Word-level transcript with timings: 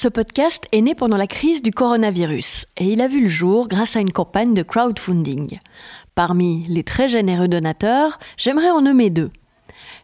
Ce 0.00 0.06
podcast 0.06 0.62
est 0.70 0.80
né 0.80 0.94
pendant 0.94 1.16
la 1.16 1.26
crise 1.26 1.60
du 1.60 1.72
coronavirus 1.72 2.66
et 2.76 2.84
il 2.84 3.00
a 3.00 3.08
vu 3.08 3.22
le 3.22 3.28
jour 3.28 3.66
grâce 3.66 3.96
à 3.96 4.00
une 4.00 4.12
campagne 4.12 4.54
de 4.54 4.62
crowdfunding. 4.62 5.58
Parmi 6.14 6.64
les 6.68 6.84
très 6.84 7.08
généreux 7.08 7.48
donateurs, 7.48 8.20
j'aimerais 8.36 8.70
en 8.70 8.80
nommer 8.80 9.10
deux. 9.10 9.32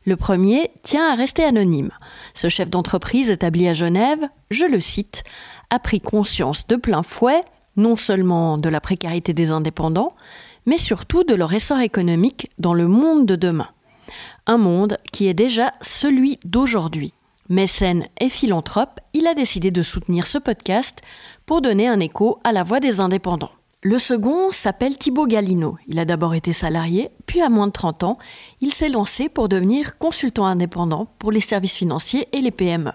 Le 0.05 0.17
premier 0.17 0.73
tient 0.83 1.13
à 1.13 1.15
rester 1.15 1.45
anonyme. 1.45 1.93
Ce 2.35 2.49
chef 2.49 2.71
d'entreprise 2.71 3.31
établi 3.31 3.69
à 3.69 3.75
Genève, 3.75 4.29
je 4.51 4.65
le 4.65 4.81
cite, 4.81 5.23
a 5.71 5.79
pris 5.79 6.01
conscience 6.01 6.67
de 6.67 6.75
plein 6.75 7.05
fouet 7.05 7.45
non 7.77 7.95
seulement 7.95 8.59
de 8.59 8.69
la 8.69 8.81
précarité 8.81 9.33
des 9.33 9.53
indépendants, 9.53 10.17
mais 10.67 10.77
surtout 10.77 11.23
de 11.23 11.37
leur 11.37 11.53
essor 11.53 11.79
économique 11.79 12.51
dans 12.59 12.75
le 12.75 12.89
monde 12.89 13.27
de 13.27 13.37
demain. 13.37 13.69
Un 14.49 14.59
monde 14.59 14.99
qui 15.13 15.29
est 15.29 15.35
déjà 15.35 15.73
celui 15.83 16.41
d'aujourd'hui. 16.45 17.15
Mécène 17.51 18.07
et 18.21 18.31
philanthrope, 18.31 19.01
il 19.13 19.27
a 19.27 19.35
décidé 19.35 19.71
de 19.71 19.83
soutenir 19.83 20.27
ce 20.27 20.39
podcast 20.39 21.01
pour 21.45 21.61
donner 21.61 21.87
un 21.87 22.01
écho 22.01 22.39
à 22.43 22.53
la 22.53 22.63
voix 22.63 22.81
des 22.81 23.01
indépendants. 23.01 23.51
Le 23.83 23.99
second 23.99 24.51
s'appelle 24.51 24.97
Thibaut 24.97 25.27
Galino. 25.27 25.77
Il 25.87 25.99
a 25.99 26.07
d'abord 26.07 26.35
été 26.35 26.55
salarié, 26.55 27.11
puis 27.27 27.43
à 27.43 27.51
moins 27.51 27.67
de 27.67 27.73
30 27.73 28.05
ans, 28.05 28.19
il 28.63 28.73
s'est 28.73 28.89
lancé 28.89 29.29
pour 29.29 29.51
devenir 29.51 29.99
consultant 29.99 30.47
indépendant 30.47 31.07
pour 31.19 31.31
les 31.33 31.41
services 31.41 31.77
financiers 31.77 32.29
et 32.33 32.41
les 32.41 32.51
PME. 32.51 32.93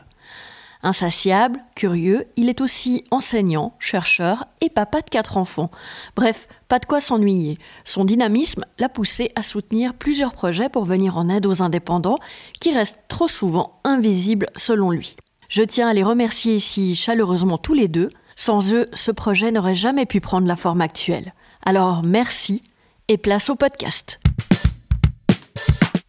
Insatiable, 0.81 1.59
curieux, 1.75 2.25
il 2.37 2.47
est 2.47 2.61
aussi 2.61 3.03
enseignant, 3.11 3.75
chercheur 3.79 4.45
et 4.61 4.69
papa 4.69 5.01
de 5.01 5.09
quatre 5.09 5.35
enfants. 5.35 5.71
Bref, 6.15 6.47
pas 6.69 6.79
de 6.79 6.85
quoi 6.85 7.01
s'ennuyer. 7.01 7.57
Son 7.83 8.05
dynamisme 8.05 8.63
l'a 8.77 8.87
poussé 8.87 9.31
à 9.35 9.41
soutenir 9.41 9.93
plusieurs 9.93 10.31
projets 10.31 10.69
pour 10.69 10.85
venir 10.85 11.17
en 11.17 11.27
aide 11.27 11.45
aux 11.47 11.61
indépendants 11.61 12.17
qui 12.61 12.73
restent 12.73 12.99
trop 13.09 13.27
souvent 13.27 13.81
invisibles 13.83 14.47
selon 14.55 14.91
lui. 14.91 15.15
Je 15.49 15.63
tiens 15.63 15.89
à 15.89 15.93
les 15.93 16.03
remercier 16.03 16.55
ici 16.55 16.95
chaleureusement 16.95 17.57
tous 17.57 17.73
les 17.73 17.89
deux. 17.89 18.09
Sans 18.37 18.73
eux, 18.73 18.87
ce 18.93 19.11
projet 19.11 19.51
n'aurait 19.51 19.75
jamais 19.75 20.05
pu 20.05 20.21
prendre 20.21 20.47
la 20.47 20.55
forme 20.55 20.79
actuelle. 20.79 21.33
Alors 21.65 22.03
merci 22.03 22.63
et 23.09 23.17
place 23.17 23.49
au 23.49 23.55
podcast. 23.55 24.19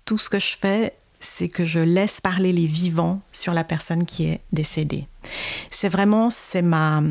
Tout 0.05 0.19
ce 0.19 0.29
que 0.29 0.39
je 0.39 0.57
fais, 0.57 0.95
c'est 1.21 1.49
que 1.49 1.65
je 1.65 1.79
laisse 1.79 2.21
parler 2.21 2.53
les 2.53 2.67
vivants 2.67 3.21
sur 3.31 3.55
la 3.55 3.65
personne 3.65 4.07
qui 4.07 4.25
est 4.25 4.41
décédée. 4.53 5.07
C'est 5.71 5.89
vraiment, 5.89 6.31
c'est 6.31 6.63
ma, 6.63 7.03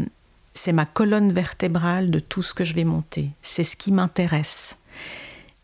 c'est 0.54 0.74
ma 0.74 0.86
colonne 0.86 1.32
vertébrale 1.32 2.10
de 2.10 2.20
tout 2.20 2.42
ce 2.42 2.54
que 2.54 2.66
je 2.66 2.74
vais 2.74 2.84
monter. 2.84 3.30
C'est 3.42 3.64
ce 3.64 3.76
qui 3.76 3.92
m'intéresse. 3.92 4.76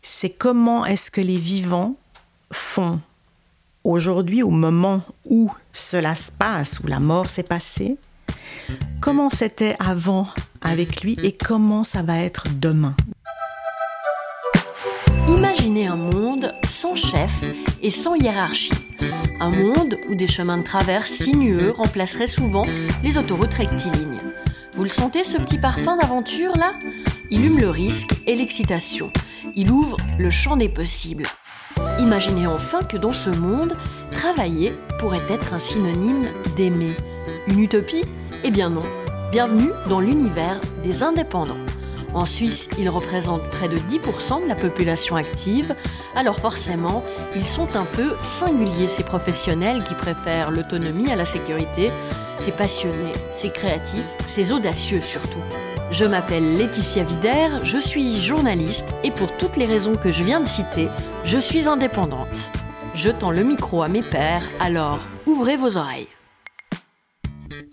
C'est 0.02 0.30
comment 0.30 0.86
est-ce 0.86 1.10
que 1.10 1.20
les 1.20 1.38
vivants 1.38 1.96
font 2.52 3.00
aujourd'hui, 3.82 4.42
au 4.42 4.50
moment 4.50 5.02
où 5.28 5.50
cela 5.72 6.14
se 6.14 6.30
passe, 6.30 6.80
où 6.80 6.86
la 6.86 7.00
mort 7.00 7.28
s'est 7.28 7.42
passée, 7.42 7.96
comment 9.00 9.30
c'était 9.30 9.76
avant 9.78 10.28
avec 10.60 11.02
lui 11.02 11.16
et 11.22 11.32
comment 11.32 11.84
ça 11.84 12.02
va 12.02 12.18
être 12.18 12.46
demain. 12.48 12.94
Imaginez 15.28 15.86
un 15.86 15.96
monde 15.96 16.54
sans 16.68 16.94
chef 16.94 17.32
et 17.82 17.90
sans 17.90 18.14
hiérarchie. 18.14 18.72
Un 19.40 19.50
monde 19.50 19.98
où 20.08 20.14
des 20.14 20.26
chemins 20.26 20.58
de 20.58 20.62
traverse 20.62 21.10
sinueux 21.10 21.72
remplaceraient 21.76 22.26
souvent 22.26 22.64
les 23.02 23.18
autoroutes 23.18 23.54
rectilignes. 23.54 24.20
Vous 24.74 24.84
le 24.84 24.88
sentez 24.88 25.24
ce 25.24 25.36
petit 25.36 25.58
parfum 25.58 25.96
d'aventure 25.96 26.56
là? 26.56 26.72
Il 27.30 27.44
hume 27.44 27.58
le 27.58 27.70
risque 27.70 28.10
et 28.26 28.36
l'excitation. 28.36 29.10
Il 29.54 29.70
ouvre 29.70 29.96
le 30.18 30.30
champ 30.30 30.56
des 30.56 30.68
possibles. 30.68 31.26
Imaginez 31.98 32.46
enfin 32.46 32.82
que 32.82 32.96
dans 32.96 33.12
ce 33.12 33.30
monde, 33.30 33.76
travailler 34.12 34.72
pourrait 35.00 35.22
être 35.28 35.52
un 35.52 35.58
synonyme 35.58 36.28
d'aimer. 36.56 36.94
Une 37.48 37.60
utopie? 37.60 38.04
Eh 38.44 38.50
bien 38.50 38.70
non. 38.70 38.84
Bienvenue 39.32 39.70
dans 39.88 40.00
l'univers 40.00 40.60
des 40.84 41.02
indépendants. 41.02 41.56
En 42.16 42.24
Suisse, 42.24 42.70
ils 42.78 42.88
représentent 42.88 43.46
près 43.50 43.68
de 43.68 43.76
10% 43.76 44.42
de 44.42 44.48
la 44.48 44.54
population 44.54 45.16
active, 45.16 45.74
alors 46.14 46.40
forcément, 46.40 47.04
ils 47.34 47.46
sont 47.46 47.76
un 47.76 47.84
peu 47.84 48.14
singuliers, 48.22 48.88
ces 48.88 49.02
professionnels 49.02 49.84
qui 49.84 49.92
préfèrent 49.92 50.50
l'autonomie 50.50 51.12
à 51.12 51.16
la 51.16 51.26
sécurité, 51.26 51.90
ces 52.38 52.52
passionnés, 52.52 53.12
ces 53.30 53.50
créatifs, 53.50 54.06
ces 54.28 54.50
audacieux 54.50 55.02
surtout. 55.02 55.42
Je 55.90 56.06
m'appelle 56.06 56.56
Laetitia 56.56 57.04
Vider, 57.04 57.48
je 57.62 57.76
suis 57.76 58.18
journaliste 58.18 58.86
et 59.04 59.10
pour 59.10 59.36
toutes 59.36 59.56
les 59.56 59.66
raisons 59.66 59.94
que 59.94 60.10
je 60.10 60.24
viens 60.24 60.40
de 60.40 60.48
citer, 60.48 60.88
je 61.24 61.36
suis 61.36 61.68
indépendante. 61.68 62.50
Je 62.94 63.10
tends 63.10 63.30
le 63.30 63.44
micro 63.44 63.82
à 63.82 63.88
mes 63.88 64.02
pairs, 64.02 64.42
alors 64.58 65.00
ouvrez 65.26 65.58
vos 65.58 65.76
oreilles. 65.76 66.08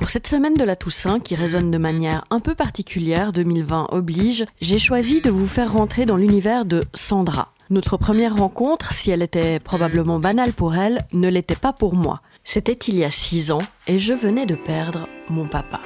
Pour 0.04 0.10
cette 0.10 0.28
semaine 0.28 0.56
de 0.56 0.66
la 0.66 0.76
Toussaint, 0.76 1.22
qui 1.22 1.34
résonne 1.34 1.72
de 1.72 1.78
manière 1.78 2.26
un 2.30 2.42
peu 2.42 2.56
particulière, 2.56 3.32
2020 3.32 3.88
oblige, 3.94 4.44
j'ai 4.60 4.78
choisi 4.78 5.22
de 5.22 5.30
vous 5.30 5.48
faire 5.48 5.72
rentrer 5.72 6.06
dans 6.06 6.18
l'univers 6.18 6.66
de 6.66 6.84
Sandra. 6.94 7.54
Notre 7.70 7.96
première 7.96 8.36
rencontre, 8.36 8.92
si 8.92 9.12
elle 9.12 9.22
était 9.22 9.62
probablement 9.62 10.20
banale 10.20 10.52
pour 10.52 10.76
elle, 10.76 11.06
ne 11.14 11.30
l'était 11.30 11.56
pas 11.56 11.72
pour 11.72 11.96
moi. 11.96 12.20
C'était 12.44 12.74
il 12.74 12.96
y 12.96 13.06
a 13.06 13.10
six 13.10 13.50
ans 13.54 13.62
et 13.88 13.98
je 13.98 14.14
venais 14.14 14.46
de 14.46 14.56
perdre 14.56 15.08
mon 15.30 15.48
papa. 15.48 15.80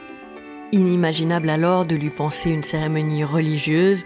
Inimaginable 0.71 1.51
alors 1.51 1.85
de 1.85 1.95
lui 1.95 2.09
penser 2.09 2.49
une 2.49 2.63
cérémonie 2.63 3.23
religieuse, 3.23 4.03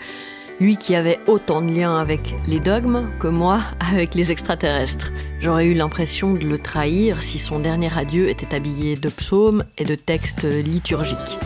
lui 0.61 0.77
qui 0.77 0.95
avait 0.95 1.19
autant 1.25 1.63
de 1.63 1.71
liens 1.71 1.97
avec 1.97 2.35
les 2.47 2.59
dogmes 2.59 3.09
que 3.19 3.27
moi 3.27 3.61
avec 3.79 4.13
les 4.13 4.31
extraterrestres. 4.31 5.11
J'aurais 5.39 5.65
eu 5.65 5.73
l'impression 5.73 6.33
de 6.33 6.45
le 6.45 6.59
trahir 6.59 7.23
si 7.23 7.39
son 7.39 7.59
dernier 7.59 7.89
adieu 7.97 8.29
était 8.29 8.55
habillé 8.55 8.95
de 8.95 9.09
psaumes 9.09 9.63
et 9.79 9.85
de 9.85 9.95
textes 9.95 10.43
liturgiques. 10.43 11.39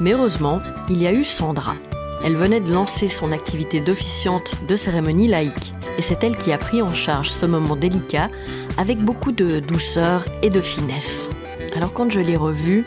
Mais 0.00 0.14
heureusement, 0.14 0.60
il 0.88 1.00
y 1.00 1.06
a 1.06 1.12
eu 1.12 1.22
Sandra. 1.22 1.76
Elle 2.24 2.36
venait 2.36 2.60
de 2.60 2.72
lancer 2.72 3.06
son 3.06 3.30
activité 3.30 3.80
d'officiante 3.80 4.56
de 4.66 4.74
cérémonie 4.74 5.28
laïque. 5.28 5.72
Et 5.96 6.02
c'est 6.02 6.24
elle 6.24 6.36
qui 6.36 6.52
a 6.52 6.58
pris 6.58 6.82
en 6.82 6.92
charge 6.92 7.30
ce 7.30 7.46
moment 7.46 7.76
délicat 7.76 8.30
avec 8.78 8.98
beaucoup 8.98 9.30
de 9.30 9.60
douceur 9.60 10.24
et 10.42 10.50
de 10.50 10.60
finesse. 10.60 11.28
Alors 11.76 11.92
quand 11.92 12.10
je 12.10 12.20
l'ai 12.20 12.36
revue, 12.36 12.84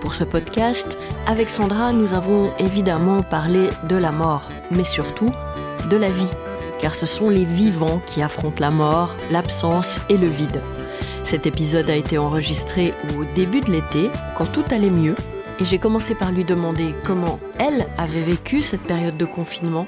pour 0.00 0.14
ce 0.14 0.24
podcast, 0.24 0.96
avec 1.26 1.48
Sandra, 1.48 1.92
nous 1.92 2.14
avons 2.14 2.52
évidemment 2.58 3.22
parlé 3.22 3.68
de 3.88 3.96
la 3.96 4.12
mort, 4.12 4.48
mais 4.70 4.84
surtout 4.84 5.30
de 5.90 5.96
la 5.96 6.10
vie, 6.10 6.30
car 6.80 6.94
ce 6.94 7.06
sont 7.06 7.28
les 7.30 7.44
vivants 7.44 8.00
qui 8.06 8.22
affrontent 8.22 8.60
la 8.60 8.70
mort, 8.70 9.14
l'absence 9.30 9.98
et 10.08 10.16
le 10.16 10.28
vide. 10.28 10.60
Cet 11.24 11.46
épisode 11.46 11.90
a 11.90 11.96
été 11.96 12.18
enregistré 12.18 12.94
au 13.18 13.24
début 13.34 13.60
de 13.60 13.72
l'été, 13.72 14.10
quand 14.36 14.46
tout 14.46 14.64
allait 14.70 14.90
mieux, 14.90 15.16
et 15.58 15.64
j'ai 15.64 15.78
commencé 15.78 16.14
par 16.14 16.32
lui 16.32 16.44
demander 16.44 16.94
comment 17.04 17.38
elle 17.58 17.86
avait 17.98 18.22
vécu 18.22 18.62
cette 18.62 18.82
période 18.82 19.16
de 19.16 19.24
confinement 19.24 19.86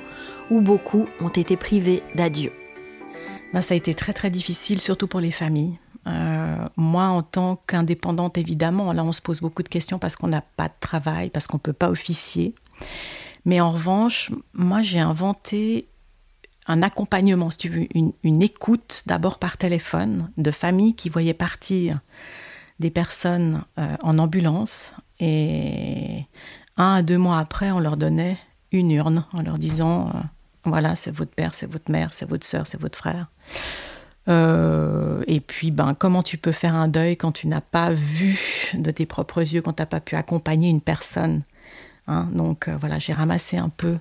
où 0.51 0.61
beaucoup 0.61 1.07
ont 1.21 1.29
été 1.29 1.57
privés 1.57 2.03
d'adieu. 2.15 2.53
Ben, 3.53 3.61
ça 3.61 3.75
a 3.75 3.77
été 3.77 3.95
très 3.95 4.13
très 4.13 4.31
difficile, 4.31 4.81
surtout 4.81 5.07
pour 5.07 5.21
les 5.21 5.31
familles. 5.31 5.79
Euh, 6.09 6.69
moi, 6.77 7.05
en 7.05 7.23
tant 7.23 7.57
qu'indépendante, 7.67 8.39
évidemment, 8.39 8.93
là, 8.93 9.05
on 9.05 9.13
se 9.13 9.21
pose 9.21 9.41
beaucoup 9.41 9.63
de 9.63 9.69
questions 9.69 9.99
parce 9.99 10.17
qu'on 10.17 10.29
n'a 10.29 10.41
pas 10.41 10.69
de 10.69 10.75
travail, 10.81 11.31
parce 11.31 11.47
qu'on 11.47 11.59
ne 11.59 11.63
peut 11.63 11.73
pas 11.73 11.91
officier. 11.91 12.55
Mais 13.45 13.61
en 13.61 13.71
revanche, 13.71 14.31
moi, 14.55 14.83
j'ai 14.83 15.01
inventé 15.01 15.89
un 16.67 16.83
accompagnement, 16.83 17.51
si 17.51 17.59
tu 17.59 17.69
veux, 17.69 17.87
une, 17.95 18.43
écoute 18.43 19.03
d'abord 19.07 19.39
par 19.39 19.57
téléphone 19.57 20.31
de 20.37 20.51
familles 20.51 20.95
qui 20.95 21.09
voyaient 21.09 21.35
partir 21.35 22.01
des 22.79 22.91
personnes 22.91 23.65
euh, 23.79 23.97
en 24.03 24.19
ambulance 24.19 24.93
et 25.19 26.27
un 26.77 26.95
à 26.97 27.03
deux 27.03 27.19
mois 27.19 27.39
après, 27.39 27.71
on 27.71 27.81
leur 27.81 27.97
donnait 27.97 28.39
une 28.71 28.91
urne 28.91 29.25
en 29.33 29.43
leur 29.43 29.59
disant 29.59 30.09
euh, 30.09 30.19
voilà, 30.65 30.95
c'est 30.95 31.11
votre 31.11 31.33
père, 31.33 31.55
c'est 31.55 31.67
votre 31.67 31.91
mère, 31.91 32.13
c'est 32.13 32.29
votre 32.29 32.47
soeur, 32.47 32.67
c'est 32.67 32.81
votre 32.81 32.99
frère. 32.99 33.31
Euh, 34.29 35.23
et 35.27 35.41
puis, 35.41 35.71
ben, 35.71 35.95
comment 35.95 36.23
tu 36.23 36.37
peux 36.39 36.53
faire 36.53 36.75
un 36.75 36.89
deuil 36.89 37.17
quand 37.17 37.33
tu 37.33 37.47
n'as 37.47 37.61
pas 37.61 37.91
vu 37.91 38.73
de 38.75 38.91
tes 38.91 39.07
propres 39.07 39.41
yeux, 39.41 39.63
quand 39.63 39.75
tu 39.75 39.83
n'as 39.83 39.87
pas 39.87 40.01
pu 40.01 40.17
accompagner 40.17 40.69
une 40.69 40.83
personne 40.83 41.43
hein? 42.07 42.29
Donc, 42.33 42.69
euh, 42.69 42.77
voilà, 42.79 42.99
j'ai 42.99 43.15
ramassé 43.15 43.57
un 43.57 43.71
peu 43.71 43.99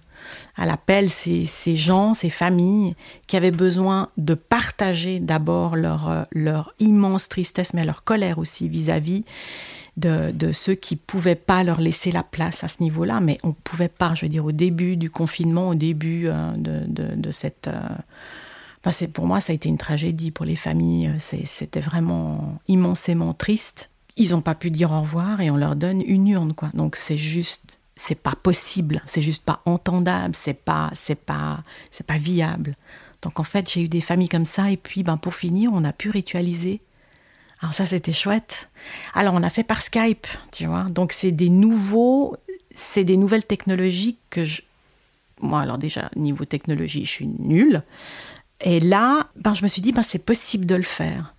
à 0.57 0.65
l'appel 0.65 1.09
ces, 1.09 1.45
ces, 1.45 1.77
gens, 1.77 2.13
ces 2.13 2.29
familles 2.29 2.95
qui 3.27 3.37
avaient 3.37 3.51
besoin 3.51 4.09
de 4.17 4.33
partager 4.33 5.19
d'abord 5.19 5.75
leur, 5.77 6.09
euh, 6.09 6.23
leur 6.33 6.73
immense 6.79 7.29
tristesse, 7.29 7.73
mais 7.73 7.85
leur 7.85 8.03
colère 8.03 8.37
aussi 8.37 8.67
vis-à-vis 8.67 9.23
de, 9.95 10.31
de, 10.31 10.51
ceux 10.51 10.75
qui 10.75 10.95
pouvaient 10.95 11.35
pas 11.35 11.63
leur 11.63 11.79
laisser 11.79 12.11
la 12.11 12.21
place 12.21 12.63
à 12.63 12.67
ce 12.67 12.83
niveau-là, 12.83 13.19
mais 13.21 13.39
on 13.43 13.53
pouvait 13.53 13.87
pas, 13.87 14.13
je 14.13 14.25
veux 14.25 14.29
dire, 14.29 14.45
au 14.45 14.51
début 14.51 14.97
du 14.97 15.09
confinement, 15.09 15.69
au 15.69 15.75
début 15.75 16.27
de, 16.55 17.15
de, 17.15 17.31
cette 17.31 17.67
pour 19.13 19.25
moi, 19.25 19.39
ça 19.39 19.51
a 19.51 19.55
été 19.55 19.69
une 19.69 19.77
tragédie 19.77 20.31
pour 20.31 20.45
les 20.45 20.55
familles. 20.55 21.13
C'était 21.19 21.81
vraiment 21.81 22.59
immensément 22.67 23.33
triste. 23.33 23.89
Ils 24.15 24.31
n'ont 24.31 24.41
pas 24.41 24.55
pu 24.55 24.71
dire 24.71 24.91
au 24.91 25.01
revoir 25.01 25.41
et 25.41 25.51
on 25.51 25.57
leur 25.57 25.75
donne 25.75 26.01
une 26.01 26.27
urne, 26.27 26.53
quoi. 26.53 26.69
Donc 26.73 26.95
c'est 26.95 27.17
juste, 27.17 27.79
c'est 27.95 28.19
pas 28.21 28.33
possible, 28.41 29.01
c'est 29.05 29.21
juste 29.21 29.43
pas 29.43 29.61
entendable, 29.65 30.35
c'est 30.35 30.53
pas, 30.55 30.89
c'est 30.93 31.19
pas, 31.19 31.63
c'est 31.91 32.05
pas 32.05 32.17
viable. 32.17 32.75
Donc 33.21 33.39
en 33.39 33.43
fait, 33.43 33.69
j'ai 33.69 33.83
eu 33.83 33.87
des 33.87 34.01
familles 34.01 34.29
comme 34.29 34.45
ça 34.45 34.71
et 34.71 34.77
puis, 34.77 35.03
ben 35.03 35.17
pour 35.17 35.35
finir, 35.35 35.71
on 35.73 35.83
a 35.83 35.93
pu 35.93 36.09
ritualiser 36.09 36.81
Alors 37.61 37.73
ça, 37.73 37.85
c'était 37.85 38.13
chouette. 38.13 38.69
Alors 39.13 39.33
on 39.33 39.43
a 39.43 39.49
fait 39.49 39.63
par 39.63 39.81
Skype, 39.81 40.27
tu 40.51 40.65
vois. 40.65 40.83
Donc 40.83 41.11
c'est 41.11 41.31
des 41.31 41.49
nouveaux, 41.49 42.35
c'est 42.73 43.03
des 43.03 43.17
nouvelles 43.17 43.45
technologies 43.45 44.17
que 44.29 44.45
je... 44.45 44.61
Moi, 45.41 45.61
alors 45.61 45.77
déjà, 45.77 46.09
niveau 46.15 46.45
technologie, 46.45 47.05
je 47.05 47.11
suis 47.11 47.27
nulle. 47.27 47.81
Et 48.61 48.79
là, 48.79 49.27
ben, 49.35 49.53
je 49.53 49.63
me 49.63 49.67
suis 49.67 49.81
dit, 49.81 49.91
ben, 49.91 50.03
c'est 50.03 50.23
possible 50.23 50.65
de 50.65 50.75
le 50.75 50.83
faire. 50.83 51.35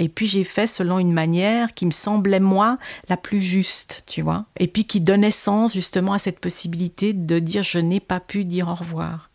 Et 0.00 0.08
puis 0.08 0.26
j'ai 0.26 0.44
fait 0.44 0.66
selon 0.66 0.98
une 0.98 1.12
manière 1.12 1.74
qui 1.74 1.84
me 1.84 1.90
semblait, 1.90 2.40
moi, 2.40 2.78
la 3.10 3.18
plus 3.18 3.42
juste, 3.42 4.02
tu 4.06 4.22
vois. 4.22 4.46
Et 4.58 4.66
puis 4.66 4.86
qui 4.86 5.02
donnait 5.02 5.30
sens 5.30 5.74
justement 5.74 6.14
à 6.14 6.18
cette 6.18 6.40
possibilité 6.40 7.12
de 7.12 7.38
dire 7.38 7.62
je 7.62 7.78
n'ai 7.78 8.00
pas 8.00 8.18
pu 8.18 8.46
dire 8.46 8.68
au 8.68 8.74
revoir. 8.74 9.30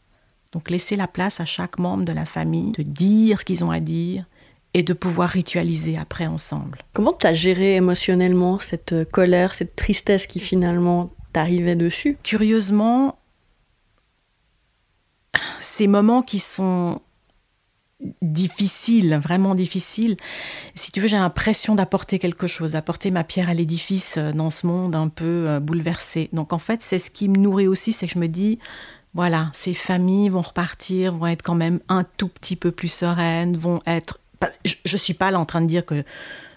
Donc 0.53 0.71
laisser 0.71 0.95
la 0.95 1.07
place 1.07 1.39
à 1.39 1.45
chaque 1.45 1.77
membre 1.77 2.03
de 2.03 2.11
la 2.13 2.25
famille 2.25 2.71
de 2.71 2.81
dire 2.81 3.41
ce 3.41 3.45
qu'ils 3.45 3.63
ont 3.63 3.69
à 3.69 3.79
dire 3.79 4.25
et 4.73 4.81
de 4.81 4.93
pouvoir 4.93 5.29
ritualiser 5.29 5.97
après 5.99 6.25
ensemble. 6.25 6.83
Comment 6.93 7.13
tu 7.13 7.27
as 7.27 7.33
géré 7.33 7.75
émotionnellement 7.75 8.57
cette 8.57 8.93
euh, 8.93 9.05
colère, 9.05 9.53
cette 9.53 9.75
tristesse 9.75 10.25
qui 10.25 10.39
finalement 10.39 11.13
t'arrivait 11.31 11.75
dessus? 11.75 12.17
Curieusement, 12.23 13.19
ces 15.59 15.85
moments 15.87 16.23
qui 16.23 16.39
sont 16.39 17.01
difficile, 18.21 19.15
vraiment 19.15 19.55
difficile. 19.55 20.17
Si 20.75 20.91
tu 20.91 20.99
veux, 20.99 21.07
j'ai 21.07 21.17
l'impression 21.17 21.75
d'apporter 21.75 22.19
quelque 22.19 22.47
chose, 22.47 22.73
d'apporter 22.73 23.09
ma 23.09 23.23
pierre 23.23 23.49
à 23.49 23.53
l'édifice 23.53 24.15
euh, 24.17 24.33
dans 24.33 24.49
ce 24.49 24.67
monde 24.67 24.95
un 24.95 25.07
peu 25.07 25.47
euh, 25.47 25.59
bouleversé. 25.59 26.29
Donc 26.33 26.51
en 26.51 26.57
fait, 26.57 26.81
c'est 26.81 26.99
ce 26.99 27.09
qui 27.09 27.29
me 27.29 27.37
nourrit 27.37 27.67
aussi, 27.67 27.93
c'est 27.93 28.07
que 28.07 28.13
je 28.13 28.19
me 28.19 28.27
dis, 28.27 28.59
voilà, 29.13 29.49
ces 29.53 29.73
familles 29.73 30.29
vont 30.29 30.41
repartir, 30.41 31.13
vont 31.15 31.27
être 31.27 31.41
quand 31.41 31.55
même 31.55 31.79
un 31.87 32.03
tout 32.03 32.27
petit 32.27 32.57
peu 32.57 32.71
plus 32.71 32.89
sereines, 32.89 33.55
vont 33.55 33.79
être... 33.87 34.19
Je 34.65 34.75
ne 34.91 34.97
suis 34.97 35.13
pas 35.13 35.31
là 35.31 35.39
en 35.39 35.45
train 35.45 35.61
de 35.61 35.67
dire 35.67 35.85
que 35.85 36.03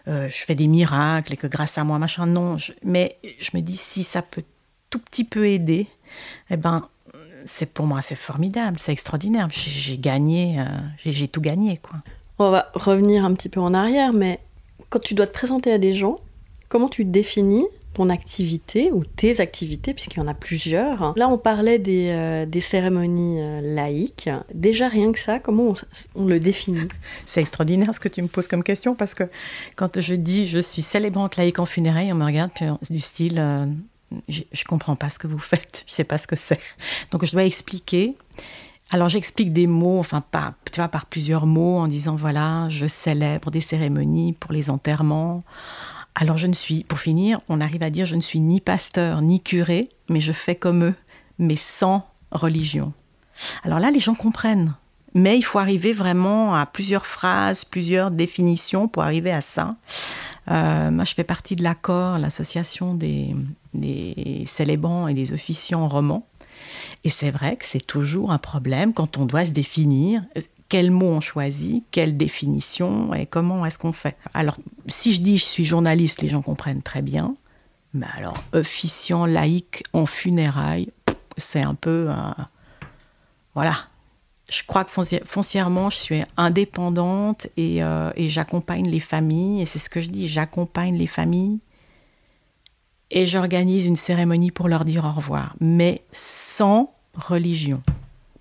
euh, 0.08 0.28
je 0.28 0.44
fais 0.44 0.56
des 0.56 0.66
miracles 0.66 1.34
et 1.34 1.36
que 1.36 1.46
grâce 1.46 1.78
à 1.78 1.84
moi, 1.84 1.98
machin, 1.98 2.26
non. 2.26 2.56
mais 2.82 3.16
je 3.38 3.50
me 3.54 3.60
dis, 3.60 3.76
si 3.76 4.02
ça 4.02 4.22
peut 4.22 4.42
tout 4.90 4.98
petit 4.98 5.24
peu 5.24 5.46
aider, 5.46 5.86
eh 6.50 6.56
ben, 6.56 6.88
c'est 7.48 7.66
pour 7.66 7.86
moi 7.86 8.02
c'est 8.02 8.14
formidable, 8.14 8.78
c'est 8.78 8.92
extraordinaire. 8.92 9.48
J'ai 9.50 9.98
gagné, 9.98 10.60
euh, 10.60 10.64
j'ai 11.04 11.28
tout 11.28 11.40
gagné 11.40 11.78
quoi. 11.78 11.98
On 12.38 12.50
va 12.50 12.70
revenir 12.74 13.24
un 13.24 13.34
petit 13.34 13.48
peu 13.48 13.60
en 13.60 13.74
arrière, 13.74 14.12
mais 14.12 14.38
quand 14.90 15.00
tu 15.00 15.14
dois 15.14 15.26
te 15.26 15.32
présenter 15.32 15.72
à 15.72 15.78
des 15.78 15.94
gens, 15.94 16.18
comment 16.68 16.88
tu 16.88 17.04
définis 17.04 17.66
ton 17.94 18.10
activité 18.10 18.92
ou 18.92 19.04
tes 19.04 19.40
activités, 19.40 19.92
puisqu'il 19.92 20.18
y 20.18 20.22
en 20.22 20.28
a 20.28 20.34
plusieurs? 20.34 21.14
Là, 21.16 21.28
on 21.28 21.36
parlait 21.36 21.80
des, 21.80 22.10
euh, 22.10 22.60
cérémonies 22.60 23.40
euh, 23.40 23.60
laïques. 23.60 24.30
Déjà, 24.54 24.86
rien 24.86 25.10
que 25.10 25.18
ça, 25.18 25.40
comment 25.40 25.74
on, 26.14 26.26
le 26.26 26.38
définit? 26.38 26.86
C'est 27.26 27.40
extraordinaire 27.40 27.92
ce 27.92 27.98
que 27.98 28.08
tu 28.08 28.22
me 28.22 28.28
poses 28.28 28.46
comme 28.46 28.62
question, 28.62 28.94
parce 28.94 29.14
que 29.14 29.24
quand 29.74 30.00
je 30.00 30.14
dis 30.14 30.46
je 30.46 30.60
suis 30.60 30.82
célébrante 30.82 31.36
laïque 31.36 31.58
en 31.58 31.66
funérailles, 31.66 32.12
on 32.12 32.16
me 32.16 32.24
regarde 32.24 32.52
du 32.88 33.00
style 33.00 33.42
je 34.28 34.42
ne 34.42 34.68
comprends 34.68 34.96
pas 34.96 35.08
ce 35.08 35.18
que 35.18 35.26
vous 35.26 35.38
faites, 35.38 35.84
je 35.86 35.92
ne 35.92 35.96
sais 35.96 36.04
pas 36.04 36.18
ce 36.18 36.26
que 36.26 36.36
c'est. 36.36 36.60
Donc 37.10 37.24
je 37.24 37.32
dois 37.32 37.44
expliquer. 37.44 38.16
Alors 38.90 39.08
j'explique 39.08 39.52
des 39.52 39.66
mots, 39.66 39.98
enfin 39.98 40.22
pas, 40.22 40.54
tu 40.72 40.80
vois, 40.80 40.88
par 40.88 41.06
plusieurs 41.06 41.46
mots, 41.46 41.78
en 41.78 41.88
disant 41.88 42.16
voilà, 42.16 42.68
je 42.70 42.86
célèbre 42.86 43.50
des 43.50 43.60
cérémonies 43.60 44.32
pour 44.32 44.52
les 44.52 44.70
enterrements. 44.70 45.40
Alors 46.14 46.38
je 46.38 46.46
ne 46.46 46.54
suis, 46.54 46.84
pour 46.84 46.98
finir, 46.98 47.40
on 47.48 47.60
arrive 47.60 47.82
à 47.82 47.90
dire 47.90 48.06
je 48.06 48.16
ne 48.16 48.20
suis 48.20 48.40
ni 48.40 48.60
pasteur 48.60 49.20
ni 49.20 49.42
curé, 49.42 49.90
mais 50.08 50.20
je 50.20 50.32
fais 50.32 50.54
comme 50.54 50.84
eux, 50.84 50.94
mais 51.38 51.56
sans 51.56 52.08
religion. 52.32 52.92
Alors 53.62 53.78
là, 53.78 53.90
les 53.90 54.00
gens 54.00 54.14
comprennent. 54.14 54.74
Mais 55.14 55.38
il 55.38 55.42
faut 55.42 55.58
arriver 55.58 55.92
vraiment 55.92 56.54
à 56.54 56.66
plusieurs 56.66 57.06
phrases, 57.06 57.64
plusieurs 57.64 58.10
définitions 58.10 58.88
pour 58.88 59.02
arriver 59.02 59.32
à 59.32 59.40
ça. 59.40 59.76
Euh, 60.50 60.90
moi, 60.90 61.04
je 61.04 61.14
fais 61.14 61.24
partie 61.24 61.56
de 61.56 61.62
l'accord, 61.62 62.18
l'association 62.18 62.94
des, 62.94 63.34
des 63.74 64.44
célébrants 64.46 65.08
et 65.08 65.14
des 65.14 65.32
officiants 65.32 65.86
romans. 65.88 66.26
Et 67.04 67.10
c'est 67.10 67.30
vrai 67.30 67.56
que 67.56 67.64
c'est 67.64 67.86
toujours 67.86 68.32
un 68.32 68.38
problème 68.38 68.92
quand 68.92 69.18
on 69.18 69.26
doit 69.26 69.46
se 69.46 69.52
définir 69.52 70.22
quel 70.68 70.90
mot 70.90 71.06
on 71.06 71.20
choisit, 71.20 71.84
quelle 71.90 72.16
définition 72.16 73.14
et 73.14 73.26
comment 73.26 73.64
est-ce 73.64 73.78
qu'on 73.78 73.92
fait. 73.92 74.16
Alors, 74.34 74.58
si 74.86 75.14
je 75.14 75.20
dis 75.20 75.38
je 75.38 75.44
suis 75.44 75.64
journaliste, 75.64 76.20
les 76.20 76.28
gens 76.28 76.42
comprennent 76.42 76.82
très 76.82 77.02
bien. 77.02 77.36
Mais 77.94 78.06
alors, 78.16 78.36
officiant 78.52 79.24
laïque 79.24 79.82
en 79.94 80.04
funérailles, 80.04 80.90
c'est 81.36 81.62
un 81.62 81.74
peu. 81.74 82.08
voilà, 83.54 83.76
je 84.48 84.62
crois 84.66 84.84
que 84.84 84.90
foncièrement, 85.24 85.90
je 85.90 85.98
suis 85.98 86.22
indépendante 86.36 87.48
euh, 87.58 88.12
et, 88.16 88.28
j'accompagne 88.30 88.88
les 88.88 89.00
familles. 89.00 89.62
Et 89.62 89.66
c'est 89.66 89.78
ce 89.78 89.90
que 89.90 90.00
je 90.00 90.08
dis, 90.08 90.28
j'accompagne 90.28 90.96
les 90.96 91.06
familles 91.06 91.58
et 93.10 93.26
j'organise 93.26 93.86
une 93.86 93.96
cérémonie 93.96 94.50
pour 94.50 94.68
leur 94.68 94.84
dire 94.84 95.04
au 95.04 95.10
revoir, 95.10 95.54
mais 95.60 96.02
sans 96.12 96.92
religion. 97.14 97.82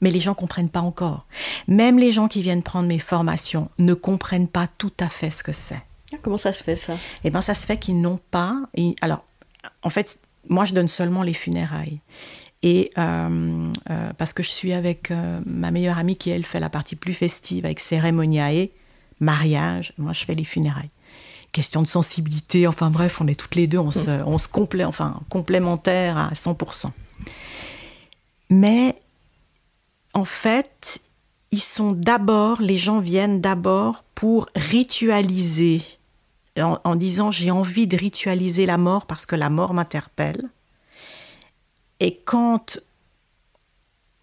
Mais 0.02 0.12
les 0.12 0.20
gens 0.20 0.36
comprennent 0.36 0.70
pas 0.70 0.82
encore. 0.82 1.26
Même 1.68 1.98
les 1.98 2.12
gens 2.12 2.28
qui 2.28 2.42
viennent 2.42 2.64
prendre 2.64 2.88
mes 2.88 3.00
formations 3.00 3.70
ne 3.80 3.94
comprennent 3.94 4.48
pas 4.48 4.68
tout 4.78 4.94
à 5.00 5.10
fait 5.10 5.32
ce 5.32 5.42
que 5.42 5.52
c'est. 5.52 5.82
Comment 6.22 6.38
ça 6.38 6.54
se 6.54 6.64
fait 6.64 6.76
ça? 6.76 6.98
Eh 7.24 7.30
bien, 7.30 7.42
ça 7.42 7.54
se 7.54 7.66
fait 7.66 7.78
qu'ils 7.78 8.00
n'ont 8.00 8.20
pas. 8.32 8.56
alors, 9.02 9.24
en 9.84 9.90
fait, 9.90 10.20
moi, 10.48 10.66
je 10.66 10.74
donne 10.74 10.88
seulement 10.88 11.24
les 11.24 11.34
funérailles. 11.34 12.00
Et 12.64 12.92
euh, 12.98 13.72
euh, 13.90 14.14
parce 14.18 14.34
que 14.34 14.44
je 14.44 14.50
suis 14.50 14.74
avec 14.74 15.12
euh, 15.12 15.40
ma 15.46 15.72
meilleure 15.72 15.98
amie 15.98 16.16
qui, 16.16 16.30
elle, 16.30 16.46
fait 16.46 16.60
la 16.60 16.70
partie 16.70 16.96
plus 16.96 17.14
festive 17.14 17.66
avec 17.66 17.80
cérémoniae, 17.80 18.70
mariage. 19.20 19.94
Moi, 19.98 20.14
je 20.14 20.26
fais 20.26 20.36
les 20.36 20.44
funérailles. 20.44 20.90
Question 21.58 21.82
de 21.82 21.88
sensibilité, 21.88 22.68
enfin 22.68 22.92
bref, 22.92 23.20
on 23.20 23.26
est 23.26 23.34
toutes 23.34 23.56
les 23.56 23.66
deux, 23.66 23.80
on 23.80 23.90
se, 23.90 24.12
on 24.28 24.38
se 24.38 24.48
complè, 24.48 24.86
enfin, 24.86 25.22
complémentaires 25.28 26.16
à 26.16 26.34
100%. 26.34 26.92
Mais 28.52 28.94
en 30.14 30.24
fait, 30.24 31.02
ils 31.50 31.60
sont 31.60 31.94
d'abord, 31.94 32.62
les 32.62 32.78
gens 32.78 33.00
viennent 33.00 33.42
d'abord 33.42 34.04
pour 34.14 34.50
ritualiser, 34.56 35.82
en 36.62 36.96
disant 36.96 37.32
j'ai 37.32 37.50
envie 37.50 37.88
de 37.88 37.98
ritualiser 37.98 38.68
la 38.68 38.78
mort 38.78 39.08
parce 39.08 39.26
que 39.26 39.36
la 39.36 39.50
mort 39.50 39.74
m'interpelle. 39.74 40.44
Et 42.00 42.20
quand 42.24 42.80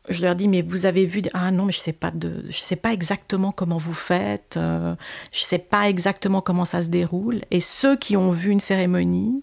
je 0.08 0.22
leur 0.22 0.36
dis 0.36 0.48
mais 0.48 0.62
vous 0.62 0.86
avez 0.86 1.06
vu 1.06 1.22
ah 1.32 1.50
non 1.50 1.64
mais 1.64 1.72
je 1.72 1.78
sais 1.78 1.92
pas 1.92 2.10
de 2.10 2.44
je 2.48 2.58
sais 2.58 2.76
pas 2.76 2.92
exactement 2.92 3.52
comment 3.52 3.78
vous 3.78 3.94
faites 3.94 4.56
euh, 4.56 4.94
je 5.32 5.40
sais 5.40 5.58
pas 5.58 5.88
exactement 5.88 6.40
comment 6.40 6.64
ça 6.64 6.82
se 6.82 6.88
déroule. 6.88 7.40
Et 7.50 7.60
ceux 7.60 7.96
qui 7.96 8.16
ont 8.16 8.30
vu 8.30 8.50
une 8.50 8.60
cérémonie 8.60 9.42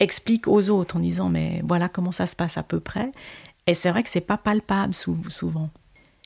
expliquent 0.00 0.48
aux 0.48 0.68
autres 0.68 0.96
en 0.96 1.00
disant 1.00 1.28
mais 1.28 1.62
voilà 1.64 1.88
comment 1.88 2.12
ça 2.12 2.26
se 2.26 2.36
passe 2.36 2.58
à 2.58 2.62
peu 2.62 2.80
près. 2.80 3.12
Et 3.66 3.74
c'est 3.74 3.90
vrai 3.90 4.02
que 4.02 4.08
c'est 4.08 4.20
pas 4.20 4.38
palpable 4.38 4.94
souvent 4.94 5.70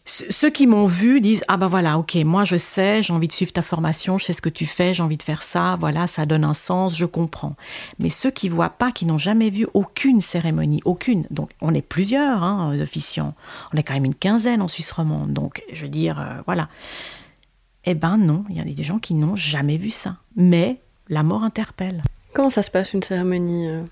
ceux 0.04 0.50
qui 0.50 0.66
m'ont 0.66 0.86
vu 0.86 1.20
disent 1.20 1.44
ah 1.46 1.56
ben 1.56 1.68
voilà 1.68 1.96
ok 1.96 2.16
moi 2.24 2.44
je 2.44 2.56
sais 2.56 3.02
j'ai 3.02 3.12
envie 3.12 3.28
de 3.28 3.32
suivre 3.32 3.52
ta 3.52 3.62
formation 3.62 4.18
je 4.18 4.24
sais 4.24 4.32
ce 4.32 4.42
que 4.42 4.48
tu 4.48 4.66
fais 4.66 4.94
j'ai 4.94 5.02
envie 5.02 5.16
de 5.16 5.22
faire 5.22 5.44
ça 5.44 5.76
voilà 5.78 6.08
ça 6.08 6.26
donne 6.26 6.44
un 6.44 6.54
sens 6.54 6.96
je 6.96 7.04
comprends. 7.04 7.54
Mais 8.00 8.10
ceux 8.10 8.30
qui 8.30 8.48
voient 8.48 8.70
pas 8.70 8.90
qui 8.90 9.06
n'ont 9.06 9.18
jamais 9.18 9.50
vu 9.50 9.66
aucune 9.74 10.20
cérémonie 10.20 10.82
aucune 10.84 11.24
donc 11.30 11.50
on 11.60 11.72
est 11.72 11.82
plusieurs 11.82 12.42
hein, 12.42 12.76
officiants 12.80 13.34
on 13.72 13.76
est 13.76 13.84
quand 13.84 13.94
même 13.94 14.04
une 14.04 14.14
quinzaine 14.14 14.60
en 14.60 14.68
Suisse 14.68 14.90
romande 14.90 15.32
donc 15.32 15.62
je 15.72 15.82
veux 15.82 15.88
dire 15.88 16.20
euh, 16.20 16.42
voilà. 16.46 16.68
Eh 17.84 17.94
ben 17.94 18.16
non 18.16 18.44
il 18.50 18.56
y 18.56 18.60
a 18.60 18.64
des 18.64 18.82
gens 18.82 18.98
qui 18.98 19.14
n'ont 19.14 19.36
jamais 19.36 19.76
vu 19.76 19.90
ça 19.90 20.16
mais 20.34 20.78
la 21.08 21.22
mort 21.22 21.44
interpelle. 21.44 22.02
Comment 22.32 22.50
ça 22.50 22.62
se 22.62 22.70
passe 22.70 22.92
une 22.92 23.02
cérémonie 23.02 23.68
euh, 23.68 23.82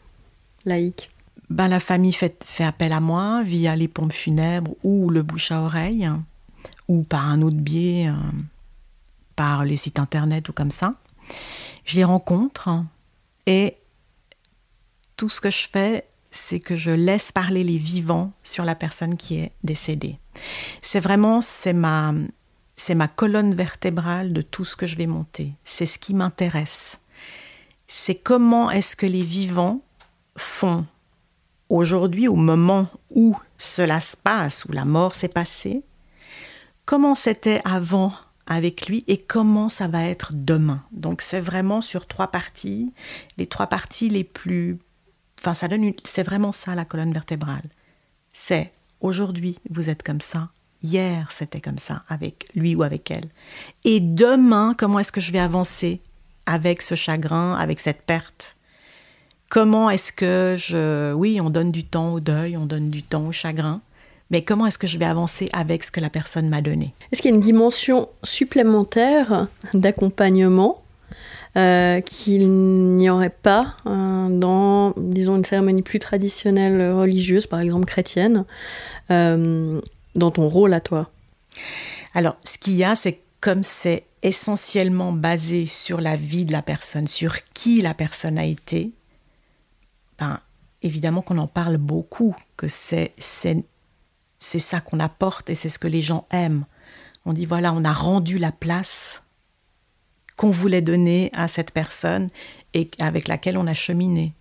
laïque? 0.64 1.10
Ben, 1.50 1.68
la 1.68 1.80
famille 1.80 2.12
fait, 2.12 2.46
appel 2.60 2.92
à 2.92 3.00
moi 3.00 3.42
via 3.42 3.74
les 3.74 3.88
pompes 3.88 4.12
funèbres 4.12 4.74
ou 4.84 5.10
le 5.10 5.22
bouche 5.22 5.50
à 5.50 5.60
oreille, 5.60 6.08
ou 6.88 7.02
par 7.02 7.28
un 7.28 7.42
autre 7.42 7.56
biais, 7.56 8.08
euh, 8.08 8.14
par 9.34 9.64
les 9.64 9.76
sites 9.76 9.98
internet 9.98 10.48
ou 10.48 10.52
comme 10.52 10.70
ça. 10.70 10.92
Je 11.84 11.96
les 11.96 12.04
rencontre 12.04 12.70
et 13.46 13.76
tout 15.16 15.28
ce 15.28 15.40
que 15.40 15.50
je 15.50 15.68
fais, 15.70 16.06
c'est 16.30 16.60
que 16.60 16.76
je 16.76 16.90
laisse 16.90 17.32
parler 17.32 17.64
les 17.64 17.78
vivants 17.78 18.32
sur 18.42 18.64
la 18.64 18.76
personne 18.76 19.16
qui 19.16 19.36
est 19.36 19.52
décédée. 19.64 20.18
C'est 20.82 21.00
vraiment, 21.00 21.40
c'est 21.40 21.72
ma, 21.72 22.14
c'est 22.76 22.94
ma 22.94 23.08
colonne 23.08 23.54
vertébrale 23.54 24.32
de 24.32 24.40
tout 24.40 24.64
ce 24.64 24.76
que 24.76 24.86
je 24.86 24.96
vais 24.96 25.06
monter. 25.06 25.52
C'est 25.64 25.86
ce 25.86 25.98
qui 25.98 26.14
m'intéresse. 26.14 27.00
C'est 27.88 28.14
comment 28.14 28.70
est-ce 28.70 28.94
que 28.94 29.06
les 29.06 29.24
vivants 29.24 29.82
font 30.36 30.86
aujourd'hui, 31.70 32.28
au 32.28 32.36
moment 32.36 32.88
où 33.14 33.36
cela 33.56 34.00
se 34.00 34.16
passe, 34.16 34.64
où 34.66 34.72
la 34.72 34.84
mort 34.84 35.14
s'est 35.14 35.28
passée, 35.28 35.82
comment 36.84 37.14
c'était 37.14 37.62
avant 37.64 38.12
avec 38.46 38.88
lui 38.88 39.04
et 39.06 39.16
comment 39.18 39.68
ça 39.68 39.88
va 39.88 40.02
être 40.04 40.32
demain? 40.34 40.82
Donc 40.92 41.22
c'est 41.22 41.40
vraiment 41.40 41.80
sur 41.80 42.06
trois 42.06 42.28
parties, 42.28 42.92
les 43.38 43.46
trois 43.46 43.68
parties 43.68 44.10
les 44.10 44.24
plus... 44.24 44.78
Enfin, 45.40 45.54
ça 45.54 45.68
donne 45.68 45.92
c'est 46.04 46.22
vraiment 46.24 46.52
ça 46.52 46.74
la 46.74 46.84
colonne 46.84 47.12
vertébrale. 47.12 47.62
C'est 48.32 48.72
aujourd'hui, 49.00 49.58
vous 49.70 49.88
êtes 49.88 50.02
comme 50.02 50.20
ça. 50.20 50.50
Hier, 50.82 51.30
c'était 51.30 51.60
comme 51.60 51.78
ça 51.78 52.04
avec 52.08 52.48
lui 52.54 52.74
ou 52.74 52.82
avec 52.82 53.10
elle. 53.10 53.28
Et 53.84 54.00
demain, 54.00 54.74
comment 54.76 54.98
est-ce 54.98 55.12
que 55.12 55.20
je 55.20 55.32
vais 55.32 55.38
avancer 55.38 56.00
avec 56.46 56.82
ce 56.82 56.94
chagrin, 56.94 57.54
avec 57.54 57.80
cette 57.80 58.02
perte? 58.02 58.56
Comment 59.50 59.90
est-ce 59.90 60.12
que 60.12 60.54
je... 60.56 61.12
Oui, 61.12 61.40
on 61.40 61.50
donne 61.50 61.72
du 61.72 61.82
temps 61.82 62.14
au 62.14 62.20
deuil, 62.20 62.56
on 62.56 62.66
donne 62.66 62.88
du 62.88 63.02
temps 63.02 63.26
au 63.26 63.32
chagrin, 63.32 63.80
mais 64.30 64.42
comment 64.42 64.64
est-ce 64.66 64.78
que 64.78 64.86
je 64.86 64.96
vais 64.96 65.04
avancer 65.04 65.50
avec 65.52 65.82
ce 65.82 65.90
que 65.90 65.98
la 65.98 66.08
personne 66.08 66.48
m'a 66.48 66.62
donné? 66.62 66.94
Est-ce 67.10 67.20
qu'il 67.20 67.32
y 67.32 67.34
a 67.34 67.34
une 67.34 67.42
dimension 67.42 68.08
supplémentaire 68.22 69.42
d'accompagnement 69.74 70.84
euh, 71.56 72.00
qu'il 72.00 72.48
n'y 72.48 73.10
aurait 73.10 73.28
pas 73.28 73.74
euh, 73.86 74.28
dans, 74.28 74.94
disons, 74.96 75.34
une 75.34 75.44
cérémonie 75.44 75.82
plus 75.82 75.98
traditionnelle 75.98 76.92
religieuse, 76.92 77.48
par 77.48 77.58
exemple 77.58 77.86
chrétienne, 77.86 78.44
euh, 79.10 79.80
dans 80.14 80.30
ton 80.30 80.48
rôle 80.48 80.72
à 80.74 80.80
toi? 80.80 81.10
Alors, 82.14 82.36
ce 82.44 82.56
qu'il 82.56 82.76
y 82.76 82.84
a, 82.84 82.94
c'est 82.94 83.18
comme 83.40 83.64
c'est 83.64 84.04
essentiellement 84.22 85.12
basé 85.12 85.66
sur 85.66 86.00
la 86.00 86.14
vie 86.14 86.44
de 86.44 86.52
la 86.52 86.62
personne, 86.62 87.08
sur 87.08 87.34
qui 87.52 87.80
la 87.80 87.94
personne 87.94 88.38
a 88.38 88.44
été, 88.44 88.92
ben, 90.20 90.38
évidemment 90.82 91.22
qu'on 91.22 91.38
en 91.38 91.46
parle 91.46 91.78
beaucoup, 91.78 92.36
que 92.56 92.68
c'est 92.68 93.14
ça 94.38 94.80
qu'on 94.80 95.00
apporte 95.00 95.50
et 95.50 95.54
c'est 95.54 95.70
ce 95.70 95.78
que 95.78 95.88
les 95.88 96.02
gens 96.02 96.26
aiment. 96.30 96.64
On 97.24 97.32
dit 97.32 97.46
voilà, 97.46 97.72
on 97.72 97.84
a 97.84 97.92
rendu 97.92 98.38
la 98.38 98.52
place 98.52 99.22
qu'on 100.36 100.50
voulait 100.50 100.82
donner 100.82 101.30
à 101.34 101.48
cette 101.48 101.70
personne 101.70 102.28
et 102.72 102.88
avec 102.98 103.28
laquelle 103.28 103.58
on 103.58 103.66
a 103.66 103.74
cheminé. 103.74 104.34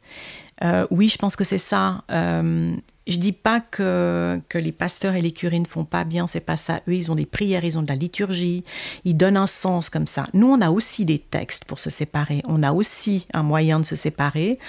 Euh, 0.63 0.85
oui, 0.91 1.09
je 1.09 1.17
pense 1.17 1.35
que 1.35 1.43
c'est 1.43 1.57
ça. 1.57 2.03
Euh, 2.11 2.75
je 3.07 3.17
dis 3.17 3.31
pas 3.31 3.59
que, 3.59 4.39
que 4.49 4.57
les 4.57 4.71
pasteurs 4.71 5.15
et 5.15 5.21
les 5.21 5.31
curés 5.31 5.59
ne 5.59 5.67
font 5.67 5.85
pas 5.85 6.03
bien, 6.03 6.27
c'est 6.27 6.41
pas 6.41 6.57
ça. 6.57 6.81
Eux, 6.87 6.93
ils 6.93 7.11
ont 7.11 7.15
des 7.15 7.25
prières, 7.25 7.63
ils 7.63 7.77
ont 7.77 7.81
de 7.81 7.87
la 7.87 7.95
liturgie, 7.95 8.63
ils 9.03 9.15
donnent 9.15 9.37
un 9.37 9.47
sens 9.47 9.89
comme 9.89 10.07
ça. 10.07 10.27
Nous, 10.33 10.47
on 10.47 10.61
a 10.61 10.69
aussi 10.69 11.05
des 11.05 11.19
textes 11.19 11.65
pour 11.65 11.79
se 11.79 11.89
séparer. 11.89 12.43
On 12.47 12.63
a 12.63 12.71
aussi 12.71 13.27
un 13.33 13.43
moyen 13.43 13.79
de 13.79 13.85
se 13.85 13.95
séparer 13.95 14.59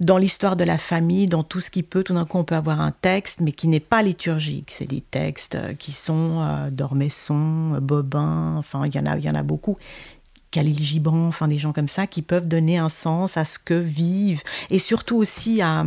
dans 0.00 0.18
l'histoire 0.18 0.56
de 0.56 0.64
la 0.64 0.78
famille, 0.78 1.26
dans 1.26 1.44
tout 1.44 1.60
ce 1.60 1.70
qui 1.70 1.82
peut, 1.82 2.02
tout 2.02 2.14
d'un 2.14 2.24
coup, 2.24 2.38
on 2.38 2.44
peut 2.44 2.56
avoir 2.56 2.80
un 2.80 2.90
texte, 2.90 3.40
mais 3.40 3.52
qui 3.52 3.68
n'est 3.68 3.80
pas 3.80 4.02
liturgique. 4.02 4.70
C'est 4.72 4.88
des 4.88 5.00
textes 5.00 5.54
euh, 5.54 5.74
qui 5.74 5.92
sont 5.92 6.40
euh, 6.40 6.70
d'Ormesson, 6.70 7.78
Bobin, 7.80 8.56
enfin, 8.56 8.86
il 8.86 8.94
y 8.94 8.98
en 8.98 9.06
a, 9.06 9.16
y 9.18 9.30
en 9.30 9.34
a 9.34 9.42
beaucoup. 9.42 9.78
Khalil 10.54 10.78
Gibran, 10.78 11.26
enfin 11.26 11.48
des 11.48 11.58
gens 11.58 11.72
comme 11.72 11.88
ça 11.88 12.06
qui 12.06 12.22
peuvent 12.22 12.46
donner 12.46 12.78
un 12.78 12.88
sens 12.88 13.36
à 13.36 13.44
ce 13.44 13.58
que 13.58 13.74
vivent 13.74 14.42
et 14.70 14.78
surtout 14.78 15.16
aussi 15.16 15.60
à, 15.60 15.84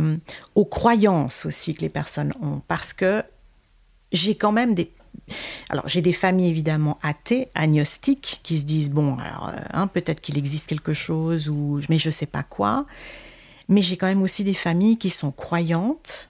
aux 0.54 0.66
croyances 0.66 1.46
aussi 1.46 1.74
que 1.74 1.80
les 1.80 1.88
personnes 1.88 2.34
ont 2.42 2.60
parce 2.68 2.92
que 2.92 3.22
j'ai 4.12 4.34
quand 4.34 4.52
même 4.52 4.74
des 4.74 4.92
alors 5.70 5.88
j'ai 5.88 6.02
des 6.02 6.12
familles 6.12 6.50
évidemment 6.50 6.98
athées, 7.02 7.48
agnostiques 7.54 8.40
qui 8.42 8.58
se 8.58 8.64
disent 8.64 8.90
bon 8.90 9.16
alors 9.16 9.48
euh, 9.48 9.58
hein, 9.72 9.86
peut-être 9.86 10.20
qu'il 10.20 10.36
existe 10.36 10.66
quelque 10.66 10.92
chose 10.92 11.48
ou 11.48 11.80
mais 11.88 11.96
je 11.96 12.10
sais 12.10 12.26
pas 12.26 12.42
quoi 12.42 12.84
mais 13.68 13.82
j'ai 13.82 13.96
quand 13.96 14.06
même 14.06 14.22
aussi 14.22 14.44
des 14.44 14.54
familles 14.54 14.96
qui 14.96 15.10
sont 15.10 15.30
croyantes, 15.30 16.28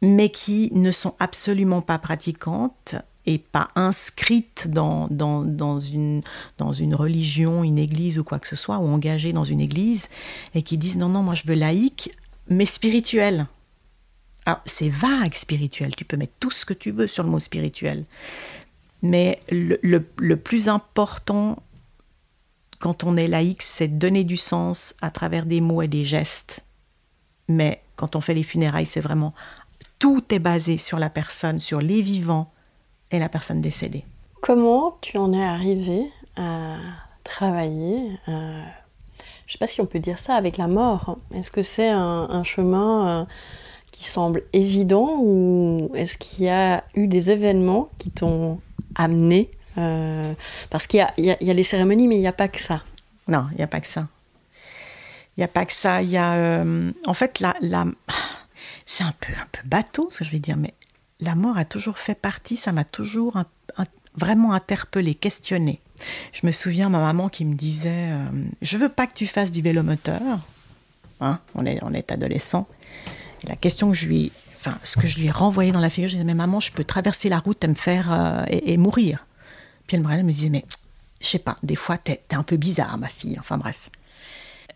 mais 0.00 0.30
qui 0.30 0.70
ne 0.72 0.90
sont 0.90 1.14
absolument 1.18 1.82
pas 1.82 1.98
pratiquantes 1.98 2.96
et 3.24 3.38
pas 3.38 3.68
inscrites 3.76 4.66
dans, 4.68 5.06
dans, 5.10 5.42
dans, 5.42 5.78
une, 5.78 6.22
dans 6.58 6.72
une 6.72 6.94
religion, 6.94 7.62
une 7.62 7.78
église 7.78 8.18
ou 8.18 8.24
quoi 8.24 8.40
que 8.40 8.48
ce 8.48 8.56
soit, 8.56 8.78
ou 8.78 8.88
engagées 8.88 9.32
dans 9.32 9.44
une 9.44 9.60
église, 9.60 10.08
et 10.54 10.62
qui 10.62 10.76
disent 10.76 10.96
non, 10.96 11.08
non, 11.08 11.22
moi 11.22 11.34
je 11.34 11.44
veux 11.46 11.54
laïque, 11.54 12.10
mais 12.48 12.66
spirituel. 12.66 13.46
Alors, 14.44 14.60
c'est 14.64 14.88
vague 14.88 15.34
spirituel, 15.34 15.94
tu 15.94 16.04
peux 16.04 16.16
mettre 16.16 16.32
tout 16.40 16.50
ce 16.50 16.64
que 16.64 16.74
tu 16.74 16.90
veux 16.90 17.06
sur 17.06 17.22
le 17.22 17.30
mot 17.30 17.38
spirituel. 17.38 18.04
Mais 19.02 19.40
le, 19.50 19.78
le, 19.82 20.04
le 20.16 20.36
plus 20.36 20.68
important 20.68 21.62
quand 22.82 23.04
on 23.04 23.16
est 23.16 23.28
laïque, 23.28 23.62
c'est 23.62 23.86
donner 23.86 24.24
du 24.24 24.36
sens 24.36 24.96
à 25.00 25.12
travers 25.12 25.46
des 25.46 25.60
mots 25.60 25.82
et 25.82 25.86
des 25.86 26.04
gestes. 26.04 26.64
Mais 27.46 27.80
quand 27.94 28.16
on 28.16 28.20
fait 28.20 28.34
les 28.34 28.42
funérailles, 28.42 28.86
c'est 28.86 29.00
vraiment 29.00 29.32
tout 30.00 30.34
est 30.34 30.40
basé 30.40 30.78
sur 30.78 30.98
la 30.98 31.08
personne, 31.08 31.60
sur 31.60 31.80
les 31.80 32.02
vivants 32.02 32.50
et 33.12 33.20
la 33.20 33.28
personne 33.28 33.60
décédée. 33.60 34.04
Comment 34.40 34.98
tu 35.00 35.16
en 35.16 35.32
es 35.32 35.44
arrivé 35.44 36.10
à 36.34 36.78
travailler 37.22 38.18
Je 38.26 38.32
ne 38.32 38.66
sais 39.46 39.58
pas 39.60 39.68
si 39.68 39.80
on 39.80 39.86
peut 39.86 40.00
dire 40.00 40.18
ça 40.18 40.34
avec 40.34 40.56
la 40.56 40.66
mort. 40.66 41.18
Est-ce 41.32 41.52
que 41.52 41.62
c'est 41.62 41.88
un, 41.90 42.42
chemin 42.42 43.06
euh, 43.06 43.24
qui 43.92 44.08
semble 44.08 44.42
évident 44.52 45.18
ou 45.20 45.88
est-ce 45.94 46.16
qu'il 46.16 46.46
y 46.46 46.48
a 46.48 46.82
eu 46.96 47.06
des 47.06 47.30
événements 47.30 47.90
qui 48.00 48.10
t'ont 48.10 48.58
amené 48.96 49.52
euh, 49.78 50.34
parce 50.70 50.86
qu'il 50.86 51.06
y, 51.18 51.30
a 51.30 51.36
les 51.38 51.62
cérémonies, 51.62 52.08
mais 52.08 52.16
il 52.16 52.20
n'y 52.20 52.26
a 52.26 52.32
pas 52.32 52.48
que 52.48 52.60
ça. 52.60 52.82
Non, 53.28 53.46
il 53.52 53.56
n'y 53.56 53.64
a 53.64 53.66
pas 53.66 53.80
que 53.80 53.86
ça. 53.86 54.08
Il 55.36 55.40
n'y 55.40 55.44
a 55.44 55.48
pas 55.48 55.64
que 55.64 55.72
ça. 55.72 56.02
Y 56.02 56.16
a, 56.16 56.34
euh, 56.34 56.92
en 57.06 57.14
fait, 57.14 57.40
la, 57.40 57.54
c'est 58.86 59.04
un 59.04 59.14
peu, 59.20 59.32
un 59.32 59.46
peu 59.50 59.62
bateau, 59.64 60.08
ce 60.10 60.18
que 60.18 60.24
je 60.24 60.30
vais 60.30 60.38
dire, 60.38 60.56
mais 60.56 60.74
la 61.20 61.34
mort 61.34 61.56
a 61.56 61.64
toujours 61.64 61.98
fait 61.98 62.14
partie, 62.14 62.56
ça 62.56 62.72
m'a 62.72 62.84
toujours 62.84 63.36
vraiment 64.16 64.52
interpellée, 64.52 65.14
questionnée. 65.14 65.80
Je 66.32 66.46
me 66.46 66.52
souviens 66.52 66.88
ma 66.88 66.98
maman 66.98 67.28
qui 67.28 67.44
me 67.44 67.54
disait 67.54 68.10
euh, 68.10 68.26
Je 68.60 68.76
veux 68.76 68.88
pas 68.88 69.06
que 69.06 69.14
tu 69.14 69.26
fasses 69.26 69.52
du 69.52 69.62
vélo 69.62 69.82
moteur. 69.82 70.20
Hein, 71.20 71.38
on, 71.54 71.64
est, 71.64 71.78
on 71.82 71.94
est 71.94 72.10
adolescent. 72.10 72.66
La 73.44 73.56
question 73.56 73.90
que 73.90 73.96
je 73.96 74.06
lui. 74.06 74.32
Enfin, 74.56 74.78
ce 74.82 74.96
que 74.96 75.06
je 75.06 75.18
lui 75.18 75.26
ai 75.26 75.30
renvoyé 75.30 75.72
dans 75.72 75.80
la 75.80 75.90
figure, 75.90 76.08
je 76.08 76.14
disais 76.14 76.24
Mais 76.24 76.34
maman, 76.34 76.60
je 76.60 76.72
peux 76.72 76.84
traverser 76.84 77.28
la 77.28 77.38
route 77.38 77.62
et 77.64 77.68
me 77.68 77.74
faire. 77.74 78.44
et, 78.48 78.72
et, 78.72 78.76
mourir. 78.76 79.24
Puis 79.86 79.96
elle 79.96 80.02
me 80.02 80.30
disait, 80.32 80.48
mais 80.48 80.64
je 81.20 81.26
sais 81.26 81.38
pas, 81.38 81.56
des 81.62 81.76
fois, 81.76 81.98
t'es 81.98 82.22
es 82.30 82.34
un 82.34 82.42
peu 82.42 82.56
bizarre, 82.56 82.98
ma 82.98 83.08
fille. 83.08 83.36
Enfin 83.38 83.58
bref. 83.58 83.90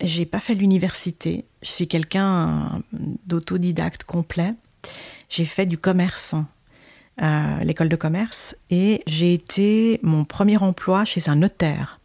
J'ai 0.01 0.27
pas 0.27 0.41
fait 0.41 0.55
l'université. 0.55 1.45
Je 1.63 1.71
suis 1.71 1.89
quelqu'un 1.89 2.83
d'autodidacte 2.93 4.05
complet. 4.05 4.55
J'ai 5.29 5.45
fait 5.45 5.67
du 5.67 5.79
commerce, 5.79 6.35
euh, 7.23 7.59
l'école 7.65 7.89
de 7.89 7.97
commerce, 7.97 8.55
et 8.71 9.03
j'ai 9.07 9.33
été 9.33 9.99
mon 10.03 10.25
premier 10.25 10.59
emploi 10.59 11.05
chez 11.05 11.29
un 11.29 11.37
notaire. 11.37 11.99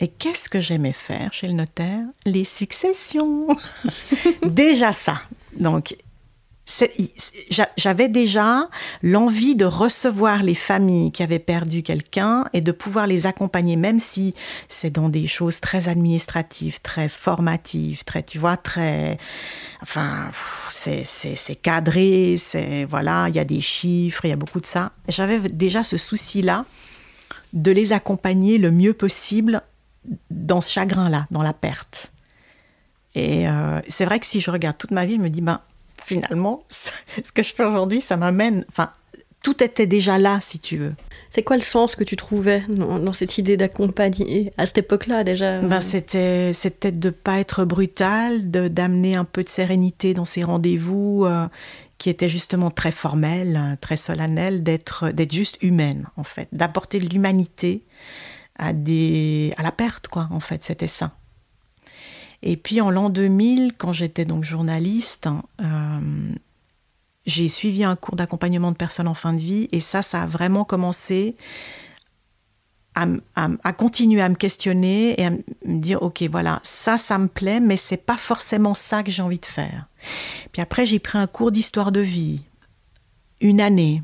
Et 0.00 0.08
qu'est-ce 0.08 0.48
que 0.48 0.60
j'aimais 0.60 0.92
faire 0.92 1.32
chez 1.32 1.46
le 1.46 1.52
notaire? 1.52 2.04
Les 2.26 2.44
successions. 2.44 3.46
Déjà 4.42 4.92
ça. 4.92 5.22
Donc, 5.56 5.96
j'avais 7.76 8.08
déjà 8.08 8.68
l'envie 9.02 9.54
de 9.54 9.64
recevoir 9.64 10.42
les 10.42 10.54
familles 10.54 11.12
qui 11.12 11.22
avaient 11.22 11.38
perdu 11.38 11.82
quelqu'un 11.82 12.44
et 12.52 12.60
de 12.60 12.72
pouvoir 12.72 13.06
les 13.06 13.26
accompagner, 13.26 13.76
même 13.76 13.98
si 13.98 14.34
c'est 14.68 14.90
dans 14.90 15.08
des 15.08 15.26
choses 15.26 15.60
très 15.60 15.88
administratives, 15.88 16.80
très 16.82 17.08
formatives, 17.08 18.04
très, 18.04 18.22
tu 18.22 18.38
vois, 18.38 18.56
très, 18.56 19.18
enfin, 19.82 20.30
c'est 20.70 21.56
cadré, 21.60 22.36
c'est, 22.38 22.84
voilà, 22.84 23.26
il 23.28 23.36
y 23.36 23.40
a 23.40 23.44
des 23.44 23.60
chiffres, 23.60 24.24
il 24.24 24.28
y 24.28 24.32
a 24.32 24.36
beaucoup 24.36 24.60
de 24.60 24.66
ça. 24.66 24.92
J'avais 25.08 25.40
déjà 25.40 25.84
ce 25.84 25.96
souci-là 25.96 26.64
de 27.52 27.70
les 27.70 27.92
accompagner 27.92 28.58
le 28.58 28.70
mieux 28.70 28.94
possible 28.94 29.62
dans 30.30 30.60
ce 30.60 30.70
chagrin-là, 30.70 31.26
dans 31.30 31.42
la 31.42 31.52
perte. 31.52 32.12
Et 33.14 33.46
euh, 33.46 33.80
c'est 33.88 34.04
vrai 34.04 34.20
que 34.20 34.26
si 34.26 34.40
je 34.40 34.50
regarde 34.50 34.78
toute 34.78 34.90
ma 34.90 35.04
vie, 35.04 35.16
je 35.16 35.20
me 35.20 35.28
dis, 35.28 35.42
ben, 35.42 35.60
finalement, 36.04 36.64
ce 36.70 37.32
que 37.32 37.42
je 37.42 37.54
fais 37.54 37.64
aujourd'hui, 37.64 38.00
ça 38.00 38.16
m'amène. 38.16 38.64
Enfin, 38.68 38.90
tout 39.42 39.62
était 39.62 39.86
déjà 39.86 40.18
là, 40.18 40.38
si 40.40 40.58
tu 40.58 40.76
veux. 40.76 40.94
C'est 41.30 41.42
quoi 41.42 41.56
le 41.56 41.62
sens 41.62 41.96
que 41.96 42.04
tu 42.04 42.16
trouvais 42.16 42.62
dans, 42.68 43.12
cette 43.14 43.38
idée 43.38 43.56
d'accompagner 43.56 44.52
à 44.58 44.66
cette 44.66 44.78
époque-là 44.78 45.24
déjà 45.24 45.60
ben, 45.60 45.80
C'était 45.80 46.52
c'était 46.52 46.92
de 46.92 47.08
ne 47.08 47.10
pas 47.10 47.40
être 47.40 47.64
brutal, 47.64 48.50
d'amener 48.50 49.16
un 49.16 49.24
peu 49.24 49.42
de 49.42 49.48
sérénité 49.48 50.12
dans 50.12 50.26
ces 50.26 50.42
rendez-vous 50.42 51.24
euh, 51.24 51.48
qui 51.96 52.10
étaient 52.10 52.28
justement 52.28 52.70
très 52.70 52.92
formels, 52.92 53.78
très 53.80 53.96
solennels, 53.96 54.62
d'être 54.62 55.10
juste 55.30 55.56
humaine 55.62 56.06
en 56.16 56.24
fait, 56.24 56.48
d'apporter 56.52 56.98
de 56.98 57.08
l'humanité 57.08 57.82
à, 58.58 58.72
des, 58.72 59.54
à 59.56 59.62
la 59.62 59.72
perte, 59.72 60.08
quoi, 60.08 60.28
en 60.30 60.40
fait, 60.40 60.62
c'était 60.62 60.86
ça. 60.86 61.12
Et 62.42 62.56
puis 62.56 62.80
en 62.80 62.90
l'an 62.90 63.08
2000, 63.08 63.74
quand 63.76 63.92
j'étais 63.92 64.24
donc 64.24 64.44
journaliste, 64.44 65.28
euh, 65.60 66.34
j'ai 67.24 67.48
suivi 67.48 67.84
un 67.84 67.96
cours 67.96 68.16
d'accompagnement 68.16 68.72
de 68.72 68.76
personnes 68.76 69.08
en 69.08 69.14
fin 69.14 69.32
de 69.32 69.38
vie. 69.38 69.68
Et 69.72 69.80
ça, 69.80 70.02
ça 70.02 70.22
a 70.22 70.26
vraiment 70.26 70.64
commencé 70.64 71.36
à, 72.94 73.06
à, 73.36 73.72
continuer 73.72 74.20
à 74.20 74.28
me 74.28 74.34
questionner 74.34 75.18
et 75.20 75.24
à 75.24 75.30
me 75.30 75.78
dire 75.78 76.02
ok 76.02 76.24
voilà 76.30 76.60
ça 76.62 76.98
ça 76.98 77.16
me 77.16 77.26
plaît 77.26 77.58
mais 77.58 77.78
c'est 77.78 77.96
pas 77.96 78.18
forcément 78.18 78.74
ça 78.74 79.02
que 79.02 79.10
j'ai 79.10 79.22
envie 79.22 79.38
de 79.38 79.46
faire. 79.46 79.86
Puis 80.52 80.60
après 80.60 80.84
j'ai 80.84 80.98
pris 80.98 81.16
un 81.16 81.26
cours 81.26 81.52
d'histoire 81.52 81.90
de 81.90 82.00
vie. 82.00 82.42
Une 83.40 83.62
année 83.62 84.02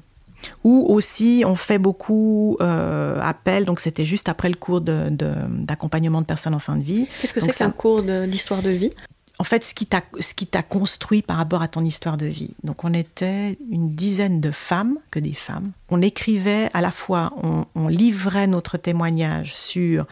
ou 0.65 0.87
aussi, 0.89 1.43
on 1.47 1.55
fait 1.55 1.79
beaucoup 1.79 2.57
euh, 2.61 3.21
appel, 3.21 3.65
donc 3.65 3.81
c'était 3.81 4.07
juste 4.07 4.29
après 4.29 4.49
le 4.49 4.57
cours 4.57 4.81
d'accompagnement 4.81 6.21
de, 6.21 6.27
personnes 6.27 6.55
en 6.55 6.59
fin 6.59 6.77
de 6.77 6.83
vie. 6.83 7.07
Qu'est-ce 7.21 7.33
que 7.33 7.41
c'est 7.41 7.53
qu'un 7.53 7.71
cours 7.71 8.03
d'histoire 8.03 8.63
de, 8.63 8.71
vie? 8.71 8.93
En 9.39 9.45
fait, 9.45 9.65
ce 9.65 9.75
qui 9.75 9.87
t'a 9.87 10.63
construit 10.63 11.23
par 11.23 11.37
rapport 11.37 11.63
à 11.63 11.69
ton 11.69 11.85
histoire 11.85 12.17
de 12.17 12.27
vie. 12.27 12.55
Donc, 12.65 12.85
on 12.85 12.93
était 12.93 13.57
une 13.71 13.91
dizaine 13.91 14.41
de 14.41 14.51
femmes, 14.51 14.99
que 15.13 15.21
des 15.21 15.35
femmes. 15.35 15.71
On 15.91 16.03
écrivait 16.03 16.71
à 16.75 16.81
la 16.81 16.91
fois, 16.91 17.33
on, 17.75 17.89
livrait 17.89 18.49
notre 18.49 18.77
témoignage 18.77 19.55
sur 19.55 20.07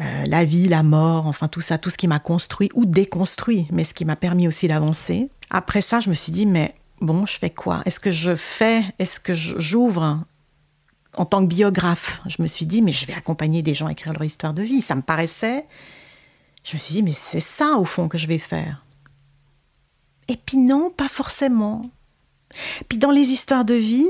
euh, 0.00 0.24
la 0.26 0.44
vie, 0.44 0.68
la 0.68 0.84
mort, 0.84 1.26
enfin 1.26 1.48
tout 1.48 1.60
ça, 1.60 1.78
tout 1.78 1.90
ce 1.90 1.98
qui 1.98 2.06
m'a 2.06 2.20
construit 2.20 2.70
ou 2.74 2.86
déconstruit, 2.86 3.66
mais 3.72 3.82
ce 3.82 3.92
qui 3.92 4.04
m'a 4.04 4.16
permis 4.16 4.46
aussi 4.46 4.68
d'avancer. 4.68 5.28
Après 5.50 5.80
ça, 5.80 5.98
je 5.98 6.08
me 6.08 6.14
suis 6.14 6.30
dit, 6.30 6.46
mais 6.46 6.74
bon, 7.00 7.26
je 7.26 7.38
fais 7.38 7.50
quoi? 7.50 7.82
Est-ce 7.84 8.00
que 8.00 8.12
je 8.12 8.34
fais, 8.34 8.84
est-ce 8.98 9.20
que 9.20 9.34
j'ouvre? 9.34 10.24
En 11.16 11.24
tant 11.24 11.42
que 11.42 11.48
biographe 11.48 12.20
Je 12.26 12.40
me 12.42 12.46
suis 12.46 12.66
dit, 12.66 12.82
mais 12.82 12.92
je 12.92 13.06
vais 13.06 13.14
accompagner 13.14 13.62
des 13.62 13.74
gens 13.74 13.86
à 13.86 13.92
écrire 13.92 14.12
leur 14.12 14.24
histoire 14.24 14.54
de 14.54 14.62
vie. 14.62 14.82
Ça 14.82 14.94
me 14.94 15.02
paraissait. 15.02 15.66
Je 16.64 16.74
me 16.74 16.78
suis 16.78 16.94
dit, 16.94 17.02
mais 17.02 17.12
c'est 17.12 17.40
ça 17.40 17.78
au 17.78 17.84
fond 17.84 18.08
que 18.08 18.18
je 18.18 18.26
vais 18.26 18.38
faire. 18.38 18.84
Et 20.28 20.36
puis 20.36 20.58
non, 20.58 20.90
pas 20.90 21.08
forcément. 21.08 21.90
Puis 22.88 22.98
dans 22.98 23.10
les 23.10 23.28
histoires 23.28 23.64
de 23.64 23.74
vie, 23.74 24.08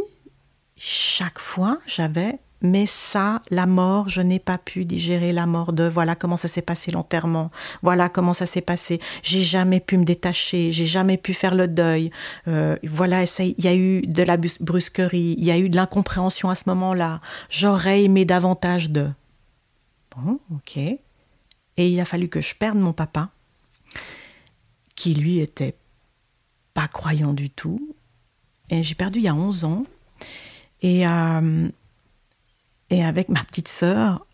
chaque 0.77 1.39
fois, 1.39 1.79
j'avais 1.87 2.39
mais 2.61 2.87
ça, 2.87 3.43
la 3.51 3.67
mort, 3.67 4.09
je 4.09 4.21
n'ai 4.21 4.39
pas 4.39 4.59
pu 4.59 4.85
digérer 4.85 5.33
la 5.33 5.47
mort 5.47 5.73
de 5.73 5.85
voilà 5.85 6.15
comment 6.17 6.37
ça 6.37 6.49
s'est 6.49 6.63
passé 6.63 6.91
l'enterrement, 6.91 7.51
voilà 7.83 8.09
comment 8.09 8.33
ça 8.33 8.47
s'est 8.47 8.61
passé. 8.61 9.01
J'ai 9.23 9.43
jamais 9.43 9.81
pu 9.81 9.97
me 9.97 10.05
détacher, 10.05 10.73
j'ai 10.73 10.87
jamais 10.87 11.17
pu 11.17 11.35
faire 11.35 11.55
le 11.55 11.69
deuil. 11.69 12.11
Euh, 12.49 12.77
voilà, 12.83 13.25
il 13.39 13.65
y 13.65 13.69
a 13.69 13.75
eu 13.75 14.03
de 14.03 14.23
la 14.23 14.37
brusquerie, 14.37 15.37
il 15.39 15.45
y 15.45 15.51
a 15.51 15.59
eu 15.59 15.69
de 15.69 15.77
l'incompréhension 15.77 16.51
à 16.51 16.55
ce 16.55 16.65
moment-là. 16.67 17.21
J'aurais 17.49 18.03
aimé 18.05 18.25
davantage 18.25 18.91
de. 18.91 19.09
Bon, 20.17 20.41
ok. 20.53 20.77
Et 20.77 20.99
il 21.79 22.01
a 22.01 22.05
fallu 22.05 22.29
que 22.29 22.41
je 22.41 22.57
perde 22.57 22.79
mon 22.79 22.93
papa, 22.93 23.31
qui 24.97 25.15
lui 25.15 25.39
était 25.39 25.77
pas 26.75 26.89
croyant 26.89 27.33
du 27.33 27.51
tout. 27.51 27.95
Et 28.71 28.83
j'ai 28.83 28.97
perdu 28.97 29.21
il 29.21 29.25
y 29.25 29.29
a 29.29 29.35
11 29.35 29.65
ans. 29.65 29.85
Et 30.83 31.07
euh, 31.07 31.69
et 32.91 33.05
avec 33.05 33.29
ma 33.29 33.45
petite 33.45 33.69
sœur, 33.69 34.27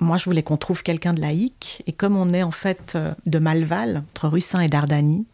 moi, 0.00 0.16
je 0.16 0.24
voulais 0.24 0.42
qu'on 0.42 0.56
trouve 0.56 0.82
quelqu'un 0.82 1.14
de 1.14 1.20
laïque. 1.20 1.82
Et 1.86 1.92
comme 1.92 2.16
on 2.16 2.32
est 2.32 2.42
en 2.42 2.50
fait 2.50 2.92
euh, 2.94 3.12
de 3.26 3.38
Malval, 3.38 4.02
entre 4.10 4.28
Russin 4.28 4.60
et 4.60 4.68
Dardanie, 4.68 5.26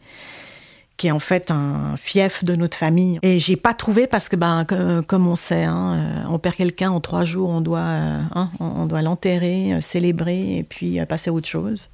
qui 0.97 1.07
est 1.07 1.13
en 1.13 1.19
fait 1.19 1.51
un 1.51 1.97
fief 1.97 2.45
de 2.45 2.55
notre 2.55 2.77
famille. 2.77 3.19
Et 3.23 3.39
j'ai 3.39 3.57
pas 3.57 3.73
trouvé 3.73 4.07
parce 4.07 4.29
que, 4.29 4.37
ben, 4.37 4.67
comme 5.07 5.27
on 5.27 5.35
sait, 5.35 5.65
hein, 5.65 5.95
euh, 5.95 6.29
on 6.29 6.39
perd 6.39 6.57
quelqu'un 6.57 6.91
en 6.91 7.01
trois 7.01 7.25
jours, 7.25 7.49
on 7.49 7.63
doit, 7.63 7.79
euh, 7.79 8.21
hein, 8.35 8.51
on 8.61 8.85
doit 8.85 9.01
l'enterrer, 9.01 9.79
célébrer 9.81 10.59
et 10.59 10.63
puis 10.63 10.99
passer 11.07 11.31
à 11.31 11.33
autre 11.33 11.49
chose. 11.49 11.89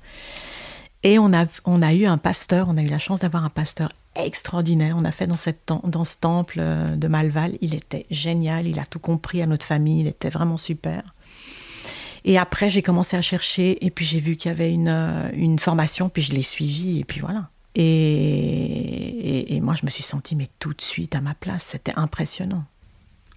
Et 1.07 1.21
on 1.21 1.33
a, 1.33 1.47
on 1.65 1.83
a 1.83 1.95
eu 1.95 2.05
un 2.05 2.19
pasteur, 2.19 2.67
on 2.69 2.77
a 2.77 2.83
eu 2.83 2.89
la 2.89 2.99
chance 2.99 3.21
d'avoir 3.21 3.45
un 3.45 3.49
pasteur 3.49 3.91
extraordinaire. 4.17 4.97
On 4.99 5.05
a 5.05 5.13
fait 5.13 5.29
dans, 5.29 5.37
cette, 5.37 5.61
dans 5.85 6.03
ce 6.03 6.17
temple 6.17 6.57
euh, 6.59 6.97
de 6.97 7.07
Malval. 7.07 7.53
Il 7.61 7.77
était 7.77 8.07
génial, 8.11 8.67
il 8.67 8.81
a 8.81 8.85
tout 8.85 8.99
compris 8.99 9.41
à 9.41 9.47
notre 9.47 9.65
famille, 9.65 10.01
il 10.01 10.09
était 10.09 10.31
vraiment 10.31 10.57
super. 10.57 11.15
Et 12.25 12.39
après, 12.39 12.71
j'ai 12.71 12.83
commencé 12.83 13.17
à 13.17 13.23
chercher 13.23 13.87
et 13.87 13.91
puis 13.93 14.05
j'ai 14.05 14.19
vu 14.19 14.35
qu'il 14.35 14.49
y 14.49 14.53
avait 14.53 14.73
une, 14.73 14.89
euh, 14.89 15.31
une, 15.33 15.61
formation, 15.61 16.09
puis 16.09 16.23
je 16.23 16.33
l'ai 16.33 16.43
suivie 16.43 16.99
et 16.99 17.05
puis 17.05 17.21
voilà. 17.21 17.51
Et, 17.77 19.55
et, 19.55 19.61
moi, 19.61 19.75
je 19.81 19.87
me 19.87 19.91
suis 19.91 20.03
sentie 20.03 20.35
mais 20.35 20.49
tout 20.59 20.75
de 20.75 20.83
suite 20.83 21.15
à 21.15 21.21
ma 21.21 21.35
place. 21.35 21.63
C'était 21.71 21.95
impressionnant. 21.95 22.65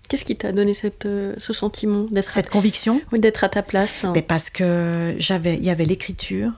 Qu'est-ce 0.07 0.25
qui 0.25 0.35
t'a 0.35 0.53
donné 0.53 0.73
cette, 0.73 1.05
euh, 1.05 1.35
ce 1.37 1.53
sentiment 1.53 2.05
d'être 2.09 2.31
cette 2.31 2.49
conviction 2.49 2.99
Oui, 3.11 3.19
d'être 3.19 3.43
à 3.43 3.49
ta 3.49 3.61
place. 3.61 4.05
Mais 4.15 4.23
parce 4.23 4.49
que 4.49 5.15
j'avais, 5.19 5.57
il 5.57 5.63
y 5.63 5.69
avait 5.69 5.85
l'écriture, 5.85 6.53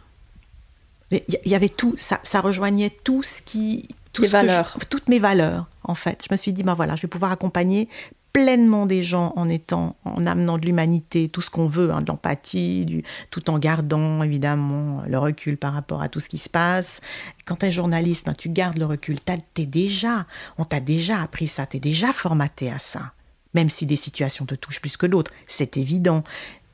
il 1.12 1.39
y 1.46 1.56
avait 1.56 1.70
tout, 1.70 1.96
ça, 1.98 2.20
ça 2.24 2.41
rejoignait 2.41 2.89
tout 2.89 3.24
ce 3.24 3.41
qui, 3.41 3.88
tout 4.13 4.24
valeurs. 4.24 4.77
toutes 4.89 5.10
mes 5.10 5.20
valeurs, 5.20 5.68
en 5.84 5.96
fait. 5.96 6.25
Je 6.27 6.34
me 6.34 6.38
suis 6.38 6.53
dit, 6.53 6.63
ben 6.63 6.74
voilà, 6.74 6.96
je 6.96 7.01
vais 7.01 7.08
pouvoir 7.08 7.32
accompagner 7.32 7.89
pleinement 8.34 8.86
des 8.86 9.03
gens 9.03 9.34
en 9.36 9.50
étant, 9.50 9.96
en 10.06 10.25
amenant 10.25 10.58
de 10.58 10.65
l'humanité, 10.65 11.27
tout 11.27 11.41
ce 11.41 11.50
qu'on 11.50 11.68
veut, 11.68 11.91
hein, 11.91 12.01
de 12.01 12.08
l'empathie, 12.08 13.03
tout 13.30 13.50
en 13.50 13.60
gardant 13.60 14.24
évidemment 14.24 15.03
le 15.08 15.18
recul 15.18 15.58
par 15.58 15.74
rapport 15.74 16.01
à 16.01 16.10
tout 16.10 16.20
ce 16.20 16.30
qui 16.30 16.38
se 16.38 16.50
passe. 16.50 17.01
Quand 17.46 17.58
tu 17.58 17.65
es 17.65 17.72
journaliste, 17.72 18.25
ben, 18.25 18.34
tu 18.34 18.50
gardes 18.50 18.77
le 18.77 18.86
recul. 18.86 19.20
T'es 19.20 19.65
déjà, 19.65 20.25
on 20.58 20.65
t'a 20.65 20.80
déjà 20.80 21.22
appris 21.22 21.48
ça, 21.48 21.66
tu 21.66 21.77
es 21.77 21.79
déjà 21.79 22.14
formaté 22.14 22.72
à 22.72 22.79
ça. 22.79 23.12
Même 23.53 23.70
si 23.70 23.86
des 23.86 23.98
situations 23.98 24.46
te 24.46 24.55
touchent 24.55 24.79
plus 24.79 24.96
que 24.96 25.07
d'autres, 25.07 25.31
c'est 25.48 25.75
évident. 25.75 26.24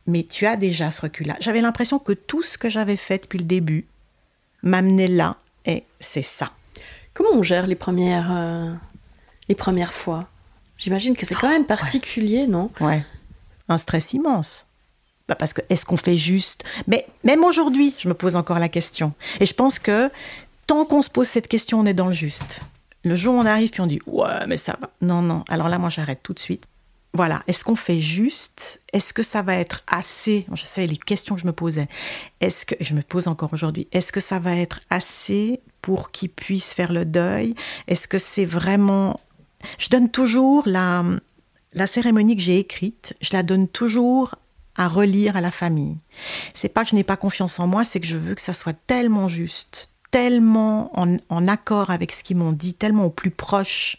Mais 0.06 0.24
tu 0.24 0.46
as 0.46 0.58
déjà 0.58 0.92
ce 0.92 1.02
recul-là. 1.02 1.38
J'avais 1.40 1.60
l'impression 1.60 1.98
que 1.98 2.14
tout 2.14 2.44
ce 2.44 2.58
que 2.58 2.70
j'avais 2.70 2.98
fait 2.98 3.24
depuis 3.24 3.40
le 3.40 3.46
début 3.46 3.88
m'amenait 4.64 5.08
là, 5.08 5.38
et 5.66 5.84
c'est 6.00 6.22
ça. 6.22 6.52
Comment 7.14 7.30
on 7.34 7.44
gère 7.44 7.68
les 7.68 7.76
premières, 7.76 8.30
euh, 8.32 8.74
les 9.50 9.56
premières 9.56 9.94
fois? 9.94 10.28
J'imagine 10.78 11.16
que 11.16 11.26
c'est 11.26 11.36
quand 11.36 11.50
même 11.50 11.66
particulier, 11.66 12.46
non? 12.48 12.70
Ouais. 12.80 13.04
Un 13.70 13.78
stress 13.78 14.14
immense. 14.14 14.68
Bah 15.28 15.36
parce 15.36 15.54
que 15.54 15.62
est-ce 15.70 15.86
qu'on 15.86 15.98
fait 15.98 16.16
juste? 16.16 16.64
Mais 16.88 17.06
même 17.24 17.44
aujourd'hui, 17.44 17.96
je 17.98 18.08
me 18.08 18.14
pose 18.14 18.36
encore 18.36 18.60
la 18.60 18.70
question. 18.70 19.14
Et 19.40 19.46
je 19.46 19.54
pense 19.54 19.80
que 19.80 20.10
tant 20.68 20.86
qu'on 20.86 21.02
se 21.02 21.10
pose 21.10 21.28
cette 21.28 21.48
question, 21.48 21.80
on 21.80 21.86
est 21.86 21.94
dans 21.94 22.08
le 22.08 22.14
juste. 22.14 22.62
Le 23.04 23.16
jour 23.16 23.36
où 23.36 23.38
on 23.38 23.46
arrive 23.46 23.72
puis 23.72 23.82
on 23.82 23.88
dit 23.88 24.00
ouais, 24.06 24.46
mais 24.48 24.58
ça 24.58 24.78
va. 24.80 24.90
Non, 25.02 25.22
non. 25.22 25.44
Alors 25.50 25.70
là, 25.70 25.80
moi, 25.80 25.90
j'arrête 25.90 26.20
tout 26.24 26.34
de 26.34 26.40
suite. 26.40 26.66
Voilà. 27.14 27.44
Est-ce 27.48 27.64
qu'on 27.64 27.76
fait 27.76 28.00
juste? 28.00 28.80
Est-ce 28.94 29.14
que 29.14 29.24
ça 29.24 29.42
va 29.42 29.56
être 29.56 29.84
assez? 29.88 30.46
Je 30.54 30.64
sais 30.64 30.86
les 30.86 30.98
questions 30.98 31.36
que 31.36 31.42
je 31.42 31.48
me 31.48 31.54
posais. 31.54 31.88
Est-ce 32.42 32.66
que 32.66 32.76
je 32.80 32.94
me 32.94 33.02
pose 33.02 33.28
encore 33.28 33.54
aujourd'hui 33.54 33.88
Est-ce 33.92 34.12
que 34.12 34.20
ça 34.20 34.40
va 34.40 34.56
être 34.56 34.82
assez 34.90 35.62
pour 35.82 36.12
qu'ils 36.12 36.30
puissent 36.30 36.74
faire 36.74 36.94
le 36.94 37.06
deuil? 37.06 37.56
Est-ce 37.88 38.08
que 38.08 38.18
c'est 38.18 38.46
vraiment... 38.46 39.20
Je 39.80 39.90
donne 39.90 40.10
toujours 40.10 40.64
la, 40.68 41.04
la 41.74 41.88
cérémonie 41.88 42.36
que 42.36 42.42
j'ai 42.42 42.60
écrite, 42.60 43.16
je 43.22 43.34
la 43.34 43.44
donne 43.44 43.68
toujours 43.68 44.36
à 44.76 44.88
relire 44.88 45.36
à 45.36 45.42
la 45.42 45.52
famille. 45.52 45.98
C'est 46.54 46.70
pas 46.70 46.84
que 46.84 46.90
je 46.90 46.96
n'ai 46.96 47.04
pas 47.04 47.18
confiance 47.18 47.60
en 47.60 47.68
moi, 47.68 47.84
c'est 47.84 48.00
que 48.00 48.06
je 48.06 48.18
veux 48.18 48.36
que 48.36 48.42
ça 48.42 48.54
soit 48.54 48.76
tellement 48.86 49.28
juste, 49.28 49.90
tellement 50.12 50.92
en, 50.98 51.48
accord 51.48 51.90
avec 51.90 52.12
ce 52.12 52.24
qu'ils 52.24 52.38
m'ont 52.38 52.52
dit, 52.52 52.74
tellement 52.74 53.06
au 53.06 53.10
plus 53.10 53.32
proche 53.32 53.98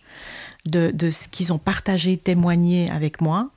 de, 0.70 0.90
de 0.92 1.11
ce 1.11 1.28
qu'ils 1.28 1.52
ont 1.52 1.59
partagé, 1.59 2.16
témoigné 2.16 2.90
avec 2.90 3.20
moi, 3.20 3.50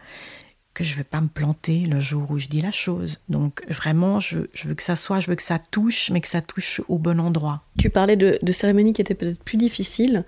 que 0.73 0.83
je 0.83 0.93
ne 0.93 0.97
veux 0.99 1.03
pas 1.03 1.21
me 1.21 1.27
planter 1.27 1.81
le 1.81 1.99
jour 1.99 2.31
où 2.31 2.39
je 2.39 2.47
dis 2.47 2.61
la 2.61 2.71
chose. 2.71 3.17
Donc 3.29 3.63
vraiment, 3.67 4.19
je, 4.19 4.37
veux 4.63 4.73
que 4.73 4.83
ça 4.83 4.95
soit, 4.95 5.19
je 5.19 5.27
veux 5.27 5.35
que 5.35 5.43
ça 5.43 5.59
touche, 5.59 6.09
mais 6.11 6.21
que 6.21 6.27
ça 6.27 6.41
touche 6.41 6.81
au 6.87 6.97
bon 6.97 7.19
endroit. 7.19 7.61
Tu 7.77 7.89
parlais 7.89 8.15
de, 8.15 8.39
cérémonies 8.51 8.93
qui 8.93 9.01
étaient 9.01 9.15
peut-être 9.15 9.43
plus 9.43 9.57
difficiles. 9.57 10.23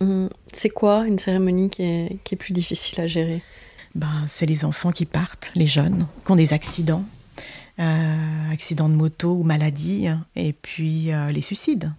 Hum, 0.00 0.30
c'est 0.52 0.70
quoi 0.70 1.06
une 1.06 1.18
cérémonie 1.18 1.70
qui 1.70 1.82
est, 1.82 2.36
plus 2.36 2.52
difficile 2.52 3.00
à 3.00 3.06
gérer? 3.06 3.42
Ben, 3.94 4.24
C'est 4.26 4.46
les 4.46 4.64
enfants 4.64 4.92
qui 4.92 5.04
partent, 5.04 5.50
les 5.54 5.66
jeunes, 5.66 6.06
qui 6.24 6.32
ont 6.32 6.36
des 6.36 6.52
accidents, 6.52 7.04
euh, 7.78 8.50
accidents 8.50 8.88
de 8.88 8.94
moto 8.94 9.34
ou 9.34 9.42
maladies, 9.42 10.08
et 10.36 10.52
puis 10.52 11.12
euh, 11.12 11.26
les 11.26 11.42
suicides. 11.42 11.92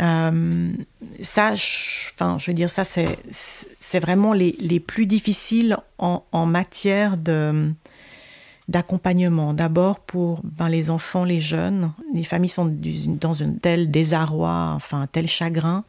Euh, 0.00 0.72
ça, 1.20 1.54
je, 1.54 2.10
enfin, 2.14 2.38
je 2.38 2.50
veux 2.50 2.54
dire, 2.54 2.70
ça, 2.70 2.84
c'est 2.84 4.00
vraiment 4.00 4.32
les, 4.32 4.56
les, 4.58 4.80
plus 4.80 5.06
difficiles 5.06 5.76
en, 5.98 6.46
matière 6.46 7.16
d'accompagnement. 8.68 9.54
D'abord 9.54 10.00
pour 10.00 10.40
ben, 10.44 10.68
les 10.68 10.90
enfants, 10.90 11.24
les 11.24 11.40
jeunes. 11.40 11.92
Les 12.14 12.24
familles 12.24 12.48
sont 12.48 12.74
dans 13.06 13.42
un 13.42 13.52
tel 13.52 13.90
désarroi, 13.90 14.72
enfin 14.74 15.02
un 15.02 15.06
tel 15.06 15.26
chagrin. 15.26 15.84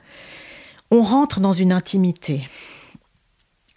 On 0.92 1.02
rentre 1.02 1.40
dans 1.40 1.54
une 1.54 1.72
intimité, 1.72 2.48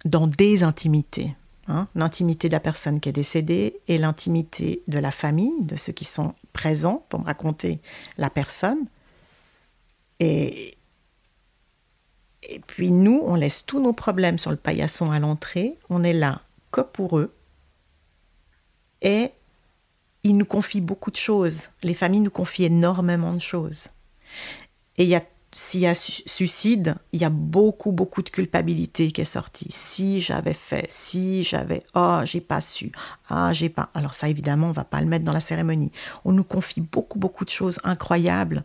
dans 0.04 0.26
des 0.26 0.62
intimités. 0.62 1.34
Hein, 1.68 1.88
l'intimité 1.96 2.48
de 2.48 2.52
la 2.52 2.60
personne 2.60 3.00
qui 3.00 3.08
est 3.08 3.12
décédée 3.12 3.80
et 3.88 3.98
l'intimité 3.98 4.82
de 4.86 5.00
la 5.00 5.10
famille, 5.10 5.52
de 5.62 5.74
ceux 5.74 5.92
qui 5.92 6.04
sont 6.04 6.32
présents 6.52 7.04
pour 7.08 7.18
me 7.18 7.24
raconter 7.24 7.80
la 8.18 8.30
personne. 8.30 8.86
Et, 10.20 10.76
puis 12.66 12.90
nous, 12.90 13.22
on 13.24 13.34
laisse 13.34 13.66
tous 13.66 13.80
nos 13.80 13.92
problèmes 13.92 14.38
sur 14.38 14.50
le 14.50 14.56
paillasson 14.56 15.10
à 15.10 15.18
l'entrée. 15.18 15.78
On 15.90 16.04
est 16.04 16.12
là 16.12 16.42
que 16.70 16.80
pour 16.80 17.18
eux. 17.18 17.32
Et 19.02 19.30
ils 20.22 20.36
nous 20.36 20.44
confient 20.44 20.80
beaucoup 20.80 21.10
de 21.10 21.16
choses. 21.16 21.68
Les 21.82 21.94
familles 21.94 22.20
nous 22.20 22.30
confient 22.30 22.64
énormément 22.64 23.32
de 23.32 23.40
choses. 23.40 23.88
Et 24.98 25.14
s'il 25.52 25.80
y 25.80 25.86
a 25.86 25.94
suicide, 25.94 26.96
il 27.12 27.20
y 27.20 27.24
a 27.24 27.30
beaucoup, 27.30 27.92
beaucoup 27.92 28.22
de 28.22 28.30
culpabilité 28.30 29.10
qui 29.10 29.20
est 29.20 29.24
sortie. 29.24 29.68
Si 29.70 30.20
j'avais 30.20 30.52
fait, 30.52 30.86
si 30.88 31.44
j'avais, 31.44 31.82
oh, 31.94 32.20
j'ai 32.24 32.40
pas 32.40 32.60
su, 32.60 32.92
ah, 33.28 33.52
j'ai 33.52 33.68
pas. 33.68 33.90
Alors 33.94 34.14
ça, 34.14 34.28
évidemment, 34.28 34.68
on 34.68 34.72
va 34.72 34.84
pas 34.84 35.00
le 35.00 35.06
mettre 35.06 35.24
dans 35.24 35.32
la 35.32 35.40
cérémonie. 35.40 35.92
On 36.24 36.32
nous 36.32 36.44
confie 36.44 36.80
beaucoup, 36.80 37.18
beaucoup 37.18 37.44
de 37.44 37.50
choses 37.50 37.78
incroyables 37.84 38.64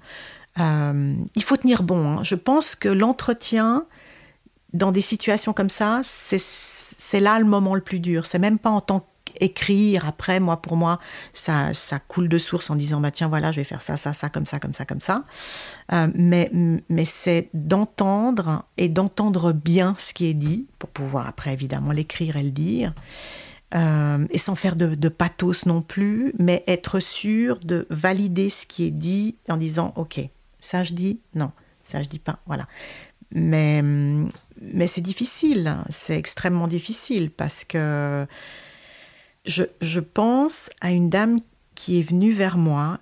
euh, 0.59 1.13
il 1.35 1.43
faut 1.43 1.57
tenir 1.57 1.83
bon. 1.83 2.17
Hein. 2.17 2.23
Je 2.23 2.35
pense 2.35 2.75
que 2.75 2.89
l'entretien 2.89 3.85
dans 4.73 4.91
des 4.91 5.01
situations 5.01 5.53
comme 5.53 5.69
ça, 5.69 6.01
c'est 6.03 7.19
là 7.19 7.39
le 7.39 7.45
moment 7.45 7.75
le 7.75 7.81
plus 7.81 7.99
dur. 7.99 8.25
C'est 8.25 8.39
même 8.39 8.57
pas 8.59 8.69
en 8.69 8.79
tant 8.79 9.05
qu'écrire. 9.25 10.07
Après, 10.07 10.39
moi, 10.39 10.61
pour 10.61 10.77
moi, 10.77 10.99
ça, 11.33 11.73
ça 11.73 11.99
coule 11.99 12.29
de 12.29 12.37
source 12.37 12.69
en 12.69 12.75
disant, 12.75 13.01
bah 13.01 13.11
tiens, 13.11 13.27
voilà, 13.27 13.51
je 13.51 13.57
vais 13.57 13.65
faire 13.65 13.81
ça, 13.81 13.97
ça, 13.97 14.13
ça, 14.13 14.29
comme 14.29 14.45
ça, 14.45 14.59
comme 14.59 14.73
ça, 14.73 14.85
comme 14.85 15.01
ça. 15.01 15.23
Euh, 15.91 16.07
mais 16.15 16.49
mais 16.87 17.05
c'est 17.05 17.49
d'entendre 17.53 18.63
et 18.77 18.87
d'entendre 18.87 19.51
bien 19.51 19.95
ce 19.97 20.13
qui 20.13 20.27
est 20.27 20.33
dit 20.33 20.67
pour 20.79 20.89
pouvoir 20.89 21.27
après, 21.27 21.51
évidemment, 21.51 21.91
l'écrire 21.91 22.37
et 22.37 22.43
le 22.43 22.51
dire. 22.51 22.93
Euh, 23.73 24.25
et 24.31 24.37
sans 24.37 24.55
faire 24.55 24.75
de, 24.75 25.09
pathos 25.09 25.65
non 25.65 25.81
plus, 25.81 26.33
mais 26.37 26.63
être 26.67 26.99
sûr 26.99 27.59
de 27.59 27.87
valider 27.89 28.49
ce 28.49 28.65
qui 28.65 28.85
est 28.85 28.91
dit 28.91 29.37
en 29.47 29.55
disant 29.55 29.93
ok, 29.95 30.19
ça 30.62 30.84
je 30.84 30.93
dis, 30.93 31.19
non, 31.36 31.52
ça 31.84 32.02
je 32.02 32.08
dis 32.08 32.19
pas, 32.19 32.39
voilà. 32.45 32.67
Mais, 33.34 33.82
mais 33.82 34.88
c'est 34.88 35.02
difficile, 35.02 35.78
c'est 35.89 36.17
extrêmement 36.17 36.67
difficile 36.67 37.32
parce 37.32 37.63
que 37.63 38.26
je, 39.45 39.63
je, 39.82 40.00
pense 40.00 40.69
à 40.82 40.91
une 40.91 41.10
dame 41.10 41.39
qui 41.76 42.00
est 42.00 42.04
venue 42.04 42.32
vers 42.32 42.58
moi, 42.58 43.00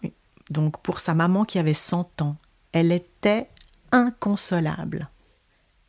donc 0.49 0.81
pour 0.81 0.99
sa 0.99 1.13
maman 1.13 1.45
qui 1.45 1.59
avait 1.59 1.73
100 1.73 2.21
ans. 2.21 2.37
Elle 2.71 2.91
était 2.91 3.49
inconsolable. 3.91 5.09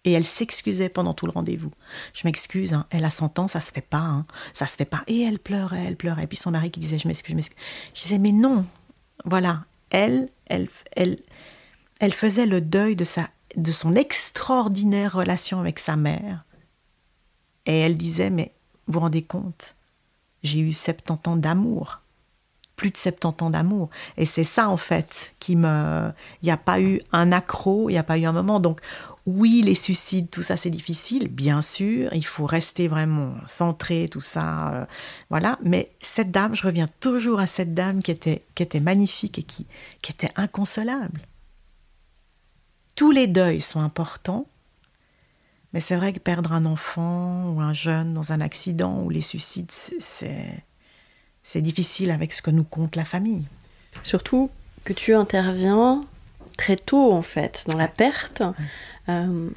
Et 0.05 0.13
elle 0.13 0.25
s'excusait 0.25 0.89
pendant 0.89 1.13
tout 1.13 1.27
le 1.27 1.33
rendez-vous. 1.33 1.73
Je 2.15 2.23
m'excuse, 2.25 2.73
hein, 2.73 2.87
elle 2.89 3.05
a 3.05 3.11
100 3.11 3.39
ans, 3.39 3.49
ça 3.49 3.61
se 3.61 3.71
fait 3.71 3.83
pas, 3.83 3.99
hein, 3.99 4.27
ça 4.55 4.65
se 4.65 4.77
fait 4.77 4.87
pas. 4.87 5.03
Et 5.07 5.21
elle 5.21 5.39
pleurait, 5.39 5.85
elle 5.87 5.97
pleurait. 5.97 6.25
Et 6.25 6.27
puis 6.27 6.39
son 6.39 6.51
mari 6.51 6.71
qui 6.71 6.81
disait, 6.81 6.99
je 6.99 7.07
m'excuse, 7.07 7.33
je 7.33 7.37
m'excuse. 7.37 7.59
Je 7.95 8.03
disais, 8.03 8.19
mais 8.19 8.33
non, 8.33 8.65
voilà, 9.27 9.65
elle, 9.91 10.31
elle, 10.47 10.69
elle, 10.97 11.19
elle 12.01 12.13
faisait 12.13 12.47
le 12.47 12.61
deuil 12.61 12.97
de, 12.97 13.05
sa, 13.05 13.29
de 13.57 13.73
son 13.73 13.95
extraordinaire 13.95 15.15
relation 15.15 15.61
avec 15.61 15.79
sa 15.79 15.97
mère. 15.97 16.45
Et 17.67 17.79
elle 17.79 17.97
disait, 17.97 18.31
mais 18.31 18.53
vous 18.87 18.95
vous 18.95 19.01
rendez 19.01 19.23
compte, 19.23 19.77
j'ai 20.43 20.61
eu 20.61 20.73
70 20.73 21.29
ans 21.29 21.37
d'amour 21.37 22.01
plus 22.81 22.91
de 22.91 22.97
70 22.97 23.45
ans 23.45 23.51
d'amour. 23.51 23.91
Et 24.17 24.25
c'est 24.25 24.43
ça, 24.43 24.71
en 24.71 24.79
fait, 24.79 25.35
qui 25.39 25.55
me. 25.55 26.11
Il 26.41 26.47
n'y 26.47 26.51
a 26.51 26.57
pas 26.57 26.81
eu 26.81 27.03
un 27.13 27.31
accro, 27.31 27.91
il 27.91 27.93
n'y 27.93 27.99
a 27.99 28.03
pas 28.03 28.17
eu 28.17 28.25
un 28.25 28.33
moment. 28.33 28.59
Donc, 28.59 28.81
oui, 29.27 29.61
les 29.63 29.75
suicides, 29.75 30.31
tout 30.31 30.41
ça, 30.41 30.57
c'est 30.57 30.71
difficile, 30.71 31.29
bien 31.29 31.61
sûr. 31.61 32.09
Il 32.15 32.25
faut 32.25 32.47
rester 32.47 32.89
vraiment 32.89 33.35
centré, 33.45 34.09
tout 34.11 34.23
ça. 34.23 34.73
Euh, 34.73 34.85
voilà. 35.29 35.59
Mais 35.63 35.91
cette 36.01 36.31
dame, 36.31 36.57
je 36.57 36.67
reviens 36.67 36.87
toujours 37.01 37.39
à 37.39 37.47
cette 37.47 37.75
dame 37.75 38.03
qui 38.03 38.13
était, 38.13 38.45
qui 38.55 38.63
était 38.63 38.81
magnifique 38.81 39.39
et 39.39 39.43
qui, 39.43 39.67
qui 40.01 40.13
était 40.13 40.33
inconsolable. 40.37 41.21
Tous 43.01 43.13
les 43.13 43.27
deuils 43.27 43.63
sont 43.63 43.81
importants. 43.81 44.45
Mais 45.73 45.81
c'est 45.81 45.97
vrai 45.97 46.13
que 46.13 46.19
perdre 46.19 46.53
un 46.53 46.67
enfant 46.67 47.49
ou 47.49 47.59
un 47.63 47.73
jeune 47.73 48.13
dans 48.13 48.35
un 48.35 48.43
accident 48.43 49.01
ou 49.01 49.09
les 49.09 49.23
suicides, 49.23 49.71
c'est 49.71 50.63
c'est 51.43 51.63
difficile 51.63 52.11
avec 52.11 52.31
ce 52.35 52.43
que 52.43 52.51
nous 52.51 52.63
compte 52.63 52.97
la 52.97 53.07
famille. 53.07 53.47
Surtout 54.03 54.51
que 54.85 54.93
tu 54.93 55.15
interviens 55.15 56.05
très 56.59 56.77
tôt 56.77 57.11
en 57.15 57.23
fait 57.23 57.65
dans 57.69 57.79
la 57.79 57.89
perte. 57.89 58.43
Euh, 59.09 59.49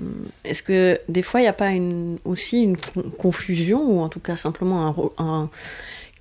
est-ce 0.45 0.63
que 0.63 1.01
des 1.09 1.21
fois 1.21 1.41
il 1.41 1.43
n'y 1.43 1.49
a 1.49 1.51
pas 1.51 1.71
une, 1.71 2.19
aussi 2.23 2.63
une 2.63 2.77
confusion 3.19 3.81
ou 3.81 3.99
en 3.99 4.07
tout 4.07 4.21
cas 4.21 4.37
simplement 4.37 5.11
un, 5.17 5.49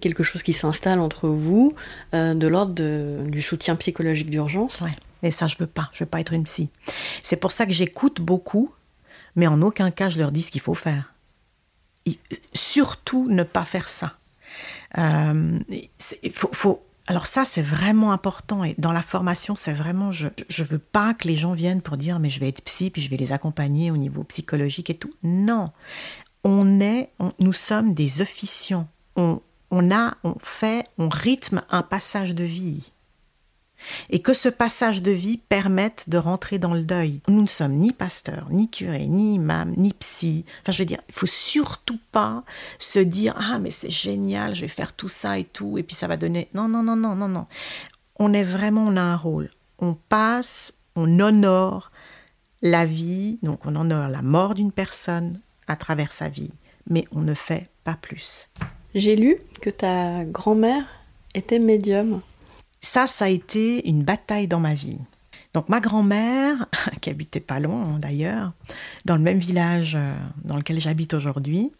quelque 0.00 0.24
chose 0.24 0.42
qui 0.42 0.54
s'installe 0.54 0.98
entre 0.98 1.28
vous 1.28 1.72
euh, 2.14 2.34
de 2.34 2.48
l'ordre 2.48 2.74
du 3.22 3.42
soutien 3.42 3.76
psychologique 3.76 4.28
d'urgence? 4.28 4.80
Ouais. 4.80 4.90
Et 5.22 5.30
ça 5.30 5.46
je 5.46 5.56
veux 5.58 5.66
pas, 5.66 5.90
je 5.92 6.04
veux 6.04 6.10
pas 6.10 6.20
être 6.20 6.32
une 6.32 6.44
psy. 6.44 6.70
C'est 7.22 7.36
pour 7.36 7.52
ça 7.52 7.66
que 7.66 7.72
j'écoute 7.72 8.20
beaucoup, 8.20 8.72
mais 9.36 9.46
en 9.46 9.62
aucun 9.62 9.90
cas 9.90 10.08
je 10.08 10.18
leur 10.18 10.32
dis 10.32 10.42
ce 10.42 10.50
qu'il 10.50 10.60
faut 10.60 10.74
faire. 10.74 11.14
surtout 12.52 13.28
ne 13.28 13.42
pas 13.42 13.64
faire 13.64 13.88
ça. 13.88 14.14
Euh, 14.98 15.58
faut, 16.32 16.82
alors 17.08 17.26
ça, 17.26 17.44
c'est 17.44 17.62
vraiment 17.62 18.12
important. 18.12 18.64
Et 18.64 18.74
dans 18.78 18.92
la 18.92 19.02
formation, 19.02 19.56
c'est 19.56 19.72
vraiment, 19.72 20.12
je 20.12 20.26
ne 20.26 20.64
veux 20.64 20.78
pas 20.78 21.14
que 21.14 21.26
les 21.26 21.36
gens 21.36 21.52
viennent 21.52 21.82
pour 21.82 21.96
dire, 21.96 22.18
mais 22.18 22.30
je 22.30 22.40
vais 22.40 22.48
être 22.48 22.62
psy, 22.62 22.90
puis 22.90 23.02
je 23.02 23.10
vais 23.10 23.16
les 23.16 23.32
accompagner 23.32 23.90
au 23.90 23.96
niveau 23.96 24.22
psychologique 24.24 24.90
et 24.90 24.94
tout. 24.94 25.12
Non, 25.22 25.72
on 26.44 26.80
est, 26.80 27.10
nous 27.38 27.52
sommes 27.52 27.94
des 27.94 28.20
officiants. 28.20 28.88
On, 29.16 29.40
on 29.70 29.90
a, 29.90 30.14
on 30.22 30.36
fait, 30.40 30.86
on 30.98 31.08
rythme 31.08 31.62
un 31.70 31.82
passage 31.82 32.34
de 32.34 32.44
vie 32.44 32.91
et 34.10 34.20
que 34.20 34.32
ce 34.32 34.48
passage 34.48 35.02
de 35.02 35.10
vie 35.10 35.38
permette 35.38 36.08
de 36.08 36.18
rentrer 36.18 36.58
dans 36.58 36.74
le 36.74 36.82
deuil. 36.82 37.20
Nous 37.28 37.42
ne 37.42 37.48
sommes 37.48 37.74
ni 37.74 37.92
pasteurs, 37.92 38.48
ni 38.50 38.68
curés, 38.68 39.06
ni 39.06 39.34
imams, 39.34 39.74
ni 39.76 39.92
psy. 39.92 40.44
Enfin, 40.62 40.72
je 40.72 40.78
veux 40.78 40.86
dire, 40.86 41.00
il 41.08 41.14
faut 41.14 41.26
surtout 41.26 41.98
pas 42.12 42.44
se 42.78 42.98
dire 42.98 43.34
ah 43.36 43.58
mais 43.58 43.70
c'est 43.70 43.90
génial, 43.90 44.54
je 44.54 44.62
vais 44.62 44.68
faire 44.68 44.92
tout 44.92 45.08
ça 45.08 45.38
et 45.38 45.44
tout 45.44 45.78
et 45.78 45.82
puis 45.82 45.96
ça 45.96 46.06
va 46.06 46.16
donner. 46.16 46.48
Non 46.54 46.68
non 46.68 46.82
non 46.82 46.96
non 46.96 47.14
non 47.14 47.28
non. 47.28 47.46
On 48.16 48.32
est 48.32 48.44
vraiment 48.44 48.84
on 48.84 48.96
a 48.96 49.02
un 49.02 49.16
rôle. 49.16 49.50
On 49.78 49.94
passe, 49.94 50.74
on 50.96 51.18
honore 51.20 51.90
la 52.62 52.84
vie, 52.84 53.38
donc 53.42 53.66
on 53.66 53.74
honore 53.74 54.08
la 54.08 54.22
mort 54.22 54.54
d'une 54.54 54.72
personne 54.72 55.40
à 55.66 55.76
travers 55.76 56.12
sa 56.12 56.28
vie, 56.28 56.52
mais 56.88 57.04
on 57.12 57.20
ne 57.20 57.34
fait 57.34 57.68
pas 57.84 57.96
plus. 58.00 58.48
J'ai 58.94 59.16
lu 59.16 59.38
que 59.60 59.70
ta 59.70 60.24
grand-mère 60.24 60.84
était 61.34 61.58
médium. 61.58 62.20
Ça, 62.82 63.06
ça 63.06 63.26
a 63.26 63.28
été 63.28 63.88
une 63.88 64.02
bataille 64.02 64.48
dans 64.48 64.60
ma 64.60 64.74
vie. 64.74 64.98
Donc 65.54 65.68
ma 65.68 65.80
grand-mère, 65.80 66.66
qui 67.00 67.10
habitait 67.10 67.40
pas 67.40 67.60
loin 67.60 67.98
d'ailleurs, 67.98 68.52
dans 69.04 69.16
le 69.16 69.22
même 69.22 69.38
village 69.38 69.94
euh, 69.94 70.14
dans 70.44 70.56
lequel 70.56 70.80
j'habite 70.80 71.14
aujourd'hui, 71.14 71.72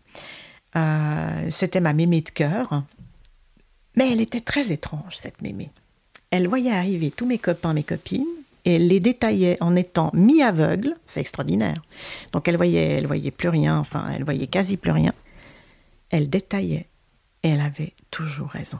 euh, 0.77 1.47
c'était 1.51 1.81
ma 1.81 1.93
mémé 1.93 2.21
de 2.21 2.31
cœur. 2.31 2.85
Mais 3.97 4.11
elle 4.11 4.21
était 4.21 4.41
très 4.41 4.73
étrange, 4.73 5.17
cette 5.17 5.43
mémé. 5.43 5.71
Elle 6.31 6.49
voyait 6.49 6.73
arriver 6.73 7.11
tous 7.11 7.27
mes 7.27 7.39
copains, 7.39 7.75
mes 7.75 7.83
copines, 7.83 8.25
et 8.65 8.77
elle 8.77 8.87
les 8.87 9.01
détaillait 9.01 9.59
en 9.61 9.77
étant 9.77 10.11
mi-aveugle. 10.15 10.95
C'est 11.07 11.21
extraordinaire. 11.21 11.83
Donc 12.33 12.49
elle 12.49 12.57
voyait, 12.57 12.99
elle 12.99 13.07
voyait 13.07 13.31
plus 13.31 13.49
rien, 13.49 13.79
enfin 13.79 14.07
elle 14.15 14.25
voyait 14.25 14.47
quasi 14.47 14.77
plus 14.77 14.93
rien. 14.93 15.13
Elle 16.11 16.31
détaillait 16.31 16.87
et 17.43 17.49
elle 17.49 17.61
avait 17.61 17.93
toujours 18.11 18.49
raison. 18.49 18.79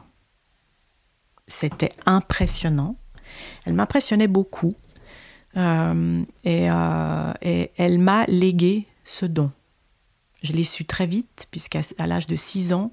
C'était 1.53 1.93
impressionnant. 2.07 2.95
Elle 3.65 3.73
m'impressionnait 3.73 4.27
beaucoup. 4.27 4.73
Euh, 5.55 6.23
euh, 6.47 7.33
et, 7.43 7.71
elle 7.77 7.99
m'a 7.99 8.25
légué 8.25 8.87
ce 9.05 9.27
don. 9.27 9.51
Je 10.41 10.51
l'ai 10.51 10.63
su 10.63 10.83
très 10.83 11.05
vite, 11.05 11.47
puisqu'à 11.51 11.81
l'âge 12.07 12.25
de 12.25 12.35
6 12.35 12.73
ans, 12.73 12.91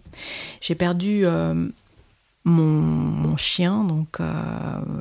j'ai 0.60 0.74
perdu 0.74 1.24
euh, 1.24 1.70
mon, 2.44 3.34
chien. 3.38 3.82
Donc, 3.82 4.18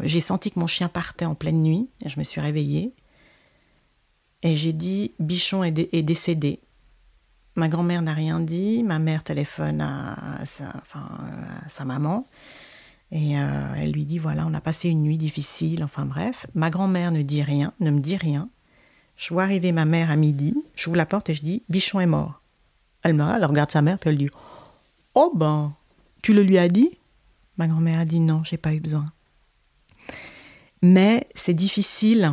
j'ai 0.04 0.22
senti 0.22 0.52
que 0.52 0.60
mon 0.60 0.68
chien 0.68 0.88
partait 0.88 1.26
en 1.26 1.36
pleine 1.36 1.62
nuit. 1.62 1.90
Je 2.06 2.18
me 2.18 2.24
suis 2.24 2.40
réveillée. 2.40 2.94
Et 4.42 4.56
j'ai 4.56 4.72
dit 4.72 5.12
Bichon 5.20 5.66
est, 5.66 5.94
est 5.94 6.02
décédé. 6.02 6.62
Ma 7.56 7.68
grand-mère 7.68 8.02
n'a 8.02 8.14
rien 8.14 8.40
dit. 8.40 8.84
Ma 8.84 9.00
mère 9.00 9.22
téléphone 9.22 9.82
à 9.82 10.46
sa 10.46 11.84
maman. 11.84 12.26
Et 13.12 13.40
euh, 13.40 13.74
elle 13.78 13.92
lui 13.92 14.06
dit 14.06 14.20
voilà, 14.20 14.46
on 14.48 14.54
a 14.54 14.62
passé 14.62 14.90
une 14.90 15.02
nuit 15.02 15.18
difficile, 15.18 15.84
enfin 15.84 16.06
bref. 16.06 16.46
Ma 16.54 16.70
grand-mère 16.70 17.12
ne 17.12 17.22
dit 17.22 17.42
rien, 17.42 17.74
ne 17.80 17.92
me 17.92 18.00
dit 18.00 18.18
rien. 18.18 18.50
Je 19.16 19.34
vois 19.34 19.44
arriver 19.44 19.72
ma 19.72 19.86
mère 19.86 20.12
à 20.12 20.16
midi, 20.16 20.56
j'ouvre 20.76 20.96
la 20.96 21.06
porte 21.06 21.30
et 21.30 21.34
je 21.34 21.42
dis 21.42 21.64
Bichon 21.70 22.00
est 22.00 22.06
mort. 22.06 22.42
Elle 23.02 23.16
me 23.16 23.24
elle 23.24 23.46
regarde 23.46 23.72
sa 23.72 23.82
mère, 23.82 23.98
puis 23.98 24.10
elle 24.10 24.18
dit 24.18 24.30
Oh 25.16 25.32
ben, 25.36 25.74
tu 26.22 26.34
le 26.34 26.44
lui 26.44 26.58
as 26.58 26.70
dit? 26.70 26.98
Ma 27.58 27.68
grand-mère 27.68 28.00
a 28.00 28.06
dit 28.06 28.20
non, 28.20 28.44
j'ai 28.44 28.58
pas 28.58 28.74
eu 28.74 28.80
besoin. 28.80 29.06
Mais 30.82 31.28
c'est 31.36 31.54
difficile 31.54 32.32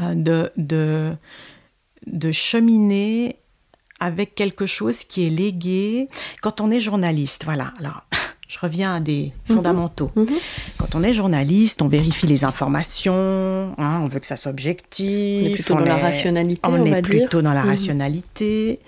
euh, 0.00 0.14
de, 0.14 0.52
de, 0.56 1.14
de 2.06 2.32
cheminer 2.32 3.38
avec 4.00 4.34
quelque 4.34 4.66
chose 4.66 5.04
qui 5.04 5.26
est 5.26 5.30
légué 5.30 6.08
quand 6.42 6.60
on 6.60 6.70
est 6.70 6.80
journaliste. 6.80 7.44
Voilà. 7.44 7.72
Alors, 7.78 8.04
je 8.48 8.58
reviens 8.58 8.96
à 8.96 9.00
des 9.00 9.32
mhm. 9.48 9.56
fondamentaux. 9.56 10.10
Mhm. 10.16 10.26
Quand 10.78 10.94
on 10.94 11.02
est 11.02 11.12
journaliste, 11.12 11.82
on 11.82 11.88
vérifie 11.88 12.26
les 12.26 12.44
informations, 12.44 13.74
hein, 13.76 14.00
on 14.02 14.08
veut 14.08 14.20
que 14.20 14.26
ça 14.26 14.36
soit 14.36 14.50
objectif. 14.50 15.44
On 15.44 15.50
est 15.50 15.54
plutôt 15.54 15.74
dans 15.74 15.84
la 15.84 15.96
rationalité. 15.96 16.60
On, 16.64 16.84
est 16.84 17.02
plutôt 17.02 17.42
dans 17.42 17.52
la 17.52 17.62
mhm. 17.62 17.68
rationalité. 17.68 18.80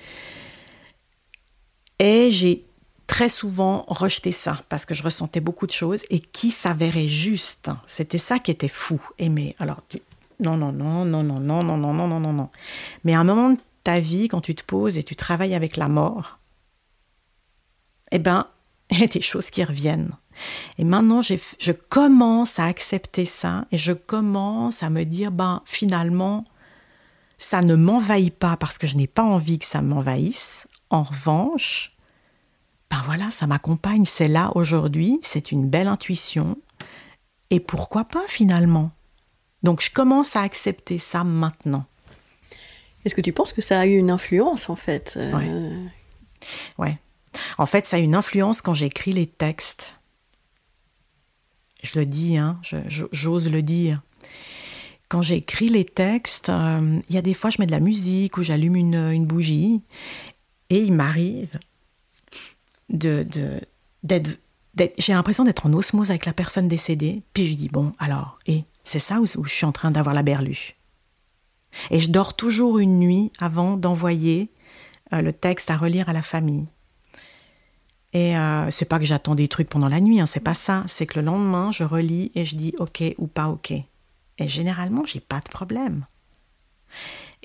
Et 1.99 2.33
j'ai 2.33 2.65
très 3.07 3.29
souvent 3.29 3.85
rejeté 3.87 4.33
ça 4.33 4.63
parce 4.71 4.87
que 4.87 4.95
je 4.95 5.03
ressentais 5.03 5.41
beaucoup 5.41 5.67
de 5.67 5.73
choses 5.73 6.05
et 6.09 6.21
qui 6.21 6.51
s'avéraient 6.51 7.09
justes. 7.09 7.71
C'était 7.87 8.19
ça 8.19 8.39
qui 8.39 8.51
était 8.51 8.69
fou. 8.69 8.99
Aimer. 9.19 9.55
Alors, 9.59 9.83
non, 10.39 10.57
non, 10.57 10.73
non, 10.73 11.05
non, 11.05 11.23
non, 11.23 11.39
non, 11.39 11.63
non, 11.63 11.77
non, 11.77 11.93
non, 11.93 12.09
non, 12.09 12.21
non, 12.21 12.33
non. 12.33 12.49
Mais 13.05 13.15
à 13.15 13.21
un 13.21 13.25
moment 13.25 13.51
de 13.51 13.59
ta 13.85 14.01
vie, 14.01 14.29
quand 14.29 14.41
tu 14.41 14.55
te 14.55 14.65
poses 14.65 14.97
et 14.97 15.03
tu 15.03 15.17
travailles 15.17 15.55
avec 15.55 15.77
la 15.77 15.89
mort, 15.89 16.39
eh 18.11 18.19
ben, 18.19 18.47
il 18.97 19.01
y 19.01 19.05
a 19.05 19.07
des 19.07 19.21
choses 19.21 19.51
qui 19.51 19.63
reviennent. 19.65 20.13
Et 20.79 20.85
maintenant, 20.85 21.23
je 21.23 21.73
commence 21.73 22.59
à 22.59 22.65
accepter 22.65 23.25
ça 23.25 23.67
et 23.73 23.79
je 23.79 23.93
commence 23.93 24.83
à 24.83 24.91
me 24.91 25.05
dire, 25.05 25.31
ben 25.31 25.63
finalement, 25.67 26.45
ça 27.39 27.61
ne 27.61 27.75
m'envahit 27.75 28.35
pas 28.35 28.57
parce 28.57 28.79
que 28.79 28.87
je 28.87 28.97
n'ai 28.97 29.07
pas 29.07 29.23
envie 29.23 29.59
que 29.59 29.67
ça 29.67 29.83
m'envahisse. 29.83 30.67
En 30.89 31.03
revanche, 31.03 31.93
ben 32.91 33.01
voilà, 33.05 33.31
ça 33.31 33.47
m'accompagne, 33.47 34.05
c'est 34.05 34.29
là 34.29 34.51
aujourd'hui, 34.55 35.21
c'est 35.23 35.53
une 35.53 35.69
belle 35.69 35.89
intuition. 35.89 36.57
Et 37.51 37.61
pourquoi 37.61 38.05
pas 38.05 38.25
finalement? 38.29 38.91
Donc 39.63 39.83
je 39.83 39.91
commence 39.91 40.37
à 40.37 40.41
accepter 40.41 40.99
ça 40.99 41.23
maintenant. 41.23 41.85
Est-ce 43.05 43.15
que 43.15 43.21
tu 43.21 43.33
penses 43.33 43.53
que 43.53 43.63
ça 43.63 43.81
a 43.81 43.87
eu 43.87 43.97
une 43.97 44.11
influence 44.11 44.69
en 44.69 44.77
fait 44.77 45.15
euh? 45.17 45.33
Ouais. 45.33 45.91
ouais. 46.79 46.99
En 47.59 47.67
fait, 47.67 47.87
ça 47.87 47.97
a 47.97 48.01
une 48.01 48.15
influence 48.15 48.63
quand 48.63 48.75
j'écris 48.75 49.13
les 49.13 49.27
textes. 49.27 49.95
Je 51.83 51.99
le 51.99 52.07
dis, 52.07 52.37
hein, 52.37 52.61
j'ose 53.13 53.49
le 53.51 53.63
dire. 53.63 54.03
Quand 55.09 55.23
j'écris 55.23 55.71
les 55.71 55.85
textes, 55.85 56.51
euh, 56.51 57.01
il 57.09 57.15
y 57.15 57.19
a 57.19 57.23
des 57.23 57.35
fois, 57.35 57.51
je 57.51 57.57
mets 57.59 57.67
de 57.67 57.73
la 57.73 57.81
musique 57.81 58.37
ou 58.37 58.43
j'allume 58.43 58.77
une, 58.77 59.27
bougie 59.27 59.83
et 60.69 60.81
il 60.81 60.93
m'arrive 60.93 61.59
de, 62.91 63.27
d'être, 64.05 64.39
j'ai 64.99 65.13
l'impression 65.13 65.45
d'être 65.45 65.67
en 65.67 65.73
osmose 65.73 66.11
avec 66.11 66.27
la 66.27 66.33
personne 66.33 66.69
décédée. 66.69 67.23
Puis 67.35 67.49
je 67.49 67.55
dis, 67.55 67.69
bon, 67.69 67.93
alors, 67.99 68.39
et 68.47 68.65
c'est 68.85 68.99
ça 68.99 69.21
où, 69.21 69.27
je 69.27 69.53
suis 69.53 69.67
en 69.67 69.73
train 69.73 69.91
d'avoir 69.91 70.15
la 70.15 70.23
berlue? 70.23 70.77
Et 71.91 72.01
je 72.01 72.11
dors 72.11 72.35
toujours 72.35 72.79
une 72.79 72.99
nuit 72.99 73.33
avant 73.39 73.77
d'envoyer 73.77 74.51
euh, 75.13 75.23
le 75.23 75.33
texte 75.33 75.71
à 75.71 75.77
relire 75.77 76.09
à 76.09 76.13
la 76.13 76.23
famille. 76.23 76.67
Et 78.13 78.37
euh, 78.37 78.71
c'est 78.71 78.87
pas 78.87 78.99
que 78.99 79.05
j'attends 79.05 79.35
des 79.35 79.49
trucs 79.49 79.69
pendant 79.69 79.89
la 79.89 80.01
nuit, 80.01 80.21
hein, 80.21 80.27
c'est 80.27 80.41
pas 80.41 80.55
ça. 80.55 80.83
C'est 80.89 81.07
que 81.07 81.21
le 81.21 81.25
lendemain, 81.25 81.71
je 81.73 81.85
relis 81.85 82.33
et 82.35 82.45
je 82.45 82.57
dis 82.57 82.75
OK 82.79 83.03
ou 83.19 83.27
pas 83.27 83.49
OK. 83.49 83.71
Et 83.71 84.49
généralement, 84.49 85.05
j'ai 85.07 85.21
pas 85.21 85.41
de 85.41 85.49
problème. 85.49 86.05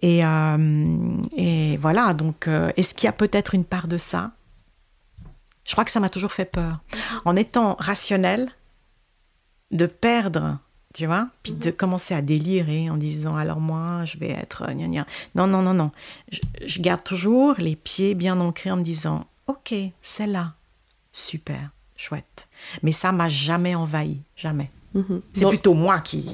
Et, 0.01 0.25
euh, 0.25 1.21
et 1.37 1.77
voilà, 1.77 2.13
donc 2.13 2.47
euh, 2.47 2.71
est-ce 2.77 2.93
qu'il 2.95 3.05
y 3.05 3.09
a 3.09 3.13
peut-être 3.13 3.53
une 3.53 3.63
part 3.63 3.87
de 3.87 3.97
ça? 3.97 4.31
Je 5.63 5.71
crois 5.73 5.85
que 5.85 5.91
ça 5.91 5.99
m'a 5.99 6.09
toujours 6.09 6.31
fait 6.31 6.45
peur. 6.45 6.79
En 7.25 7.35
étant 7.35 7.75
rationnel, 7.79 8.51
de 9.71 9.85
perdre, 9.85 10.59
tu 10.93 11.05
vois, 11.05 11.27
puis 11.43 11.53
de 11.53 11.69
mhm. 11.69 11.75
commencer 11.75 12.13
à 12.13 12.21
délirer 12.21 12.89
en 12.89 12.97
disant 12.97 13.35
alors 13.35 13.59
moi, 13.59 14.05
je 14.05 14.17
vais 14.17 14.29
être. 14.29 14.65
Non, 15.35 15.47
non, 15.47 15.61
non, 15.61 15.73
non. 15.73 15.91
Je, 16.31 16.39
je 16.65 16.81
garde 16.81 17.03
toujours 17.03 17.55
les 17.57 17.75
pieds 17.75 18.15
bien 18.15 18.39
ancrés 18.39 18.71
en 18.71 18.77
me 18.77 18.83
disant 18.83 19.25
Ok, 19.47 19.73
c'est 20.01 20.27
là. 20.27 20.53
Super, 21.11 21.69
chouette. 21.95 22.47
Mais 22.83 22.91
ça 22.91 23.11
m'a 23.11 23.29
jamais 23.29 23.75
envahi, 23.75 24.21
jamais. 24.35 24.69
Mhm. 24.93 25.21
C'est 25.33 25.47
plutôt 25.47 25.73
moi 25.73 25.99
qui, 25.99 26.25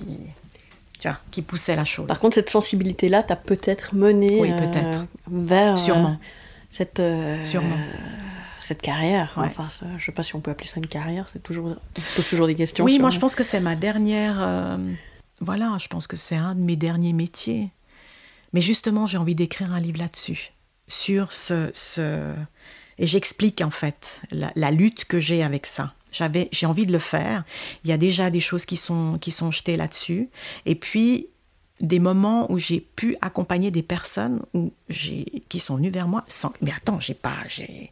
qui 1.32 1.42
poussait 1.42 1.76
la 1.76 1.86
chose. 1.86 2.08
Par 2.08 2.20
contre, 2.20 2.36
cette 2.36 2.50
sensibilité-là 2.50 3.24
t'a 3.24 3.36
peut-être 3.36 3.96
mené 3.96 4.42
oui. 4.42 4.52
Euh, 4.52 5.04
vers 5.30 5.78
Sûrement. 5.78 6.12
Euh, 6.12 6.26
cette, 6.70 7.00
euh, 7.00 7.44
Sûrement. 7.44 7.78
cette 8.60 8.82
carrière. 8.82 9.34
Enfin, 9.36 9.68
je 9.82 9.94
ne 9.94 10.00
sais 10.00 10.12
pas 10.12 10.24
si 10.24 10.36
on 10.36 10.42
peut 10.42 10.52
appeler 10.52 10.68
ça 10.68 10.80
une 10.80 10.88
carrière, 10.88 11.28
c'est 11.32 11.44
toujours, 11.44 11.68
on 11.68 12.02
pose 12.16 12.28
toujours 12.28 12.48
des 12.48 12.56
questions. 12.56 12.86
Oui, 12.86 13.00
moi 13.00 13.10
je 13.10 13.20
pense 13.20 13.36
que 13.36 13.44
c'est 13.44 13.60
ma 13.60 13.76
dernière. 13.76 14.78
voilà, 15.42 15.78
je 15.80 15.88
pense 15.88 16.08
que 16.08 16.16
c'est 16.16 16.38
un 16.38 16.56
de 16.56 16.62
mes 16.62 16.76
derniers 16.76 17.14
métiers. 17.14 17.72
Mais 18.54 18.62
justement, 18.62 19.06
j'ai 19.06 19.18
envie 19.18 19.36
d'écrire 19.36 19.74
un 19.74 19.80
livre 19.80 20.00
là-dessus, 20.00 20.52
sur 20.88 21.32
ce, 21.32 21.72
ce, 21.74 22.34
et 22.98 23.08
j'explique 23.08 23.62
en 23.62 23.72
fait 23.72 24.22
la, 24.32 24.72
lutte 24.72 25.06
que 25.06 25.20
j'ai 25.20 25.44
avec 25.44 25.66
ça. 25.66 25.94
J'avais, 26.12 26.50
j'ai 26.52 26.66
envie 26.66 26.86
de 26.86 26.92
le 26.92 27.00
faire. 27.00 27.44
Il 27.84 27.90
y 27.90 27.94
a 27.94 27.98
déjà 27.98 28.30
des 28.30 28.42
choses 28.42 28.66
qui 28.66 28.76
sont, 28.76 29.18
qui 29.20 29.32
sont 29.32 29.50
jetées 29.50 29.78
là-dessus. 29.78 30.30
Et 30.66 30.76
puis, 30.76 31.28
des 31.80 32.00
moments 32.00 32.52
où 32.52 32.58
j'ai 32.58 32.82
pu 32.82 33.16
accompagner 33.22 33.72
des 33.72 33.82
personnes 33.82 34.42
qui 34.90 35.60
sont 35.60 35.78
venues 35.78 35.90
vers 35.90 36.08
moi 36.08 36.24
sans. 36.28 36.54
Mais 36.62 36.72
attends, 36.76 37.00
j'ai 37.00 37.14
pas. 37.14 37.38
J'ai, 37.48 37.92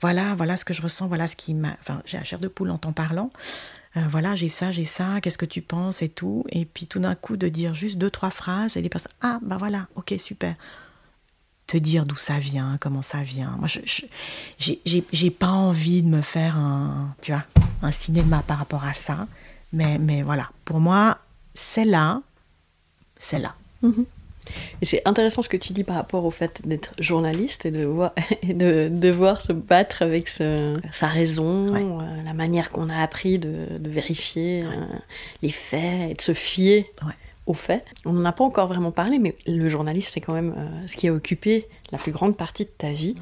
voilà, 0.00 0.34
voilà 0.36 0.56
ce 0.56 0.64
que 0.64 0.74
je 0.74 0.82
ressens, 0.82 1.08
voilà 1.08 1.28
ce 1.28 1.36
qui 1.36 1.54
m'a. 1.54 1.76
Enfin, 1.80 2.02
j'ai 2.06 2.18
la 2.18 2.24
chair 2.24 2.38
de 2.38 2.48
poule 2.48 2.70
en 2.70 2.78
t'en 2.78 2.92
parlant. 2.92 3.30
Euh, 3.96 4.02
voilà, 4.08 4.36
j'ai 4.36 4.48
ça, 4.48 4.72
j'ai 4.72 4.84
ça, 4.84 5.20
qu'est-ce 5.20 5.38
que 5.38 5.46
tu 5.46 5.62
penses 5.62 6.02
et 6.02 6.08
tout. 6.08 6.44
Et 6.50 6.64
puis 6.64 6.86
tout 6.86 6.98
d'un 6.98 7.14
coup, 7.14 7.36
de 7.36 7.48
dire 7.48 7.74
juste 7.74 7.98
deux, 7.98 8.10
trois 8.10 8.30
phrases 8.30 8.76
et 8.76 8.80
les 8.80 8.88
personnes. 8.88 9.12
Ah, 9.22 9.38
bah 9.42 9.56
voilà, 9.58 9.88
ok, 9.96 10.14
super 10.18 10.54
te 11.66 11.76
dire 11.76 12.06
d'où 12.06 12.16
ça 12.16 12.38
vient, 12.38 12.78
comment 12.80 13.02
ça 13.02 13.22
vient. 13.22 13.56
Moi, 13.58 13.68
je, 13.68 13.80
j'ai 15.12 15.30
pas 15.30 15.48
envie 15.48 16.02
de 16.02 16.08
me 16.08 16.22
faire 16.22 16.56
un, 16.56 17.14
tu 17.20 17.32
vois, 17.32 17.44
un 17.82 17.92
cinéma 17.92 18.42
par 18.46 18.58
rapport 18.58 18.84
à 18.84 18.92
ça. 18.92 19.26
Mais, 19.72 19.98
mais 19.98 20.22
voilà, 20.22 20.50
pour 20.64 20.80
moi, 20.80 21.18
c'est 21.54 21.84
là, 21.84 22.22
c'est 23.18 23.38
là. 23.38 23.54
Mhm. 23.82 24.06
Et 24.80 24.86
c'est 24.86 25.02
intéressant 25.06 25.42
ce 25.42 25.48
que 25.48 25.56
tu 25.56 25.72
dis 25.72 25.82
par 25.82 25.96
rapport 25.96 26.24
au 26.24 26.30
fait 26.30 26.62
d'être 26.66 26.94
journaliste 27.00 27.66
et 27.66 27.72
de, 27.72 27.84
voir, 27.84 28.12
et 28.42 28.54
de 28.54 28.88
devoir 28.88 29.42
se 29.42 29.52
battre 29.52 30.02
avec 30.02 30.28
sa 30.28 31.06
raison, 31.06 31.74
euh, 31.74 32.22
la 32.24 32.34
manière 32.34 32.70
qu'on 32.70 32.88
a 32.88 33.02
appris 33.02 33.38
de, 33.38 33.66
vérifier 33.80 34.62
euh, 34.64 34.70
les 35.42 35.50
faits 35.50 36.10
et 36.10 36.14
de 36.14 36.20
se 36.20 36.32
fier 36.32 36.86
au 37.46 37.54
fait. 37.54 37.84
On 38.04 38.12
n'en 38.12 38.24
a 38.24 38.32
pas 38.32 38.44
encore 38.44 38.66
vraiment 38.66 38.90
parlé, 38.90 39.18
mais 39.18 39.34
le 39.46 39.68
journalisme, 39.68 40.10
c'est 40.12 40.20
quand 40.20 40.32
même 40.32 40.54
euh, 40.56 40.86
ce 40.86 40.96
qui 40.96 41.08
a 41.08 41.12
occupé 41.12 41.68
la 41.92 41.98
plus 41.98 42.12
grande 42.12 42.36
partie 42.36 42.64
de 42.64 42.70
ta 42.76 42.90
vie. 42.90 43.14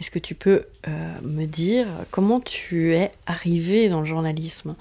Est-ce 0.00 0.10
que 0.10 0.18
tu 0.18 0.34
peux 0.34 0.64
euh, 0.88 1.14
me 1.22 1.46
dire 1.46 1.86
comment 2.10 2.40
tu 2.40 2.94
es 2.94 3.12
arrivée 3.26 3.88
dans 3.88 4.00
le 4.00 4.06
journalisme? 4.06 4.74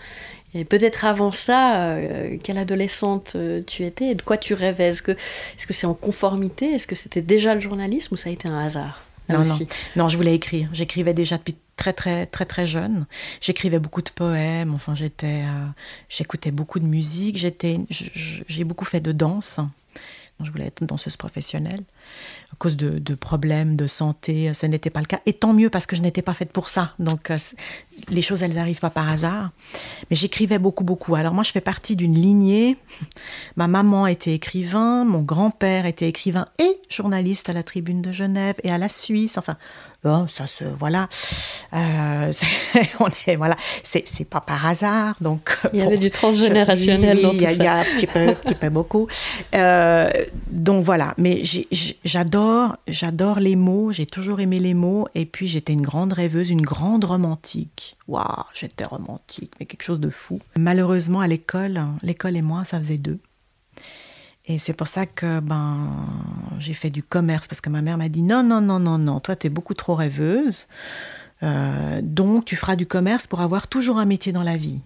Et 0.55 0.65
peut-être 0.65 1.05
avant 1.05 1.31
ça, 1.31 1.85
euh, 1.85 2.37
quelle 2.41 2.57
adolescente 2.57 3.37
tu 3.67 3.83
étais? 3.83 4.07
Et 4.07 4.15
de 4.15 4.21
quoi 4.21 4.37
tu 4.37 4.53
rêvais? 4.53 4.89
Est-ce 4.89 5.03
que 5.03 5.15
c'est 5.57 5.69
-ce 5.69 5.73
c'est 5.73 5.87
en 5.87 5.93
conformité? 5.93 6.73
Est-ce 6.73 6.87
que 6.87 6.95
c'était 6.95 7.21
déjà 7.21 7.53
le 7.53 7.61
journalisme 7.61 8.13
ou 8.15 8.17
ça 8.17 8.29
a 8.29 8.33
été 8.33 8.47
un 8.47 8.59
hasard? 8.65 9.06
Non, 9.29 9.43
non. 9.43 9.57
non, 9.95 10.07
je 10.07 10.17
voulais 10.17 10.35
écrire. 10.35 10.69
J'écrivais 10.73 11.13
déjà 11.13 11.37
depuis 11.37 11.55
très 11.75 11.93
très 11.93 12.25
très 12.25 12.45
très 12.45 12.67
jeune. 12.67 13.05
J'écrivais 13.41 13.79
beaucoup 13.79 14.01
de 14.01 14.09
poèmes. 14.09 14.73
Enfin, 14.73 14.95
j'étais, 14.95 15.43
euh, 15.43 15.67
j'écoutais 16.09 16.51
beaucoup 16.51 16.79
de 16.79 16.85
musique. 16.85 17.37
J'étais, 17.37 17.79
j'ai 17.89 18.63
beaucoup 18.63 18.85
fait 18.85 18.99
de 19.01 19.11
danse. 19.11 19.59
Je 20.43 20.51
voulais 20.51 20.67
être 20.67 20.83
danseuse 20.83 21.17
professionnelle. 21.17 21.83
À 22.51 22.55
cause 22.57 22.77
de, 22.77 23.15
problèmes 23.15 23.75
de 23.75 23.87
santé, 23.87 24.53
ce 24.53 24.65
n'était 24.65 24.89
pas 24.89 25.01
le 25.01 25.05
cas. 25.05 25.19
Et 25.25 25.33
tant 25.33 25.53
mieux 25.53 25.69
parce 25.69 25.85
que 25.85 25.95
je 25.95 26.01
n'étais 26.01 26.21
pas 26.21 26.33
faite 26.33 26.51
pour 26.51 26.69
ça. 26.69 26.93
Donc 26.97 27.29
euh, 27.29 27.37
les 28.09 28.21
choses, 28.21 28.43
elles 28.43 28.53
n'arrivent 28.53 28.79
pas 28.79 28.89
par 28.89 29.09
hasard. 29.09 29.51
Mais 30.09 30.15
j'écrivais 30.15 30.59
beaucoup, 30.59 30.83
beaucoup. 30.83 31.15
Alors 31.15 31.33
moi, 31.33 31.43
je 31.43 31.51
fais 31.51 31.61
partie 31.61 31.95
d'une 31.95 32.15
lignée. 32.15 32.77
Ma 33.55 33.67
maman 33.67 34.07
était 34.07 34.33
écrivain, 34.33 35.03
mon 35.03 35.21
grand-père 35.21 35.85
était 35.85 36.07
écrivain 36.07 36.47
et 36.59 36.79
journaliste 36.89 37.49
à 37.49 37.53
la 37.53 37.63
Tribune 37.63 38.01
de 38.01 38.11
Genève 38.11 38.55
et 38.63 38.71
à 38.71 38.77
la 38.77 38.89
Suisse. 38.89 39.37
Enfin, 39.37 39.57
oh, 40.05 40.25
ça 40.27 40.47
se 40.47 40.63
voilà. 40.63 41.09
Euh, 41.73 42.31
on 42.99 43.07
est 43.27 43.35
voilà. 43.35 43.55
C'est 43.83 44.29
pas 44.29 44.41
par 44.41 44.65
hasard. 44.65 45.15
Donc 45.21 45.57
il 45.73 45.79
y 45.79 45.81
avait 45.81 45.97
du 45.97 46.11
transgénérationnel 46.11 47.21
dans 47.21 47.31
tout 47.31 47.39
ça. 47.39 47.51
Il 47.51 47.63
y 47.63 47.67
a 47.67 47.79
un 47.79 47.83
petit 47.83 48.07
peu, 48.07 48.33
petit 48.33 48.55
peu 48.55 48.69
beaucoup. 48.69 49.07
Euh, 49.55 50.09
donc 50.49 50.85
voilà. 50.85 51.13
Mais 51.17 51.41
j'adore, 52.03 52.36
j'adore 52.87 53.39
les 53.39 53.55
mots. 53.55 53.91
J'ai 53.91 54.05
toujours 54.05 54.39
aimé 54.39 54.59
les 54.59 54.73
mots. 54.73 55.07
Et 55.15 55.25
puis 55.25 55.47
j'étais 55.47 55.73
une 55.73 55.81
grande 55.81 56.13
rêveuse, 56.13 56.49
une 56.49 56.61
grande 56.61 57.03
romantique. 57.03 57.95
Waouh, 58.07 58.43
j'étais 58.53 58.85
romantique, 58.85 59.53
mais 59.59 59.65
quelque 59.65 59.83
chose 59.83 59.99
de 59.99 60.09
fou. 60.09 60.39
Malheureusement, 60.57 61.19
à 61.19 61.27
l'école, 61.27 61.81
l'école 62.01 62.37
et 62.37 62.41
moi, 62.41 62.63
ça 62.63 62.79
faisait 62.79 62.97
deux. 62.97 63.19
Et 64.45 64.57
c'est 64.57 64.73
pour 64.73 64.87
ça 64.87 65.05
que 65.05 65.41
ben, 65.41 65.89
j'ai 66.57 66.73
fait 66.73 66.89
du 66.89 67.03
commerce, 67.03 67.47
parce 67.47 67.59
que 67.59 67.69
ma 67.69 67.81
mère 67.81 67.97
m'a 67.97 68.07
dit 68.07 68.21
non, 68.21 68.43
non, 68.43 68.61
non, 68.61 68.79
non, 68.79 68.97
non, 68.97 69.19
toi, 69.19 69.35
tu 69.35 69.47
es 69.47 69.49
beaucoup 69.49 69.73
trop 69.73 69.93
rêveuse. 69.93 70.67
Euh, 71.43 71.99
donc, 72.01 72.45
tu 72.45 72.55
feras 72.55 72.77
du 72.77 72.85
commerce 72.85 73.27
pour 73.27 73.41
avoir 73.41 73.67
toujours 73.67 73.97
un 73.97 74.05
métier 74.05 74.31
dans 74.31 74.43
la 74.43 74.55
vie. 74.55 74.79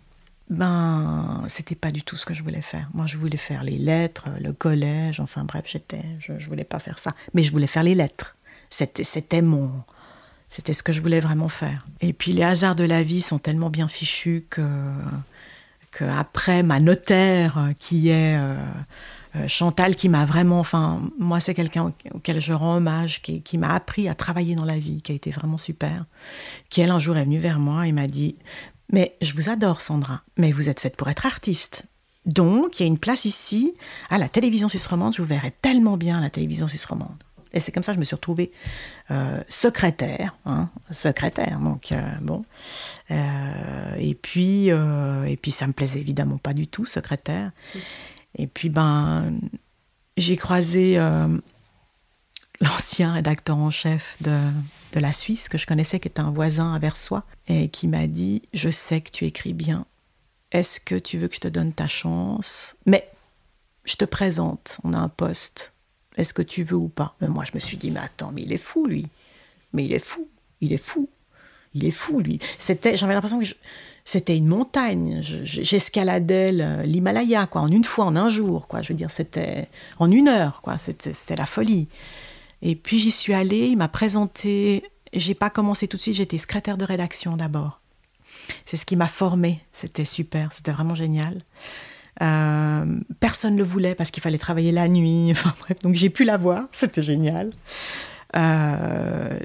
Ben, 0.52 1.46
c'était 1.48 1.76
pas 1.76 1.92
du 1.92 2.04
tout 2.04 2.18
ce 2.18 2.26
que 2.26 2.34
je 2.34 2.44
voulais 2.44 2.62
faire. 2.62 2.90
Moi, 2.94 3.06
je 3.06 3.16
voulais 3.16 3.38
faire 3.38 3.64
les 3.64 3.78
lettres, 3.78 4.26
le 4.42 4.52
collège, 4.52 5.22
enfin 5.22 5.46
bref, 5.46 5.64
j'étais, 5.66 6.04
je, 6.20 6.34
je 6.38 6.50
voulais 6.50 6.66
pas 6.66 6.80
faire 6.80 7.00
ça. 7.00 7.14
Mais 7.34 7.42
je 7.42 7.52
voulais 7.54 7.68
faire 7.68 7.84
les 7.84 7.96
lettres. 7.96 8.36
C'était, 8.70 9.06
c'était 9.06 9.42
mon, 9.42 9.72
c'était 10.50 10.74
ce 10.74 10.84
que 10.84 10.92
je 10.92 11.00
voulais 11.00 11.22
vraiment 11.22 11.48
faire. 11.48 11.88
Et 12.02 12.12
puis 12.12 12.34
les 12.34 12.44
hasards 12.44 12.76
de 12.76 12.84
la 12.84 13.02
vie 13.02 13.22
sont 13.22 13.40
tellement 13.40 13.70
bien 13.70 13.88
fichus 13.88 14.46
que, 14.50 14.68
que 15.92 16.04
après 16.04 16.64
ma 16.64 16.82
notaire, 16.82 17.72
qui 17.80 18.10
est 18.10 18.36
euh, 18.38 18.58
euh, 19.38 19.48
Chantal, 19.48 19.96
qui 19.96 20.10
m'a 20.10 20.26
vraiment, 20.26 20.60
enfin, 20.60 21.02
moi 21.18 21.40
c'est 21.40 21.54
quelqu'un 21.54 21.94
auquel 22.14 22.42
je 22.42 22.52
rends 22.52 22.76
hommage, 22.76 23.22
qui, 23.22 23.42
qui 23.42 23.58
m'a 23.58 23.74
appris 23.74 24.10
à 24.10 24.16
travailler 24.16 24.56
dans 24.56 24.66
la 24.66 24.78
vie, 24.78 25.02
qui 25.02 25.14
a 25.14 25.16
été 25.16 25.32
vraiment 25.32 25.58
super, 25.58 26.04
qui 26.70 26.82
elle 26.82 26.92
un 26.92 27.00
jour 27.00 27.16
est 27.16 27.24
venue 27.24 27.40
vers 27.40 27.60
moi 27.60 27.88
et 27.88 27.94
m'a 27.94 28.08
dit, 28.08 28.36
mais 28.92 29.16
je 29.22 29.34
vous 29.34 29.50
adore 29.50 29.82
Sandra, 29.82 30.22
mais 30.38 30.52
vous 30.52 30.70
êtes 30.70 30.80
faite 30.80 30.96
pour 30.96 31.10
être 31.10 31.26
artiste. 31.26 31.84
Donc, 32.26 32.80
il 32.80 32.84
y 32.84 32.86
a 32.86 32.88
une 32.88 33.00
place 33.00 33.26
ici, 33.26 33.74
à 34.10 34.18
la 34.18 34.30
télévision 34.30 34.70
suisse 34.70 34.86
romande, 34.86 35.16
je 35.16 35.22
vous 35.22 35.28
verrai 35.28 35.52
tellement 35.62 35.98
bien 35.98 36.20
à 36.20 36.22
la 36.22 36.30
télévision 36.30 36.68
suisse 36.68 36.86
romande. 36.86 37.24
Et 37.54 37.60
c'est 37.60 37.72
comme 37.72 37.84
ça 37.84 37.92
que 37.92 37.96
je 37.96 38.00
me 38.00 38.06
suis 38.06 38.16
retrouvée 38.16 38.52
euh, 39.10 39.44
secrétaire, 39.50 40.38
hein, 40.46 40.70
secrétaire. 40.90 41.60
Donc 41.60 41.92
euh, 41.92 42.02
bon, 42.22 42.46
euh, 43.12 43.96
et 43.98 44.16
puis 44.16 44.68
et 44.68 45.38
puis 45.42 45.52
ça 45.52 45.68
me 45.68 45.74
plaisait 45.74 46.00
évidemment 46.00 46.38
pas 46.38 46.54
du 46.54 46.68
tout 46.68 46.86
secrétaire. 46.86 47.52
Et 48.38 48.48
puis 48.48 48.70
ben 48.70 49.34
j'ai 50.16 50.38
croisé 50.38 50.98
l'ancien 52.62 53.14
rédacteur 53.14 53.58
en 53.58 53.72
chef 53.72 54.16
de, 54.22 54.38
de 54.94 55.00
la 55.00 55.14
Suisse 55.14 55.50
que 55.50 55.58
je 55.58 55.66
connaissais, 55.66 56.00
qui 56.00 56.08
était 56.08 56.22
un 56.22 56.32
voisin 56.32 56.74
à 56.74 56.80
Versoix, 56.80 57.26
et 57.48 57.70
qui 57.70 57.88
m'a 57.88 58.08
dit 58.08 58.44
je 58.54 58.70
sais 58.70 59.02
que 59.02 59.12
tu 59.12 59.26
écris 59.26 59.54
bien. 59.54 59.86
Est-ce 60.52 60.80
que 60.80 60.96
tu 60.96 61.18
veux 61.18 61.28
que 61.28 61.36
je 61.36 61.40
te 61.40 61.48
donne 61.48 61.74
ta 61.74 61.88
chance? 61.88 62.76
Mais 62.86 63.10
je 63.84 63.96
te 63.96 64.06
présente, 64.06 64.78
on 64.84 64.94
a 64.94 64.98
un 64.98 65.10
poste 65.10 65.74
est-ce 66.18 66.34
que 66.34 66.42
tu 66.42 66.64
veux 66.64 66.76
ou 66.76 66.90
pas? 66.90 67.16
Mais 67.22 67.28
moi, 67.28 67.46
je 67.46 67.52
me 67.54 67.60
suis 67.60 67.78
dit, 67.78 67.92
mais 67.92 68.00
attends, 68.00 68.32
mais 68.34 68.42
il 68.42 68.52
est 68.52 68.58
fou, 68.58 68.86
lui. 68.86 69.08
Mais 69.74 69.86
il 69.86 69.94
est 69.94 70.04
fou. 70.04 70.28
Il 70.60 70.74
est 70.74 70.84
fou. 70.84 71.10
il 71.74 71.86
est 71.86 71.92
fou, 71.92 72.20
lui. 72.20 72.40
C'était, 72.60 72.98
j'avais 72.98 73.14
l'impression 73.14 73.40
que 73.40 73.46
c'était 74.04 74.36
une 74.36 74.48
montagne. 74.48 75.22
J'escaladais 75.22 76.52
l'Himalaya, 76.86 77.46
quoi, 77.46 77.62
en 77.62 77.70
une 77.70 77.86
fois, 77.86 78.06
en 78.06 78.16
un 78.16 78.30
jour, 78.30 78.68
quoi. 78.68 78.82
Je 78.82 78.90
veux 78.90 78.98
dire, 78.98 79.10
c'était 79.10 79.70
en 80.00 80.12
une 80.12 80.28
heure, 80.28 80.62
quoi. 80.62 80.78
C'était 80.78 81.36
la 81.36 81.46
folie. 81.46 81.88
Et 82.62 82.76
puis 82.76 83.00
j'y 83.00 83.12
suis 83.12 83.34
allée, 83.34 83.68
il 83.68 83.78
m'a 83.78 83.88
présenté. 83.88 84.84
J'ai 85.14 85.34
pas 85.34 85.50
commencé 85.50 85.88
tout 85.88 85.98
de 85.98 86.02
suite, 86.02 86.16
j'étais 86.16 86.38
secrétaire 86.38 86.78
de 86.78 86.86
rédaction 86.86 87.36
d'abord. 87.36 87.82
C'est 88.66 88.78
ce 88.78 88.86
qui 88.86 88.96
m'a 88.96 89.08
formée. 89.08 89.62
C'était 89.72 90.06
super, 90.06 90.52
c'était 90.52 90.72
vraiment 90.72 90.96
génial. 90.96 91.42
Euh, 92.22 93.00
personne 93.20 93.54
ne 93.54 93.60
le 93.60 93.64
voulait 93.64 93.96
parce 93.96 94.12
qu'il 94.12 94.22
fallait 94.22 94.38
travailler 94.38 94.72
la 94.72 94.88
nuit. 94.88 95.28
Enfin 95.32 95.54
bref, 95.60 95.80
donc 95.80 95.96
j'ai 95.96 96.10
pu 96.10 96.24
la 96.24 96.38
voir, 96.38 96.66
c'était 96.72 97.04
génial. 97.04 97.52
Euh, 98.36 99.38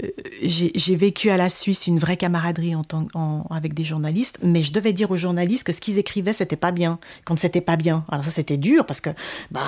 j'ai 0.43 0.97
vécu 0.97 1.31
à 1.31 1.37
la 1.37 1.49
Suisse 1.49 1.87
une 1.87 1.99
vraie 1.99 2.17
camaraderie 2.17 2.75
avec 3.51 3.75
des 3.75 3.85
journalistes, 3.85 4.39
mais 4.43 4.63
je 4.63 4.73
devais 4.73 4.93
dire 4.93 5.11
aux 5.11 5.17
journalistes 5.17 5.65
que 5.65 5.73
ce 5.73 5.81
qu'ils 5.81 5.99
écrivaient, 5.99 6.33
c'était 6.33 6.57
pas 6.57 6.73
bien, 6.73 6.99
quand 7.25 7.39
c'était 7.39 7.61
pas 7.61 7.77
bien. 7.77 8.05
Alors 8.09 8.25
ça, 8.25 8.31
c'était 8.31 8.57
dur 8.57 8.87
parce 8.87 9.01
que, 9.01 9.11
bah, 9.51 9.61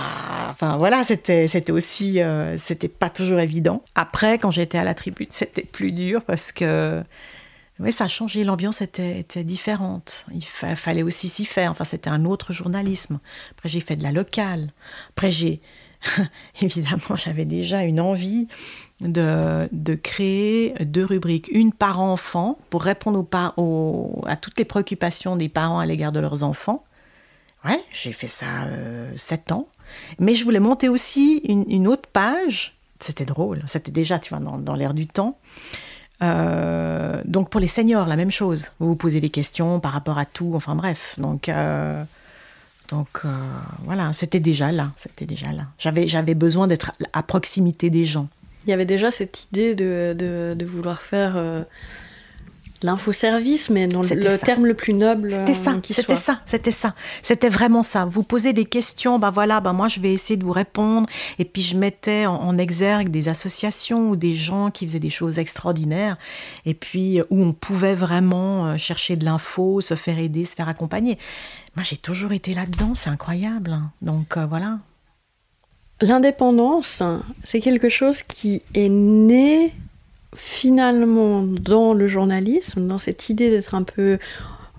enfin 0.51 0.77
voilà, 0.77 1.03
c'était 1.05 1.73
aussi, 1.73 2.21
euh, 2.21 2.57
c'était 2.59 2.89
pas 2.89 3.11
toujours 3.11 3.41
évident. 3.41 3.83
Après, 3.95 4.39
quand 4.39 4.51
j'étais 4.51 4.79
à 4.79 4.85
la 4.85 4.95
tribune, 4.95 5.27
c'était 5.31 5.63
plus 5.63 5.93
dur 5.93 6.23
parce 6.23 6.53
que 6.53 7.03
oui, 7.81 7.93
ça 7.93 8.05
a 8.05 8.09
changé, 8.09 8.43
l'ambiance 8.43 8.83
était, 8.83 9.25
différente. 9.45 10.27
Il 10.35 10.45
fallait 10.45 11.05
aussi 11.05 11.29
s'y 11.29 11.45
faire. 11.45 11.71
Enfin, 11.71 11.85
c'était 11.85 12.11
un 12.11 12.25
autre 12.25 12.53
journalisme. 12.53 13.21
Après, 13.53 13.69
j'ai 13.69 13.81
fait 13.81 13.95
de 13.95 14.03
la 14.03 14.11
locale. 14.11 14.69
Après, 15.11 15.31
j'ai. 15.31 15.61
Évidemment, 16.61 17.17
j'avais 17.17 17.45
déjà 17.45 17.83
une 17.83 18.01
envie 18.01 18.49
de, 19.01 19.69
de, 19.73 19.95
créer 19.95 20.75
deux 20.81 21.05
rubriques. 21.05 21.49
Une 21.53 21.73
par 21.73 22.01
enfant, 22.01 22.59
pour 22.71 22.83
répondre 22.83 23.27
aux, 23.57 24.23
à 24.27 24.37
toutes 24.37 24.59
les 24.59 24.65
préoccupations 24.65 25.37
des 25.37 25.49
parents 25.49 25.79
à 25.79 25.87
l'égard 25.87 26.13
de 26.13 26.21
leurs 26.21 26.43
enfants. 26.43 26.85
Ouais, 27.65 27.83
j'ai 27.93 28.13
fait 28.13 28.29
ça 28.29 28.65
euh, 28.69 29.13
sept 29.17 29.53
ans. 29.53 29.69
Mais 30.19 30.35
je 30.35 30.45
voulais 30.45 30.61
monter 30.61 30.89
aussi 30.89 31.39
une, 31.45 31.89
autre 31.89 32.09
page. 32.13 32.77
C'était 33.01 33.25
drôle. 33.25 33.63
C'était 33.67 33.91
déjà, 33.91 34.19
tu 34.19 34.31
vois, 34.31 34.39
dans, 34.39 34.59
dans 34.59 34.75
l'air 34.75 34.95
du 34.95 35.07
temps 35.07 35.39
euh, 36.23 37.23
donc 37.25 37.51
pour 37.51 37.61
les 37.61 37.67
seniors, 37.67 38.07
la 38.07 38.17
même 38.17 38.31
chose. 38.31 38.71
Vous 38.79 38.89
vous 38.89 38.97
posez 38.97 39.21
des 39.21 39.31
questions 39.31 39.81
par 39.81 39.93
rapport 39.93 40.19
à 40.19 40.25
tout, 40.25 40.53
enfin 40.55 40.75
bref. 40.75 41.15
Donc, 41.19 41.49
euh, 41.49 42.03
donc 42.89 43.09
euh, 43.25 43.29
voilà, 43.85 44.13
c'était 44.13 44.41
déjà 44.41 44.73
là. 44.73 44.93
C'était 44.97 45.27
déjà 45.27 45.53
là. 45.53 45.67
J'avais, 45.79 46.09
j'avais 46.09 46.35
besoin 46.35 46.67
d'être 46.67 46.93
à 47.13 47.23
proximité 47.23 47.91
des 47.91 48.05
gens. 48.05 48.29
Il 48.67 48.71
y 48.71 48.73
avait 48.73 48.87
déjà 48.87 49.11
cette 49.11 49.45
idée 49.45 49.75
de, 49.75 50.15
de, 50.19 50.55
de 50.55 50.67
vouloir 50.67 51.01
faire 51.01 51.37
L'infoservice, 52.83 53.71
mais 53.71 53.89
dans 53.89 54.03
le, 54.03 54.39
terme 54.39 54.65
le 54.65 54.75
plus 54.75 54.95
noble. 54.95 55.33
C'était 55.33 55.55
ça, 55.55 55.73
euh, 55.73 55.81
c'était 55.83 56.15
ça, 56.15 56.41
c'était 56.45 56.71
ça. 56.71 56.95
C'était 57.23 57.49
vraiment 57.49 57.83
ça. 57.83 58.05
Vous 58.05 58.23
posez 58.23 58.53
des 58.53 58.67
questions, 58.67 59.19
ben 59.19 59.33
voilà, 59.33 59.61
ben 59.61 59.73
moi 59.73 59.89
je 59.89 59.99
vais 59.99 60.13
essayer 60.13 60.37
de 60.37 60.45
vous 60.45 60.53
répondre. 60.53 61.09
Et 61.41 61.45
puis 61.45 61.61
je 61.61 61.77
mettais 61.77 62.27
en, 62.27 62.57
exergue 62.57 63.09
des 63.09 63.29
associations 63.29 64.11
ou 64.11 64.17
des 64.17 64.37
gens 64.37 64.71
qui 64.71 64.87
faisaient 64.87 65.01
des 65.01 65.11
choses 65.11 65.41
extraordinaires. 65.41 66.19
Et 66.67 66.75
puis 66.75 67.21
où 67.31 67.43
on 67.43 67.53
pouvait 67.53 67.97
vraiment 67.97 68.67
euh, 68.67 68.77
chercher 68.77 69.17
de 69.17 69.25
l'info, 69.25 69.81
se 69.81 69.95
faire 69.95 70.21
aider, 70.21 70.45
se 70.45 70.55
faire 70.55 70.69
accompagner. 70.69 71.19
Moi 71.79 71.85
j'ai 71.85 71.97
toujours 71.97 72.33
été 72.33 72.55
là-dedans, 72.55 72.97
c'est 72.97 73.09
incroyable. 73.09 73.71
Hein. 73.71 73.93
Donc 74.03 74.37
euh, 74.37 74.47
voilà. 74.47 74.81
L'indépendance, 76.01 77.05
c'est 77.45 77.61
quelque 77.61 77.89
chose 77.89 78.23
qui 78.23 78.63
est 78.75 78.89
né 78.89 79.73
finalement 80.35 81.45
dans 81.45 81.95
le 81.95 82.09
journalisme, 82.09 82.89
dans 82.89 82.99
cette 82.99 83.29
idée 83.29 83.49
d'être 83.51 83.77
un 83.77 83.85
peu, 83.85 84.19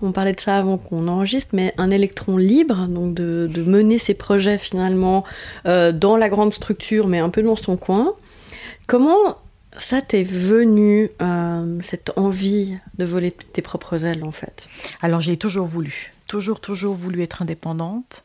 on 0.02 0.12
parlait 0.12 0.34
de 0.34 0.40
ça 0.40 0.58
avant 0.58 0.76
qu'on 0.76 1.08
enregistre, 1.08 1.54
mais 1.54 1.72
un 1.78 1.90
électron 1.90 2.36
libre, 2.36 2.86
donc 2.86 3.14
de, 3.14 3.48
mener 3.66 3.96
ses 3.96 4.12
projets 4.12 4.58
finalement 4.58 5.24
euh, 5.64 5.92
dans 5.92 6.18
la 6.18 6.28
grande 6.28 6.52
structure, 6.52 7.06
mais 7.06 7.20
un 7.20 7.30
peu 7.30 7.42
dans 7.42 7.56
son 7.56 7.78
coin. 7.78 8.12
Comment 8.86 9.38
ça 9.78 10.02
t'est 10.02 10.22
venu, 10.22 11.10
euh, 11.22 11.78
cette 11.80 12.12
envie 12.18 12.76
de 12.98 13.06
voler 13.06 13.32
tes 13.32 13.62
propres 13.62 14.04
ailes 14.04 14.22
en 14.22 14.32
fait? 14.32 14.68
Alors 15.00 15.20
j'ai 15.20 15.38
toujours 15.38 15.66
voulu, 15.66 16.12
toujours, 16.30 16.60
toujours 16.60 16.94
voulu 16.94 17.22
être 17.22 17.42
indépendante. 17.42 18.22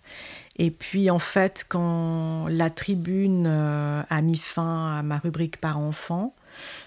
Et 0.58 0.70
puis 0.70 1.10
en 1.10 1.18
fait, 1.18 1.65
quand 1.68 2.48
la 2.48 2.70
tribune 2.70 3.46
euh, 3.48 4.04
a 4.08 4.22
mis 4.22 4.38
fin 4.38 5.00
à 5.00 5.02
ma 5.02 5.18
rubrique 5.18 5.60
par 5.60 5.80
enfant, 5.80 6.36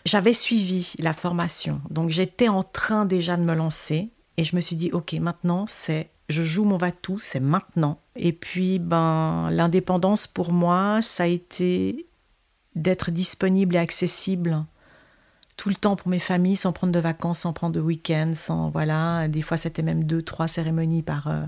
j'avais 0.07 0.33
suivi 0.33 0.93
la 1.01 1.13
formation, 1.13 1.83
donc 1.91 2.09
j'étais 2.09 2.49
en 2.49 2.63
train 2.63 3.05
déjà 3.05 3.37
de 3.37 3.43
me 3.43 3.53
lancer 3.53 4.11
et 4.39 4.45
je 4.45 4.57
me 4.57 4.63
suis 4.63 4.77
dit 4.77 4.91
ok 4.93 5.13
maintenant 5.15 5.67
c'est 5.69 6.09
je 6.31 6.43
joue 6.43 6.65
mon 6.65 6.77
va-tout, 6.77 7.19
c'est 7.19 7.41
maintenant. 7.41 7.99
Et 8.15 8.33
puis 8.33 8.79
ben 8.79 9.51
l'indépendance 9.51 10.27
pour 10.27 10.53
moi 10.53 11.01
ça 11.03 11.25
a 11.25 11.27
été 11.27 12.07
d'être 12.77 13.11
disponible 13.11 13.75
et 13.75 13.79
accessible 13.79 14.65
tout 15.59 15.69
le 15.69 15.75
temps 15.75 15.97
pour 15.97 16.09
mes 16.09 16.21
familles, 16.21 16.57
sans 16.57 16.73
prendre 16.73 16.93
de 16.93 17.01
vacances, 17.01 17.41
sans 17.41 17.53
prendre 17.53 17.75
de 17.75 17.81
week-ends, 17.81 18.33
sans 18.33 18.71
voilà. 18.71 19.27
Des 19.27 19.43
fois, 19.43 19.57
c'était 19.57 19.83
même 19.83 20.05
deux, 20.05 20.23
trois 20.23 20.47
cérémonies 20.47 21.03
par 21.03 21.27
euh, 21.27 21.43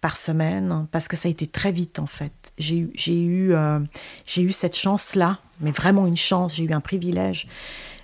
par 0.00 0.16
semaine, 0.16 0.86
parce 0.90 1.06
que 1.08 1.16
ça 1.16 1.28
a 1.28 1.30
été 1.30 1.46
très 1.46 1.70
vite 1.70 1.98
en 1.98 2.06
fait. 2.06 2.52
J'ai 2.58 2.78
eu 2.78 2.90
j'ai 2.94 3.22
eu 3.22 3.52
euh, 3.52 3.78
j'ai 4.26 4.42
eu 4.42 4.50
cette 4.50 4.74
chance 4.74 5.14
là, 5.14 5.38
mais 5.60 5.72
vraiment 5.72 6.06
une 6.06 6.16
chance. 6.16 6.54
J'ai 6.54 6.64
eu 6.64 6.72
un 6.72 6.80
privilège 6.80 7.48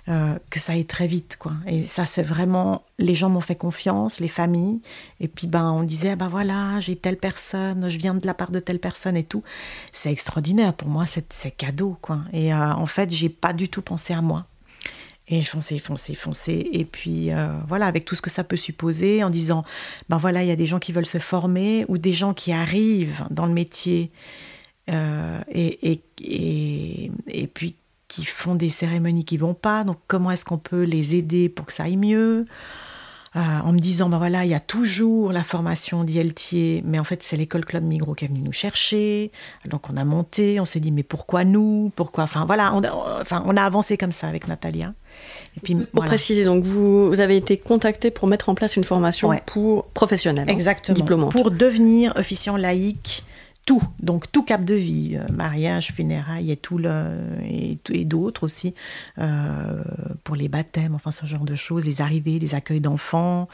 euh, 0.09 0.37
que 0.51 0.59
ça 0.59 0.73
aille 0.73 0.85
très 0.85 1.07
vite 1.07 1.37
quoi. 1.39 1.53
Et 1.65 1.83
ça, 1.85 2.05
c'est 2.05 2.21
vraiment 2.21 2.83
les 2.99 3.15
gens 3.15 3.29
m'ont 3.29 3.41
fait 3.41 3.55
confiance, 3.55 4.19
les 4.19 4.27
familles. 4.27 4.79
Et 5.19 5.27
puis 5.27 5.47
ben 5.47 5.71
on 5.71 5.81
disait 5.81 6.11
ah 6.11 6.15
ben 6.17 6.27
voilà, 6.27 6.79
j'ai 6.81 6.95
telle 6.95 7.17
personne, 7.17 7.89
je 7.89 7.97
viens 7.97 8.13
de 8.13 8.27
la 8.27 8.35
part 8.35 8.51
de 8.51 8.59
telle 8.59 8.79
personne 8.79 9.17
et 9.17 9.23
tout. 9.23 9.41
C'est 9.91 10.11
extraordinaire 10.11 10.75
pour 10.75 10.87
moi, 10.87 11.05
c'est 11.07 11.51
cadeau 11.51 11.97
quoi. 11.99 12.19
Et 12.31 12.53
en 12.53 12.85
fait, 12.85 13.09
j'ai 13.09 13.29
pas 13.29 13.53
du 13.53 13.69
tout 13.69 13.81
pensé 13.81 14.13
à 14.13 14.21
moi. 14.21 14.45
Et 15.29 15.43
foncer, 15.43 15.77
foncer, 15.79 16.15
foncer. 16.15 16.69
Et 16.71 16.85
puis 16.85 17.31
euh, 17.31 17.49
voilà, 17.67 17.87
avec 17.87 18.05
tout 18.05 18.15
ce 18.15 18.21
que 18.21 18.29
ça 18.29 18.45
peut 18.45 18.55
supposer, 18.55 19.23
en 19.23 19.29
disant, 19.29 19.65
ben 20.07 20.17
voilà, 20.17 20.41
il 20.43 20.47
y 20.47 20.51
a 20.51 20.55
des 20.55 20.67
gens 20.67 20.79
qui 20.79 20.93
veulent 20.93 21.05
se 21.05 21.17
former 21.17 21.85
ou 21.89 21.97
des 21.97 22.13
gens 22.13 22.33
qui 22.33 22.53
arrivent 22.53 23.25
dans 23.29 23.45
le 23.45 23.53
métier 23.53 24.09
euh, 24.89 25.41
et, 25.51 25.91
et, 25.91 26.01
et, 26.21 27.11
et, 27.27 27.47
puis 27.47 27.75
qui 28.07 28.23
font 28.23 28.55
des 28.55 28.69
cérémonies 28.69 29.25
qui 29.25 29.37
vont 29.37 29.53
pas. 29.53 29.83
Donc 29.83 29.97
comment 30.07 30.31
est-ce 30.31 30.45
qu'on 30.45 30.57
peut 30.57 30.83
les 30.83 31.15
aider 31.15 31.49
pour 31.49 31.65
que 31.65 31.73
ça 31.73 31.83
aille 31.83 31.97
mieux? 31.97 32.45
Euh, 33.37 33.39
en 33.39 33.71
me 33.71 33.77
disant, 33.77 34.09
ben 34.09 34.17
voilà, 34.17 34.45
il 34.45 34.49
y 34.49 34.55
a 34.55 34.59
toujours 34.59 35.31
la 35.31 35.43
formation 35.43 36.03
d'ILT, 36.03 36.81
mais 36.83 36.97
en 36.97 37.03
fait, 37.03 37.21
c'est 37.21 37.37
l'école 37.37 37.65
Club 37.65 37.83
Migros 37.83 38.15
qui 38.15 38.25
est 38.25 38.27
venue 38.27 38.41
nous 38.41 38.51
chercher. 38.51 39.31
Donc, 39.65 39.91
on 39.91 39.97
a 39.97 40.03
monté, 40.03 40.59
on 40.59 40.65
s'est 40.65 40.79
dit, 40.79 40.91
mais 40.91 41.03
pourquoi 41.03 41.43
nous? 41.43 41.91
Pourquoi? 41.95 42.23
Enfin, 42.23 42.45
voilà, 42.47 42.73
on 42.73 42.83
a, 42.83 43.21
enfin, 43.21 43.43
on 43.45 43.55
a 43.55 43.61
avancé 43.61 43.95
comme 43.95 44.11
ça 44.11 44.27
avec 44.27 44.47
Natalia. 44.47 44.93
Et 45.55 45.59
puis, 45.59 45.75
pour 45.75 46.05
préciser, 46.05 46.45
donc 46.45 46.63
vous, 46.63 47.09
vous, 47.09 47.19
avez 47.19 47.37
été 47.37 47.57
contacté 47.57 48.09
pour 48.09 48.27
mettre 48.27 48.49
en 48.49 48.55
place 48.55 48.75
une 48.75 48.83
formation 48.83 49.31
pour 49.45 49.85
professionnels, 49.89 50.49
hein, 50.49 50.53
Exactement. 50.53 51.29
Pour 51.29 51.51
devenir 51.51 52.13
officiant 52.15 52.57
laïque 52.57 53.23
tout, 53.67 53.83
donc 53.99 54.31
tout 54.31 54.43
cap 54.43 54.63
de 54.63 54.73
vie, 54.73 55.17
euh, 55.17 55.31
mariage, 55.33 55.91
funérailles 55.91 56.51
et 56.51 56.57
tout 56.57 56.77
le 56.77 57.17
et, 57.43 57.77
et 57.89 58.05
d'autres 58.05 58.43
aussi 58.43 58.73
euh, 59.19 59.83
pour 60.23 60.37
les 60.37 60.47
baptêmes, 60.47 60.95
enfin 60.95 61.11
ce 61.11 61.25
genre 61.25 61.43
de 61.43 61.53
choses, 61.53 61.85
les 61.85 62.01
arrivées, 62.01 62.39
les 62.39 62.55
accueils 62.55 62.79
d'enfants, 62.79 63.49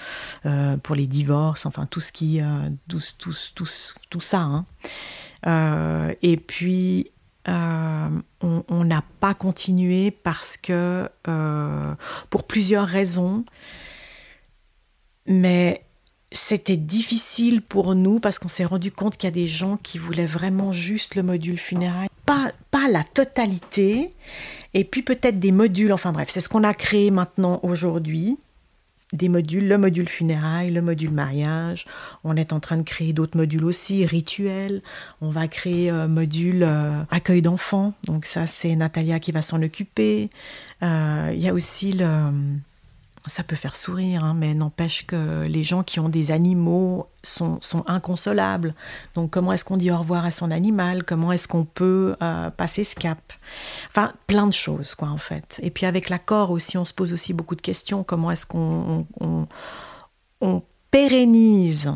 euh, 0.45 0.77
pour 0.77 0.95
les 0.95 1.07
divorces, 1.07 1.65
enfin 1.65 1.87
tout 1.87 1.99
ce 1.99 2.11
qui, 2.11 2.39
tout, 2.87 3.01
tout, 3.17 3.33
tout, 3.55 3.67
tout, 4.09 4.21
ça. 4.21 4.65
Hein. 5.45 6.13
et 6.21 6.37
puis 6.37 7.09
on 7.47 8.83
n'a 8.85 9.03
pas 9.19 9.33
continué 9.33 10.11
parce 10.11 10.57
que 10.57 11.09
pour 12.29 12.43
plusieurs 12.43 12.87
raisons, 12.87 13.45
mais 15.25 15.83
c'était 16.33 16.77
difficile 16.77 17.61
pour 17.61 17.95
nous 17.95 18.19
parce 18.19 18.39
qu'on 18.39 18.47
s'est 18.47 18.65
rendu 18.65 18.91
compte 18.91 19.17
qu'il 19.17 19.27
y 19.27 19.31
a 19.31 19.31
des 19.31 19.47
gens 19.47 19.77
qui 19.77 19.99
voulaient 19.99 20.25
vraiment 20.25 20.71
juste 20.73 21.15
le 21.15 21.23
module 21.23 21.59
funéraire, 21.59 22.09
pas, 22.25 22.51
pas 22.71 22.89
la 22.89 23.03
totalité, 23.03 24.13
et 24.73 24.83
puis 24.83 25.03
peut-être 25.03 25.39
des 25.39 25.51
modules, 25.51 25.93
enfin 25.93 26.11
bref, 26.11 26.29
c'est 26.29 26.41
ce 26.41 26.49
qu'on 26.49 26.63
a 26.63 26.73
créé 26.73 27.11
maintenant 27.11 27.59
aujourd'hui, 27.61 28.37
des 29.13 29.29
modules, 29.29 29.67
le 29.67 29.77
module 29.77 30.09
funérailles, 30.09 30.71
le 30.71 30.81
module 30.81 31.11
mariage, 31.11 31.85
on 32.23 32.35
est 32.35 32.51
en 32.51 32.59
train 32.59 32.77
de 32.77 32.81
créer 32.83 33.13
d'autres 33.13 33.37
modules 33.37 33.63
aussi, 33.63 34.03
rituels, 34.07 34.81
on 35.21 35.29
va 35.29 35.47
créer 35.47 35.91
un 35.91 36.07
module 36.07 36.63
euh, 36.63 37.03
accueil 37.11 37.43
d'enfants, 37.43 37.93
donc 38.05 38.25
ça 38.25 38.47
c'est 38.47 38.75
Natalia 38.75 39.19
qui 39.19 39.31
va 39.31 39.43
s'en 39.43 39.61
occuper, 39.61 40.31
euh, 40.81 41.31
il 41.31 41.39
y 41.39 41.47
a 41.47 41.53
aussi 41.53 41.91
le 41.91 42.31
ça 43.25 43.43
peut 43.43 43.55
faire 43.55 43.75
sourire, 43.75 44.23
hein, 44.23 44.35
mais 44.37 44.53
n'empêche 44.53 45.05
que 45.05 45.43
les 45.45 45.63
gens 45.63 45.83
qui 45.83 45.99
ont 45.99 46.09
des 46.09 46.31
animaux 46.31 47.07
sont, 47.23 47.59
inconsolables. 47.87 48.73
Donc 49.15 49.31
comment 49.31 49.53
est-ce 49.53 49.63
qu'on 49.63 49.77
dit 49.77 49.91
au 49.91 49.97
revoir 49.97 50.25
à 50.25 50.31
son 50.31 50.51
animal? 50.51 51.03
Comment 51.03 51.31
est-ce 51.31 51.47
qu'on 51.47 51.63
peut 51.63 52.15
euh, 52.21 52.49
passer 52.49 52.83
ce 52.83 52.95
cap? 52.95 53.19
Enfin, 53.89 54.11
plein 54.27 54.45
de 54.45 54.53
choses, 54.53 54.93
quoi, 54.95 55.07
en 55.07 55.17
fait. 55.17 55.59
Et 55.63 55.71
puis 55.71 55.85
avec 55.85 56.09
l'accord 56.09 56.51
aussi, 56.51 56.77
on 56.77 56.85
se 56.85 56.93
pose 56.93 57.13
aussi 57.13 57.33
beaucoup 57.33 57.55
de 57.55 57.61
questions. 57.61 58.03
Comment 58.03 58.31
est-ce 58.31 58.45
qu'on 58.45 59.07
on 60.41 60.61
pérennise 60.91 61.91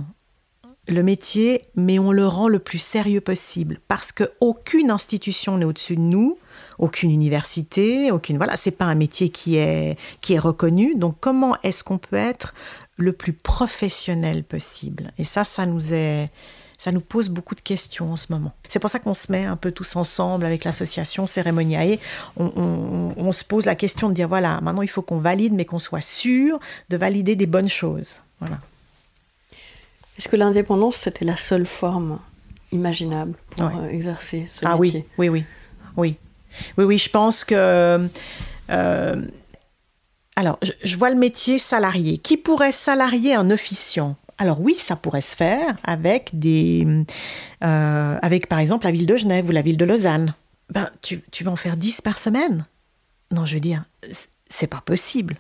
le 0.88 1.04
métier, 1.04 1.64
mais 1.76 2.00
on 2.00 2.14
le 2.14 2.26
rend 2.26 2.48
le 2.48 2.60
plus 2.60 2.80
sérieux 2.80 3.22
possible? 3.22 3.82
Parce 3.90 4.14
qu'aucune 4.14 4.92
institution 4.92 5.58
n'est 5.58 5.66
au-dessus 5.66 5.98
de 5.98 6.02
nous, 6.02 6.38
aucune 6.80 7.12
université, 7.12 8.12
aucune 8.12 8.38
voilà, 8.38 8.56
c'est 8.56 8.72
pas 8.72 8.86
un 8.86 8.96
métier 8.96 9.30
qui 9.30 9.58
est 9.58 9.98
qui 10.22 10.34
est 10.34 10.40
reconnu. 10.40 10.96
Donc 10.96 11.16
comment 11.20 11.56
est-ce 11.64 11.84
qu'on 11.84 11.98
peut 11.98 12.16
être 12.16 12.54
le 12.98 13.14
plus 13.14 13.34
professionnel 13.34 14.44
possible? 14.44 15.12
Et 15.18 15.24
ça, 15.24 15.44
ça 15.44 15.66
nous 15.66 15.94
est 15.94 16.30
ça 16.78 16.92
nous 16.92 17.02
pose 17.02 17.30
beaucoup 17.30 17.56
de 17.56 17.62
questions 17.62 18.12
en 18.12 18.16
ce 18.16 18.32
moment. 18.32 18.54
C'est 18.70 18.80
pour 18.80 18.90
ça 18.90 19.00
qu'on 19.00 19.16
se 19.16 19.32
met 19.32 19.46
un 19.46 19.56
peu 19.56 19.72
tous 19.72 19.96
ensemble 19.96 20.46
avec 20.46 20.64
l'association 20.64 21.26
Cérémoniae. 21.26 21.98
On, 22.38 23.14
on, 23.18 23.32
se 23.32 23.44
pose 23.44 23.66
la 23.66 23.76
question 23.76 24.10
de 24.10 24.14
dire 24.14 24.28
voilà, 24.28 24.62
maintenant 24.62 24.84
il 24.84 24.90
faut 24.90 25.02
qu'on 25.02 25.18
valide, 25.18 25.54
mais 25.54 25.66
qu'on 25.66 25.80
soit 25.80 26.02
sûr 26.02 26.60
de 26.90 26.98
valider 26.98 27.36
des 27.36 27.48
bonnes 27.48 27.68
choses. 27.68 28.20
Voilà. 28.40 28.60
Est-ce 30.18 30.28
que 30.28 30.36
l'indépendance, 30.36 30.98
c'était 30.98 31.26
la 31.26 31.36
seule 31.36 31.66
forme 31.66 32.20
imaginable 32.72 33.34
pour 33.56 33.66
euh, 33.66 33.88
exercer 33.88 34.48
ce 34.50 34.66
ah, 34.66 34.78
métier? 34.78 35.06
Ah 35.06 35.14
oui, 35.18 35.30
oui, 35.30 35.30
oui. 35.30 35.46
Oui, 35.96 36.18
oui, 36.78 36.86
oui 36.86 36.98
je 36.98 37.10
pense 37.10 37.44
que... 37.44 38.08
Euh, 38.70 39.22
alors, 40.36 40.60
je, 40.84 40.96
vois 40.98 41.10
le 41.10 41.16
métier 41.16 41.58
salarié. 41.58 42.20
Qui 42.20 42.38
pourrait 42.38 42.72
salarier 42.72 43.34
un 43.34 43.50
officiant? 43.50 44.16
Alors 44.38 44.62
oui, 44.62 44.76
ça 44.78 44.96
pourrait 44.96 45.22
se 45.22 45.36
faire 45.36 45.76
avec 45.84 46.30
des, 46.34 46.86
euh, 47.64 48.20
avec 48.22 48.48
par 48.48 48.60
exemple 48.60 48.86
la 48.86 48.92
ville 48.92 49.08
de 49.08 49.16
Genève 49.16 49.50
ou 49.50 49.52
la 49.52 49.64
ville 49.64 49.78
de 49.78 49.86
Lausanne. 49.86 50.36
Ben, 50.70 50.92
tu, 51.02 51.24
tu 51.32 51.44
vas 51.44 51.52
en 51.52 51.56
faire 51.56 51.76
10 51.76 52.02
par 52.02 52.20
semaine? 52.20 52.66
Non, 53.32 53.46
je 53.46 53.56
veux 53.56 53.62
dire, 53.62 53.86
c'est 54.50 54.68
pas 54.68 54.82
possible 54.82 55.38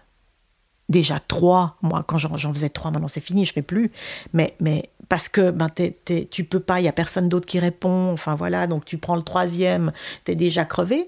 déjà 0.89 1.19
trois. 1.19 1.77
Moi, 1.81 2.03
quand 2.07 2.17
j'en 2.17 2.53
faisais 2.53 2.69
trois, 2.69 2.91
maintenant 2.91 3.07
c'est 3.07 3.21
fini, 3.21 3.45
je 3.45 3.53
fais 3.53 3.61
plus. 3.61 3.91
Mais, 4.33 4.55
mais 4.59 4.89
parce 5.09 5.29
que 5.29 5.51
ben, 5.51 5.69
tu 6.29 6.43
peux 6.43 6.59
pas, 6.59 6.79
il 6.79 6.83
y 6.83 6.89
a 6.89 6.93
personne 6.93 7.29
d'autre 7.29 7.47
qui 7.47 7.59
répond. 7.59 8.11
Enfin 8.11 8.35
voilà, 8.35 8.67
donc 8.67 8.85
tu 8.85 8.97
prends 8.97 9.15
le 9.15 9.23
troisième, 9.23 9.91
tu 10.25 10.31
es 10.31 10.35
déjà 10.35 10.65
crevé. 10.65 11.07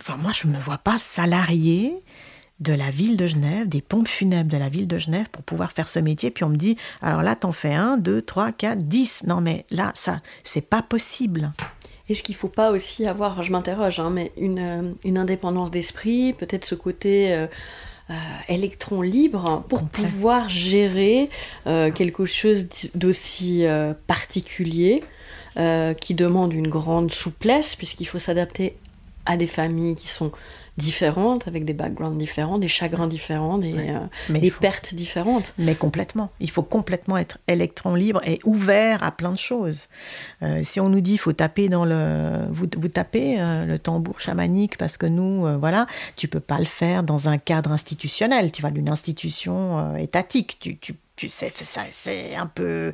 Enfin, 0.00 0.16
moi, 0.16 0.32
je 0.34 0.46
ne 0.46 0.52
me 0.52 0.58
vois 0.58 0.78
pas 0.78 0.98
salarié 0.98 1.94
de 2.60 2.74
la 2.74 2.90
ville 2.90 3.16
de 3.16 3.26
Genève, 3.26 3.68
des 3.68 3.80
pompes 3.80 4.08
funèbres 4.08 4.50
de 4.50 4.56
la 4.56 4.68
ville 4.68 4.86
de 4.86 4.98
Genève 4.98 5.28
pour 5.30 5.42
pouvoir 5.42 5.72
faire 5.72 5.88
ce 5.88 5.98
métier. 5.98 6.30
Puis 6.30 6.44
on 6.44 6.50
me 6.50 6.56
dit, 6.56 6.76
alors 7.00 7.22
là, 7.22 7.34
t'en 7.34 7.52
fais 7.52 7.74
un, 7.74 7.96
deux, 7.96 8.22
trois, 8.22 8.52
quatre, 8.52 8.86
dix. 8.86 9.24
Non, 9.26 9.40
mais 9.40 9.64
là, 9.70 9.92
ça, 9.94 10.20
c'est 10.44 10.66
pas 10.68 10.82
possible. 10.82 11.52
Est-ce 12.08 12.22
qu'il 12.22 12.34
ne 12.34 12.38
faut 12.38 12.48
pas 12.48 12.70
aussi 12.70 13.06
avoir, 13.06 13.42
je 13.42 13.52
m'interroge, 13.52 14.00
hein, 14.00 14.10
mais 14.10 14.32
une, 14.36 14.58
euh, 14.58 14.92
une 15.04 15.16
indépendance 15.16 15.70
d'esprit, 15.70 16.32
peut-être 16.32 16.64
ce 16.64 16.74
côté 16.74 17.32
euh, 17.32 17.46
euh, 18.10 18.14
électron 18.48 19.02
libre 19.02 19.62
pour 19.68 19.84
pouvoir 19.84 20.48
gérer 20.48 21.30
euh, 21.68 21.92
quelque 21.92 22.26
chose 22.26 22.66
d'aussi 22.96 23.64
euh, 23.66 23.94
particulier 24.08 25.04
qui 26.00 26.14
demande 26.14 26.54
une 26.54 26.68
grande 26.68 27.10
souplesse 27.10 27.76
puisqu'il 27.76 28.06
faut 28.06 28.20
s'adapter 28.20 28.76
à 29.26 29.36
des 29.36 29.48
familles 29.48 29.94
qui 29.96 30.06
sont 30.08 30.32
différentes, 30.76 31.48
avec 31.48 31.64
des 31.64 31.72
backgrounds 31.72 32.18
différents, 32.18 32.58
des 32.58 32.68
chagrins 32.68 33.06
différents, 33.06 33.58
des, 33.58 33.74
euh, 34.30 34.50
pertes 34.60 34.94
différentes. 34.94 35.52
Mais 35.58 35.74
complètement. 35.74 36.30
Il 36.40 36.50
faut 36.50 36.62
complètement 36.62 37.16
être 37.16 37.38
électron 37.48 37.94
libre 37.94 38.20
et 38.26 38.40
ouvert 38.44 39.02
à 39.02 39.12
plein 39.12 39.32
de 39.32 39.38
choses. 39.38 39.88
Euh, 40.42 40.60
si 40.62 40.80
on 40.80 40.88
nous 40.88 41.00
dit 41.00 41.18
faut 41.18 41.32
taper 41.32 41.68
dans 41.68 41.84
le, 41.84 42.46
vous, 42.50 42.66
vous 42.76 42.88
tapez 42.88 43.40
euh, 43.40 43.64
le 43.64 43.78
tambour 43.78 44.20
chamanique 44.20 44.76
parce 44.78 44.96
que 44.96 45.06
nous, 45.06 45.46
voilà, 45.58 45.86
tu 46.16 46.28
peux 46.28 46.40
pas 46.40 46.58
le 46.58 46.64
faire 46.64 47.02
dans 47.02 47.28
un 47.28 47.38
cadre 47.38 47.72
institutionnel. 47.72 48.52
Tu 48.52 48.62
vas 48.62 48.70
d'une 48.70 48.88
institution 48.88 49.96
étatique. 49.96 50.58
Tu, 50.60 50.78
tu 50.78 50.94
tu 51.20 51.28
sais, 51.28 51.52
c'est 51.90 52.34
un 52.34 52.46
peu, 52.46 52.92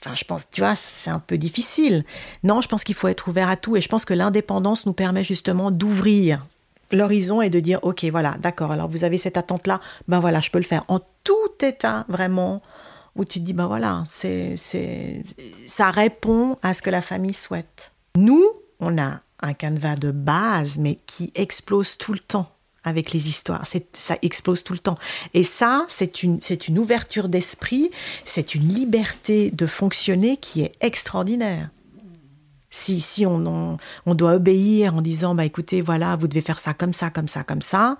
enfin, 0.00 0.14
je 0.14 0.24
pense, 0.24 0.48
tu 0.50 0.62
vois, 0.62 0.74
c'est 0.74 1.10
un 1.10 1.18
peu 1.18 1.36
difficile. 1.36 2.06
Non, 2.42 2.62
je 2.62 2.68
pense 2.68 2.84
qu'il 2.84 2.94
faut 2.94 3.06
être 3.06 3.28
ouvert 3.28 3.50
à 3.50 3.56
tout 3.56 3.76
et 3.76 3.82
je 3.82 3.88
pense 3.88 4.06
que 4.06 4.14
l'indépendance 4.14 4.86
nous 4.86 4.94
permet 4.94 5.22
justement 5.22 5.70
d'ouvrir 5.70 6.46
l'horizon 6.92 7.42
et 7.42 7.50
de 7.50 7.60
dire 7.60 7.80
ok 7.82 8.04
voilà 8.04 8.36
d'accord 8.40 8.72
alors 8.72 8.88
vous 8.88 9.04
avez 9.04 9.18
cette 9.18 9.36
attente 9.36 9.66
là 9.66 9.80
ben 10.08 10.20
voilà 10.20 10.40
je 10.40 10.50
peux 10.50 10.58
le 10.58 10.64
faire. 10.64 10.84
En 10.88 11.00
tout 11.24 11.34
état 11.60 12.04
vraiment 12.08 12.62
où 13.14 13.24
tu 13.24 13.40
te 13.40 13.44
dis 13.44 13.52
ben 13.52 13.66
voilà 13.66 14.04
c'est 14.10 14.54
c'est 14.56 15.24
ça 15.66 15.90
répond 15.90 16.58
à 16.62 16.74
ce 16.74 16.82
que 16.82 16.90
la 16.90 17.00
famille 17.00 17.32
souhaite. 17.32 17.92
Nous 18.16 18.44
on 18.80 18.98
a 18.98 19.20
un 19.40 19.54
canevas 19.54 19.96
de 19.96 20.10
base 20.10 20.78
mais 20.78 20.98
qui 21.06 21.32
explose 21.34 21.98
tout 21.98 22.12
le 22.12 22.18
temps 22.18 22.50
avec 22.84 23.12
les 23.12 23.28
histoires. 23.28 23.64
Ça 23.92 24.16
explose 24.22 24.62
tout 24.62 24.72
le 24.72 24.78
temps. 24.78 24.96
Et 25.34 25.42
ça 25.42 25.84
c'est 25.88 26.22
une 26.22 26.40
c'est 26.40 26.68
une 26.68 26.78
ouverture 26.78 27.28
d'esprit 27.28 27.90
c'est 28.24 28.54
une 28.54 28.68
liberté 28.68 29.50
de 29.50 29.66
fonctionner 29.66 30.36
qui 30.36 30.62
est 30.62 30.74
extraordinaire 30.80 31.70
si, 32.76 33.00
si 33.00 33.26
on, 33.26 33.78
on, 34.06 34.14
doit 34.14 34.34
obéir 34.34 34.94
en 34.94 35.02
disant, 35.02 35.34
bah 35.34 35.44
écoutez, 35.44 35.80
voilà, 35.80 36.16
vous 36.16 36.28
devez 36.28 36.42
faire 36.42 36.58
ça 36.58 36.74
comme 36.74 36.92
ça, 36.92 37.10
comme 37.10 37.28
ça, 37.28 37.42
comme 37.42 37.62
ça. 37.62 37.96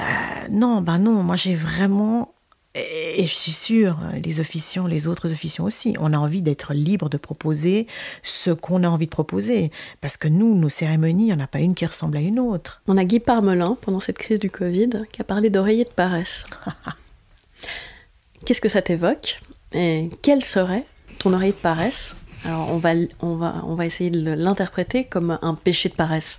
Euh, 0.00 0.02
non, 0.50 0.80
bah 0.80 0.98
non, 0.98 1.22
moi 1.22 1.36
j'ai 1.36 1.54
vraiment, 1.54 2.32
et, 2.74 3.26
je 3.26 3.34
suis 3.34 3.52
sûre, 3.52 3.98
les 4.24 4.40
officiants, 4.40 4.86
les 4.86 5.06
autres 5.06 5.30
officiants 5.30 5.64
aussi, 5.64 5.94
on 6.00 6.14
a 6.14 6.16
envie 6.16 6.40
d'être 6.40 6.72
libre 6.72 7.10
de 7.10 7.18
proposer 7.18 7.86
ce 8.22 8.50
qu'on 8.50 8.82
a 8.82 8.88
envie 8.88 9.06
de 9.06 9.10
proposer. 9.10 9.70
Parce 10.00 10.16
que 10.16 10.28
nous, 10.28 10.56
nos 10.56 10.70
cérémonies, 10.70 11.24
il 11.24 11.26
n'y 11.26 11.32
en 11.34 11.40
a 11.40 11.46
pas 11.46 11.60
une 11.60 11.74
qui 11.74 11.84
ressemble 11.84 12.16
à 12.16 12.20
une 12.20 12.40
autre. 12.40 12.80
On 12.86 12.96
a 12.96 13.04
Guy 13.04 13.20
Parmelin, 13.20 13.76
pendant 13.82 14.00
cette 14.00 14.18
crise 14.18 14.40
du 14.40 14.50
Covid, 14.50 14.90
qui 15.12 15.20
a 15.20 15.24
parlé 15.24 15.50
d'oreiller 15.50 15.84
de 15.84 15.90
paresse. 15.90 16.46
Qu'est-ce 18.46 18.60
que 18.60 18.70
ça 18.70 18.80
t'évoque? 18.80 19.38
Et 19.74 20.08
quel 20.22 20.44
serait 20.44 20.84
ton 21.18 21.32
oreiller 21.34 21.52
de 21.52 21.58
paresse? 21.58 22.16
Alors 22.44 22.70
on 22.70 22.78
va, 22.78 22.92
on 23.20 23.36
va, 23.36 23.62
on 23.66 23.74
va 23.74 23.86
essayer 23.86 24.10
de 24.10 24.32
l'interpréter 24.32 25.04
comme 25.04 25.38
un 25.42 25.54
péché 25.54 25.88
de 25.88 25.94
paresse. 25.94 26.38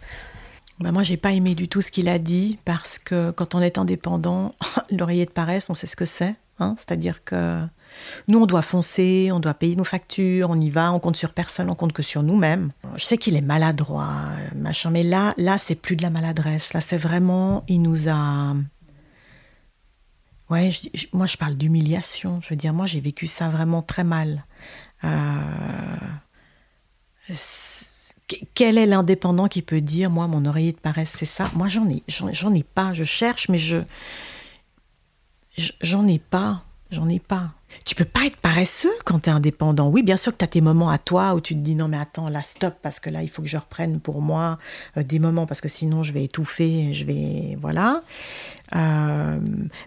Bah 0.79 0.91
moi, 0.91 1.03
j'ai 1.03 1.17
pas 1.17 1.31
aimé 1.31 1.55
du 1.55 1.67
tout 1.67 1.81
ce 1.81 1.91
qu'il 1.91 2.09
a 2.09 2.19
dit 2.19 2.57
parce 2.65 2.97
que 2.97 3.31
quand 3.31 3.55
on 3.55 3.61
est 3.61 3.77
indépendant, 3.77 4.55
l'oreiller 4.91 5.25
de 5.25 5.31
paresse, 5.31 5.69
on 5.69 5.75
sait 5.75 5.87
ce 5.87 5.95
que 5.95 6.05
c'est. 6.05 6.35
Hein 6.59 6.75
C'est-à-dire 6.77 7.23
que 7.23 7.61
nous, 8.27 8.39
on 8.39 8.45
doit 8.45 8.61
foncer, 8.61 9.29
on 9.31 9.39
doit 9.39 9.53
payer 9.53 9.75
nos 9.75 9.83
factures, 9.83 10.49
on 10.49 10.59
y 10.59 10.69
va, 10.69 10.91
on 10.91 10.99
compte 10.99 11.15
sur 11.15 11.33
personne, 11.33 11.69
on 11.69 11.75
compte 11.75 11.93
que 11.93 12.01
sur 12.01 12.23
nous-mêmes. 12.23 12.71
Je 12.95 13.05
sais 13.05 13.17
qu'il 13.17 13.35
est 13.35 13.41
maladroit, 13.41 14.13
machin, 14.55 14.89
mais 14.89 15.03
là, 15.03 15.33
là, 15.37 15.57
c'est 15.57 15.75
plus 15.75 15.95
de 15.95 16.01
la 16.01 16.09
maladresse. 16.09 16.73
Là, 16.73 16.81
c'est 16.81 16.97
vraiment, 16.97 17.63
il 17.67 17.81
nous 17.81 18.09
a. 18.09 18.55
Ouais, 20.49 20.71
moi, 21.13 21.25
je 21.25 21.37
parle 21.37 21.55
d'humiliation. 21.55 22.39
Je 22.41 22.49
veux 22.49 22.55
dire, 22.55 22.73
moi, 22.73 22.85
j'ai 22.85 22.99
vécu 22.99 23.27
ça 23.27 23.49
vraiment 23.49 23.81
très 23.81 24.03
mal. 24.03 24.45
Euh, 25.03 25.09
quel 28.53 28.77
est 28.77 28.85
l'indépendant 28.85 29.47
qui 29.47 29.61
peut 29.61 29.81
dire, 29.81 30.09
moi, 30.09 30.27
mon 30.27 30.45
oreiller 30.45 30.71
de 30.71 30.77
paresse, 30.77 31.13
c'est 31.15 31.25
ça? 31.25 31.49
Moi, 31.53 31.67
j'en 31.67 31.89
ai, 31.89 32.03
j'en 32.07 32.53
ai 32.53 32.63
pas. 32.63 32.93
Je 32.93 33.03
cherche, 33.03 33.49
mais 33.49 33.57
je, 33.57 33.77
j'en 35.81 36.07
ai 36.07 36.19
pas. 36.19 36.63
J'en 36.93 37.09
ai 37.09 37.19
pas. 37.19 37.53
Tu 37.85 37.95
peux 37.95 38.05
pas 38.05 38.27
être 38.27 38.37
paresseux 38.37 38.93
quand 39.03 39.23
tu 39.23 39.29
es 39.29 39.33
indépendant. 39.33 39.89
Oui, 39.89 40.03
bien 40.03 40.15
sûr 40.15 40.31
que 40.31 40.37
tu 40.37 40.45
as 40.45 40.47
tes 40.47 40.61
moments 40.61 40.91
à 40.91 40.99
toi 40.99 41.33
où 41.33 41.41
tu 41.41 41.55
te 41.55 41.59
dis 41.59 41.73
non 41.73 41.87
mais 41.87 41.97
attends, 41.97 42.29
là 42.29 42.43
stop 42.43 42.75
parce 42.83 42.99
que 42.99 43.09
là 43.09 43.23
il 43.23 43.29
faut 43.29 43.41
que 43.41 43.47
je 43.47 43.57
reprenne 43.57 43.99
pour 43.99 44.21
moi 44.21 44.59
euh, 44.97 45.01
des 45.01 45.17
moments 45.17 45.47
parce 45.47 45.59
que 45.59 45.67
sinon 45.67 46.03
je 46.03 46.13
vais 46.13 46.23
étouffer, 46.25 46.93
je 46.93 47.03
vais 47.03 47.57
voilà. 47.59 48.01
Euh, 48.75 49.39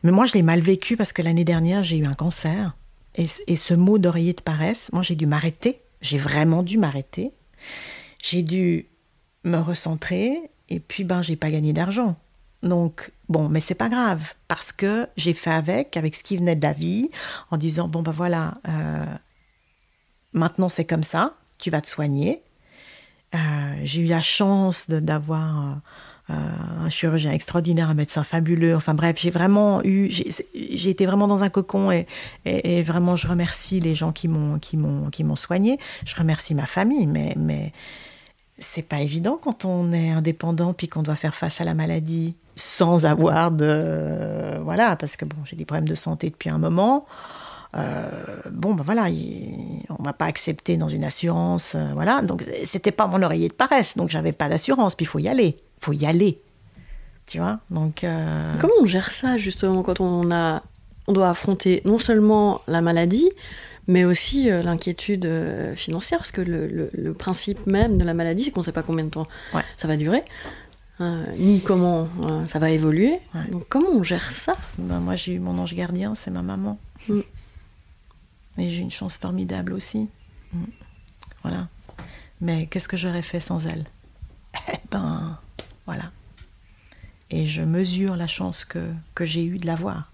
mais 0.03 0.11
moi 0.11 0.27
je 0.27 0.33
l'ai 0.33 0.43
mal 0.43 0.61
vécu 0.61 0.97
parce 0.97 1.13
que 1.13 1.23
l'année 1.23 1.45
dernière 1.45 1.85
j'ai 1.85 1.99
eu 1.99 2.07
un 2.07 2.13
cancer. 2.13 2.75
Et, 3.17 3.57
ce 3.57 3.75
mot 3.75 3.99
d'oreiller 3.99 4.35
de 4.35 4.43
paresse, 4.43 4.91
moi 4.93 5.03
j'ai 5.03 5.15
dû 5.15 5.27
m'arrêter, 5.27 5.81
j'ai 6.03 6.19
vraiment 6.19 6.63
dû 6.63 6.79
m'arrêter. 6.79 7.33
J'ai 8.23 8.43
dû 8.43 8.87
me 9.45 9.59
recentrer 9.59 10.51
et 10.69 10.81
puis 10.81 11.05
ben 11.05 11.23
j'ai 11.23 11.37
pas 11.37 11.51
gagné 11.51 11.73
d'argent. 11.73 12.17
Donc 12.63 13.13
bon, 13.29 13.49
mais 13.49 13.61
c'est 13.61 13.75
pas 13.75 13.89
grave 13.89 14.35
parce 14.49 14.73
que 14.73 15.07
j'ai 15.17 15.33
fait 15.33 15.51
avec, 15.51 15.97
avec 15.97 16.15
ce 16.15 16.23
qui 16.23 16.37
venait 16.37 16.57
de 16.57 16.63
la 16.63 16.73
vie, 16.73 17.11
en 17.51 17.57
disant 17.57 17.89
bon 17.89 18.03
ben 18.03 18.13
voilà, 18.13 18.59
euh, 18.69 19.05
maintenant 20.33 20.69
c'est 20.69 20.85
comme 20.85 21.05
ça, 21.05 21.35
tu 21.59 21.71
vas 21.71 21.81
te 21.81 21.89
soigner. 21.89 22.43
Euh, 23.35 23.75
j'ai 23.83 24.03
eu 24.03 24.07
la 24.07 24.23
chance 24.23 24.91
d'avoir 24.91 25.81
euh, 26.29 26.35
un 26.85 26.91
chirurgien 26.91 27.31
extraordinaire, 27.31 27.89
un 27.89 27.95
médecin 27.95 28.25
fabuleux. 28.25 28.75
Enfin 28.75 28.95
bref, 28.95 29.17
j'ai 29.19 29.31
vraiment 29.31 29.81
eu, 29.85 30.11
j'ai 30.11 30.91
été 30.91 31.07
vraiment 31.07 31.29
dans 31.29 31.45
un 31.45 31.49
cocon 31.49 31.93
et, 31.93 32.07
et, 32.45 32.83
vraiment 32.83 33.15
je 33.15 33.29
remercie 33.29 33.79
les 33.79 33.95
gens 33.95 34.11
qui 34.11 34.27
m'ont 34.27 34.59
qui 34.59 34.77
m'ont 34.77 35.09
qui 35.11 35.23
m'ont 35.23 35.37
soigné. 35.37 35.79
Je 36.05 36.17
remercie 36.17 36.57
ma 36.57 36.67
famille, 36.67 37.07
mais 37.07 37.35
mais 37.37 37.73
c'est 38.59 38.89
pas 38.89 39.01
évident 39.01 39.39
quand 39.41 39.65
on 39.65 39.93
est 39.93 40.11
indépendant 40.11 40.73
puis 40.73 40.89
qu'on 40.89 41.03
doit 41.03 41.15
faire 41.15 41.35
face 41.35 41.61
à 41.61 41.65
la 41.65 41.75
maladie. 41.75 42.35
sans 42.57 43.05
avoir 43.05 43.53
de 43.53 44.59
voilà 44.63 44.97
parce 44.97 45.17
que 45.17 45.25
bon 45.25 45.37
j'ai 45.45 45.57
des 45.57 45.65
problèmes 45.65 45.89
de 45.89 45.95
santé 45.95 46.31
depuis 46.31 46.51
un 46.51 46.59
moment 46.59 47.07
euh, 47.75 48.09
bon 48.51 48.75
ben 48.75 48.85
voilà 48.85 49.07
on 49.91 50.03
m'a 50.03 50.13
pas 50.13 50.27
accepté 50.27 50.77
dans 50.77 50.89
une 50.89 51.05
assurance 51.05 51.75
euh, 51.75 51.91
voilà. 51.95 52.23
Donc 52.23 52.45
c'était 52.65 52.93
pas 52.93 53.07
mon 53.07 53.23
oreiller 53.23 53.49
de 53.49 53.55
paresse. 53.55 53.97
Donc 53.97 54.09
j'avais 54.09 54.33
pas 54.33 54.49
d'assurance. 54.49 54.95
Puis 54.95 55.05
il 55.05 55.09
faut 55.09 55.19
y 55.19 55.29
aller. 55.29 55.57
Il 55.59 55.85
faut 55.85 55.93
y 55.93 56.07
aller. 56.07 56.41
Tu 57.27 57.39
vois? 57.39 57.59
Donc 57.71 58.05
euh, 58.05 58.45
comment 58.61 58.75
on 58.81 58.87
gère 58.87 59.11
ça 59.11 59.37
justement 59.37 59.83
quand 59.83 60.01
on 60.01 60.31
a 60.31 60.63
on 61.09 61.13
doit 61.13 61.29
affronter 61.29 61.83
non 61.85 61.99
seulement 61.99 62.63
la 62.67 62.81
maladie 62.81 63.31
mais 63.89 64.05
aussi 64.05 64.49
l'inquiétude 64.51 65.29
financière? 65.77 66.19
Parce 66.19 66.33
que 66.33 66.41
le, 66.41 66.91
le, 66.93 67.15
principe 67.15 67.67
même 67.67 67.99
de 67.99 68.05
la 68.05 68.15
maladie 68.15 68.45
c'est 68.45 68.51
qu'on 68.51 68.61
ne 68.61 68.65
sait 68.65 68.73
pas 68.73 68.83
combien 68.83 69.05
de 69.05 69.11
temps 69.11 69.29
ça 69.77 69.87
va 69.87 69.97
durer 69.97 70.25
euh, 71.01 71.25
ni 71.37 71.61
comment 71.61 72.09
euh, 72.23 72.47
ça 72.47 72.59
va 72.59 72.71
évoluer. 72.71 73.19
Donc 73.51 73.67
comment 73.69 73.91
on 73.93 74.03
gère 74.03 74.31
ça? 74.31 74.55
Ben, 74.79 74.99
Moi 74.99 75.15
j'ai 75.15 75.35
eu 75.35 75.39
mon 75.39 75.59
ange 75.59 75.75
gardien, 75.75 76.15
c'est 76.15 76.31
ma 76.31 76.43
maman. 76.43 76.79
Mm. 77.09 77.21
Et 78.59 78.71
j'ai 78.71 78.83
une 78.83 78.91
chance 78.91 79.17
formidable 79.17 79.73
aussi. 79.73 80.09
Mm. 80.53 80.65
Voilà. 81.43 81.69
Mais 82.41 82.67
qu'est-ce 82.67 82.89
que 82.89 82.97
j'aurais 82.97 83.23
fait 83.23 83.41
sans 83.41 83.67
elle? 83.67 83.85
Eh 84.73 84.79
ben, 84.91 85.39
voilà. 85.85 86.11
Et 87.31 87.47
je 87.47 87.63
mesure 87.63 88.17
la 88.17 88.27
chance 88.27 88.65
que, 88.65 88.93
que 89.15 89.25
j'ai 89.25 89.45
eue 89.45 89.59
de 89.59 89.67
l'avoir. 89.67 90.11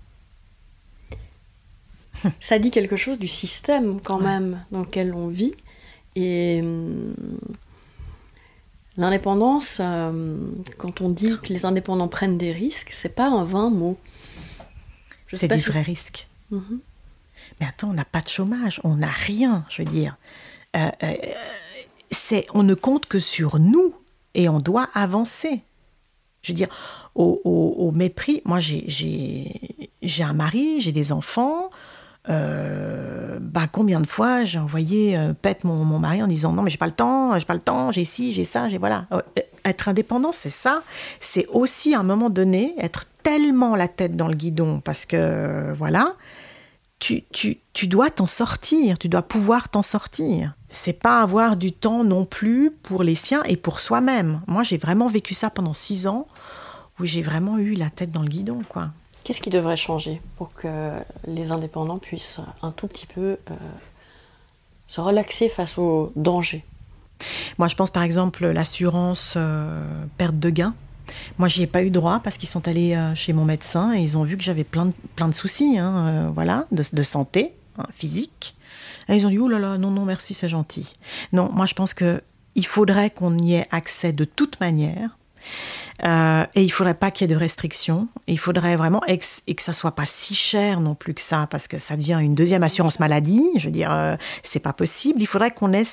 Ça 2.40 2.59
dit 2.59 2.70
quelque 2.70 2.97
chose 2.97 3.18
du 3.18 3.28
système 3.28 4.01
quand 4.01 4.20
même 4.20 4.64
dans 4.72 4.80
lequel 4.80 5.14
on 5.14 5.28
vit. 5.28 5.55
Et 6.16 6.61
hum, 6.62 7.14
L'indépendance, 8.99 9.78
euh, 9.80 10.36
quand 10.76 11.01
on 11.01 11.09
dit 11.09 11.38
que 11.43 11.49
les 11.49 11.64
indépendants 11.64 12.09
prennent 12.09 12.36
des 12.36 12.53
risques, 12.53 12.90
c'est 12.93 13.14
pas 13.14 13.26
un 13.26 13.43
vain 13.43 13.70
mot. 13.70 13.97
C'est 15.32 15.49
des 15.49 15.57
vrais 15.57 15.80
risques. 15.80 16.28
Mhm. 16.51 16.80
Mais 17.61 17.66
attends, 17.66 17.90
on 17.90 17.95
n'a 17.95 18.05
pas 18.05 18.20
de 18.20 18.28
chômage, 18.28 18.80
on 18.84 18.97
n'a 18.97 19.11
rien, 19.11 19.64
je 19.68 19.82
veux 19.82 19.88
dire. 19.88 20.16
Euh, 20.76 20.90
euh, 21.03 21.14
c'est, 22.11 22.47
on 22.55 22.62
ne 22.62 22.74
compte 22.74 23.07
que 23.07 23.20
sur 23.20 23.59
nous 23.59 23.95
et 24.34 24.49
on 24.49 24.61
doit 24.61 24.88
avancer. 24.95 25.62
Je 26.43 26.53
veux 26.53 26.57
dire, 26.57 26.68
au, 27.14 27.40
au 27.45 27.93
mépris, 27.93 28.43
moi 28.45 28.59
j'ai, 28.59 28.84
j'ai 30.03 30.24
un 30.24 30.32
mari, 30.32 30.80
j'ai 30.80 30.90
des 30.90 31.12
enfants, 31.12 31.70
euh, 32.28 33.38
bah, 33.40 33.66
combien 33.70 34.01
de 34.01 34.07
fois 34.07 34.45
j'ai 34.45 34.59
envoyé 34.59 35.18
pète 35.40 35.64
mon, 35.64 35.84
mon, 35.84 35.99
mari 35.99 36.22
en 36.22 36.28
disant 36.28 36.53
non 36.53 36.62
mais 36.62 36.70
j'ai 36.70 36.78
pas 36.78 36.86
le 36.86 36.93
temps, 36.93 37.36
j'ai 37.38 37.45
pas 37.45 37.55
le 37.55 37.61
temps, 37.61 37.93
j'ai 37.93 38.05
ci, 38.05 38.32
j'ai 38.32 38.45
ça, 38.45 38.68
j'ai 38.68 38.78
voilà. 38.78 39.07
Être 39.64 39.88
indépendant, 39.88 40.32
c'est 40.32 40.51
ça. 40.51 40.82
C'est 41.20 41.47
aussi 41.47 41.95
à 41.95 42.01
un 42.01 42.05
moment 42.05 42.30
donné 42.30 42.74
être 42.78 43.05
tellement 43.22 43.76
la 43.76 43.88
tête 43.88 44.16
dans 44.16 44.28
le 44.28 44.34
guidon 44.34 44.80
parce 44.80 45.05
que 45.05 45.72
voilà, 45.76 46.14
tu, 47.03 47.25
tu, 47.33 47.59
tu 47.73 47.89
dois 47.89 48.11
t'en 48.11 48.29
sortir, 48.29 48.97
tu 48.97 49.09
dois 49.09 49.23
pouvoir 49.23 49.69
t'en 49.69 49.83
sortir. 49.83 50.55
C'est 50.69 50.93
pas 50.93 51.21
avoir 51.21 51.57
du 51.57 51.73
temps 51.73 52.05
non 52.05 52.25
plus 52.25 52.71
pour 52.71 53.03
les 53.03 53.17
siens 53.17 53.43
et 53.43 53.57
pour 53.57 53.81
soi-même. 53.81 54.41
Moi, 54.47 54.63
j'ai 54.63 54.79
vraiment 54.79 55.09
vécu 55.09 55.35
ça 55.35 55.51
pendant 55.51 55.73
six 55.73 56.07
ans 56.07 56.29
où 57.01 57.05
j'ai 57.05 57.21
vraiment 57.21 57.59
eu 57.59 57.75
la 57.75 57.91
tête 57.91 58.13
dans 58.13 58.23
le 58.23 58.29
guidon, 58.29 58.63
quoi. 58.69 58.91
Qu'est-ce 59.25 59.41
qui 59.41 59.51
devrait 59.51 59.77
changer 59.77 60.23
pour 60.37 60.55
que 60.55 60.93
les 61.27 61.51
indépendants 61.51 61.99
puissent 61.99 62.39
un 62.63 62.71
tout 62.71 62.87
petit 62.87 63.07
peu 63.07 63.37
euh, 63.51 63.55
se 64.87 65.01
relaxer 65.01 65.49
face 65.49 65.79
aux 65.79 66.13
dangers? 66.15 66.65
Moi, 67.59 67.67
je 67.67 67.75
pense 67.75 67.91
par 67.91 68.05
exemple 68.05 68.47
l'assurance 68.47 69.35
euh, 69.37 70.05
perte 70.19 70.37
de 70.37 70.51
gain. 70.51 70.75
Moi, 71.39 71.49
j'y 71.49 71.63
ai 71.63 71.67
pas 71.67 71.83
eu 71.83 71.91
droit 71.91 72.21
parce 72.21 72.37
qu'ils 72.37 72.49
sont 72.49 72.67
allés 72.69 72.95
euh, 72.95 73.15
chez 73.15 73.33
mon 73.33 73.45
médecin 73.45 73.95
et 73.95 74.01
ils 74.01 74.17
ont 74.17 74.23
vu 74.23 74.37
que 74.37 74.43
j'avais 74.43 74.65
plein 74.65 74.87
de, 74.87 74.93
plein 75.17 75.29
de 75.29 75.35
soucis, 75.35 75.79
hein, 75.79 76.31
voilà, 76.35 76.67
de, 76.71 77.03
santé 77.03 77.53
hein, 77.79 77.87
physique. 77.95 78.55
Et 79.09 79.17
ils 79.17 79.27
ont 79.27 79.31
dit 79.31 79.39
oh 79.39 79.49
là 79.49 79.59
là, 79.59 79.79
non 79.79 79.91
non 79.91 80.05
merci, 80.05 80.35
c'est 80.35 80.49
gentil. 80.49 80.95
Non, 81.33 81.51
moi 81.53 81.67
je 81.67 81.75
pense 81.75 81.95
que 81.95 82.23
il 82.55 82.67
faudrait 82.67 83.11
qu'on 83.11 83.37
y 83.39 83.55
ait 83.55 83.67
accès 83.71 84.13
de 84.13 84.25
toute 84.25 84.61
manière 84.61 85.19
euh, 86.05 86.45
et 86.55 86.62
il 86.62 86.70
faudrait 86.70 86.95
pas 86.95 87.11
qu'il 87.11 87.28
y 87.28 87.30
ait 87.30 87.34
de 87.34 87.38
restrictions. 87.38 88.09
Il 88.26 88.38
faudrait 88.38 88.76
vraiment 88.76 89.03
et 89.07 89.18
que 89.18 89.62
ça 89.62 89.72
soit 89.72 89.93
pas 89.93 90.07
si 90.07 90.34
cher 90.34 90.80
non 90.80 90.95
plus 90.95 91.14
que 91.14 91.20
ça, 91.20 91.47
parce 91.51 91.68
que 91.68 91.78
ça 91.78 91.97
devient 91.97 92.18
une 92.20 92.34
deuxième 92.34 92.62
assurance 92.62 93.01
maladie. 93.01 93.45
Je 93.57 93.66
veux 93.66 93.72
dire, 93.72 93.93
euh, 93.93 94.16
c'est 94.43 94.61
pas 94.61 94.72
possible. 94.72 95.20
Il 95.20 95.26
faudrait 95.26 95.53
qu'on 95.53 95.72
ait 95.72 95.86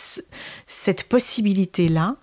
cette 0.67 1.03
possibilité 1.03 1.87
là, 1.87 2.15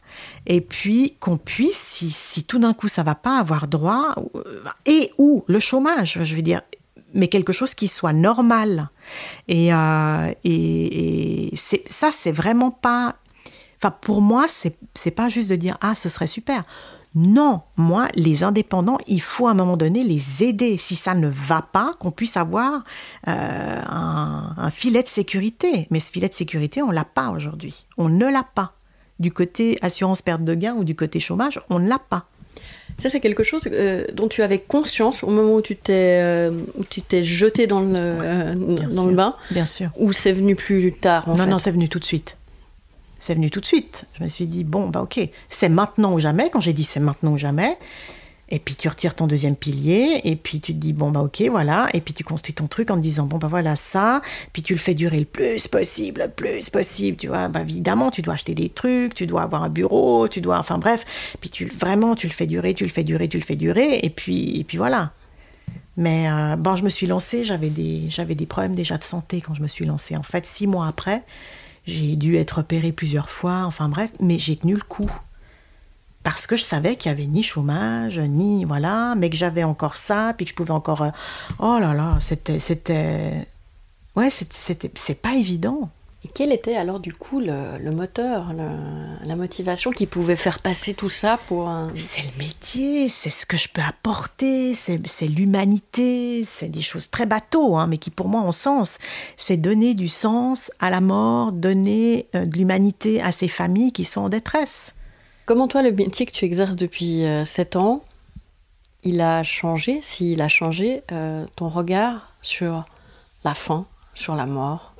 et 0.46 0.60
puis 0.60 1.16
qu'on 1.20 1.36
puisse, 1.36 1.76
si, 1.76 2.10
si 2.10 2.44
tout 2.44 2.58
d'un 2.58 2.74
coup 2.74 2.88
ça 2.88 3.02
va 3.02 3.14
pas, 3.14 3.38
avoir 3.38 3.68
droit 3.68 4.14
euh, 4.34 4.64
et 4.86 5.12
ou 5.18 5.44
le 5.46 5.60
chômage. 5.60 6.18
Je 6.22 6.34
veux 6.34 6.42
dire, 6.42 6.62
mais 7.14 7.28
quelque 7.28 7.52
chose 7.52 7.74
qui 7.74 7.88
soit 7.88 8.12
normal. 8.12 8.88
Et, 9.48 9.72
euh, 9.72 10.32
et, 10.44 11.48
et 11.52 11.56
ça, 11.56 12.10
c'est 12.12 12.32
vraiment 12.32 12.70
pas. 12.70 13.16
Enfin, 13.78 13.94
pour 14.00 14.22
moi, 14.22 14.46
c'est 14.48 15.10
pas 15.10 15.28
juste 15.28 15.50
de 15.50 15.56
dire 15.56 15.76
ah, 15.80 15.94
ce 15.94 16.08
serait 16.08 16.26
super. 16.26 16.64
Non, 17.16 17.62
moi, 17.78 18.08
les 18.14 18.44
indépendants, 18.44 18.98
il 19.06 19.22
faut 19.22 19.48
à 19.48 19.52
un 19.52 19.54
moment 19.54 19.78
donné 19.78 20.04
les 20.04 20.44
aider. 20.44 20.76
Si 20.76 20.94
ça 20.94 21.14
ne 21.14 21.28
va 21.28 21.62
pas, 21.62 21.92
qu'on 21.98 22.10
puisse 22.10 22.36
avoir 22.36 22.84
euh, 23.26 23.80
un, 23.88 24.70
filet 24.70 25.02
de 25.02 25.08
sécurité. 25.08 25.88
Mais 25.90 25.98
ce 25.98 26.12
filet 26.12 26.28
de 26.28 26.34
sécurité, 26.34 26.82
on 26.82 26.90
l'a 26.90 27.06
pas 27.06 27.30
aujourd'hui. 27.30 27.86
On 27.96 28.10
ne 28.10 28.26
l'a 28.26 28.44
pas. 28.54 28.74
Du 29.18 29.32
côté 29.32 29.78
assurance 29.80 30.20
perte 30.20 30.44
de 30.44 30.54
gain 30.54 30.74
ou 30.74 30.84
du 30.84 30.94
côté 30.94 31.18
chômage, 31.18 31.58
on 31.70 31.78
ne 31.78 31.88
l'a 31.88 31.98
pas. 31.98 32.26
Ça, 32.98 33.08
c'est 33.08 33.20
quelque 33.20 33.42
chose 33.42 33.62
euh, 33.66 34.04
dont 34.12 34.28
tu 34.28 34.42
avais 34.42 34.58
conscience 34.58 35.24
au 35.24 35.30
moment 35.30 35.54
où 35.54 35.62
tu 35.62 35.74
t'es 35.74 36.20
euh, 36.22 36.50
tu 36.90 37.00
t'es 37.00 37.22
jeté 37.22 37.66
dans 37.66 37.80
le 37.80 38.54
dans 38.94 39.06
le 39.06 39.14
bain. 39.14 39.36
Bien 39.50 39.64
sûr. 39.64 39.90
Ou 39.96 40.12
c'est 40.12 40.32
venu 40.32 40.54
plus 40.54 40.92
tard. 40.92 41.34
non, 41.34 41.46
non, 41.46 41.58
c'est 41.58 41.72
venu 41.72 41.88
tout 41.88 41.98
de 41.98 42.04
suite 42.04 42.36
c'est 43.26 43.34
venu 43.34 43.50
tout 43.50 43.60
de 43.60 43.66
suite. 43.66 44.04
Je 44.16 44.22
me 44.22 44.28
suis 44.28 44.46
dit, 44.46 44.62
bon, 44.62 44.88
bah 44.88 45.02
ok, 45.02 45.18
c'est 45.48 45.68
maintenant 45.68 46.12
ou 46.12 46.20
jamais. 46.20 46.48
Quand 46.48 46.60
j'ai 46.60 46.72
dit 46.72 46.84
c'est 46.84 47.00
maintenant 47.00 47.32
ou 47.32 47.36
jamais, 47.36 47.76
et 48.50 48.60
puis 48.60 48.76
tu 48.76 48.86
retires 48.88 49.16
ton 49.16 49.26
deuxième 49.26 49.56
pilier, 49.56 50.20
et 50.22 50.36
puis 50.36 50.60
tu 50.60 50.72
te 50.72 50.78
dis, 50.78 50.92
bon, 50.92 51.10
bah 51.10 51.22
ok, 51.22 51.42
voilà, 51.50 51.88
et 51.92 52.00
puis 52.00 52.14
tu 52.14 52.22
construis 52.22 52.54
ton 52.54 52.68
truc 52.68 52.88
en 52.88 52.94
te 52.94 53.00
disant, 53.00 53.26
bon, 53.26 53.38
bah 53.38 53.48
voilà, 53.48 53.74
ça, 53.74 54.20
puis 54.52 54.62
tu 54.62 54.74
le 54.74 54.78
fais 54.78 54.94
durer 54.94 55.18
le 55.18 55.24
plus 55.24 55.66
possible, 55.66 56.22
le 56.22 56.28
plus 56.28 56.70
possible, 56.70 57.16
tu 57.16 57.26
vois. 57.26 57.48
Bah 57.48 57.62
évidemment, 57.62 58.12
tu 58.12 58.22
dois 58.22 58.34
acheter 58.34 58.54
des 58.54 58.68
trucs, 58.68 59.16
tu 59.16 59.26
dois 59.26 59.42
avoir 59.42 59.64
un 59.64 59.70
bureau, 59.70 60.28
tu 60.28 60.40
dois, 60.40 60.58
enfin 60.60 60.78
bref, 60.78 61.04
puis 61.40 61.50
tu 61.50 61.66
vraiment, 61.66 62.14
tu 62.14 62.28
le 62.28 62.32
fais 62.32 62.46
durer, 62.46 62.74
tu 62.74 62.84
le 62.84 62.90
fais 62.90 63.02
durer, 63.02 63.26
tu 63.26 63.38
le 63.38 63.44
fais 63.44 63.56
durer, 63.56 63.98
et 64.04 64.10
puis, 64.10 64.60
et 64.60 64.62
puis 64.62 64.78
voilà. 64.78 65.10
Mais 65.96 66.30
euh, 66.30 66.54
bon, 66.54 66.76
je 66.76 66.84
me 66.84 66.90
suis 66.90 67.08
lancée, 67.08 67.42
j'avais 67.42 67.70
des, 67.70 68.08
j'avais 68.08 68.36
des 68.36 68.46
problèmes 68.46 68.76
déjà 68.76 68.98
de 68.98 69.04
santé 69.04 69.40
quand 69.40 69.54
je 69.54 69.62
me 69.62 69.68
suis 69.68 69.84
lancée. 69.84 70.16
En 70.16 70.22
fait, 70.22 70.46
six 70.46 70.68
mois 70.68 70.86
après, 70.86 71.24
j'ai 71.86 72.16
dû 72.16 72.36
être 72.36 72.58
opérée 72.58 72.92
plusieurs 72.92 73.30
fois, 73.30 73.62
enfin 73.64 73.88
bref, 73.88 74.10
mais 74.20 74.38
j'ai 74.38 74.56
tenu 74.56 74.74
le 74.74 74.82
coup. 74.82 75.10
Parce 76.22 76.48
que 76.48 76.56
je 76.56 76.64
savais 76.64 76.96
qu'il 76.96 77.12
n'y 77.12 77.18
avait 77.18 77.28
ni 77.28 77.44
chômage, 77.44 78.18
ni 78.18 78.64
voilà, 78.64 79.14
mais 79.16 79.30
que 79.30 79.36
j'avais 79.36 79.62
encore 79.62 79.96
ça, 79.96 80.34
puis 80.36 80.44
que 80.44 80.50
je 80.50 80.56
pouvais 80.56 80.72
encore. 80.72 81.02
Euh, 81.02 81.10
oh 81.60 81.78
là 81.80 81.94
là, 81.94 82.16
c'était. 82.18 82.58
c'était 82.58 83.46
ouais, 84.16 84.30
c'était, 84.30 84.90
c'est 84.94 85.22
pas 85.22 85.36
évident. 85.36 85.88
Et 86.26 86.28
quel 86.28 86.50
était 86.50 86.74
alors 86.74 86.98
du 86.98 87.12
coup 87.12 87.38
le, 87.38 87.78
moteur, 87.92 88.52
la 88.52 89.36
motivation 89.36 89.92
qui 89.92 90.06
pouvait 90.06 90.34
faire 90.34 90.58
passer 90.58 90.92
tout 90.92 91.08
ça 91.08 91.38
pour 91.46 91.68
un... 91.68 91.92
C'est 91.94 92.22
le 92.22 92.36
métier, 92.44 93.08
c'est 93.08 93.30
ce 93.30 93.46
que 93.46 93.56
je 93.56 93.68
peux 93.68 93.80
apporter, 93.80 94.74
c'est 94.74 94.98
l'humanité, 95.28 96.42
c'est 96.42 96.68
des 96.68 96.80
choses 96.80 97.10
très 97.12 97.26
bateaux, 97.26 97.76
hein, 97.76 97.86
mais 97.86 97.98
qui 97.98 98.10
pour 98.10 98.26
moi 98.26 98.40
ont 98.40 98.50
sens. 98.50 98.98
C'est 99.36 99.56
donner 99.56 99.94
du 99.94 100.08
sens 100.08 100.72
à 100.80 100.90
la 100.90 101.00
mort, 101.00 101.52
donner 101.52 102.26
euh, 102.34 102.44
de 102.44 102.58
l'humanité 102.58 103.22
à 103.22 103.30
ces 103.30 103.46
familles 103.46 103.92
qui 103.92 104.02
sont 104.02 104.22
en 104.22 104.28
détresse. 104.28 104.94
Comment 105.44 105.68
toi, 105.68 105.82
le 105.82 105.92
métier 105.92 106.26
que 106.26 106.32
tu 106.32 106.44
exerces 106.44 106.74
depuis 106.74 107.24
euh, 107.24 107.44
sept 107.44 107.76
ans, 107.76 108.02
il 109.04 109.20
a 109.20 109.44
changé, 109.44 110.00
s'il 110.02 110.40
a 110.40 110.48
changé, 110.48 111.04
euh, 111.12 111.46
ton 111.54 111.68
regard 111.68 112.32
sur 112.42 112.84
la 113.44 113.54
fin, 113.54 113.86
sur 114.14 114.34
la 114.34 114.46
mort 114.46 114.92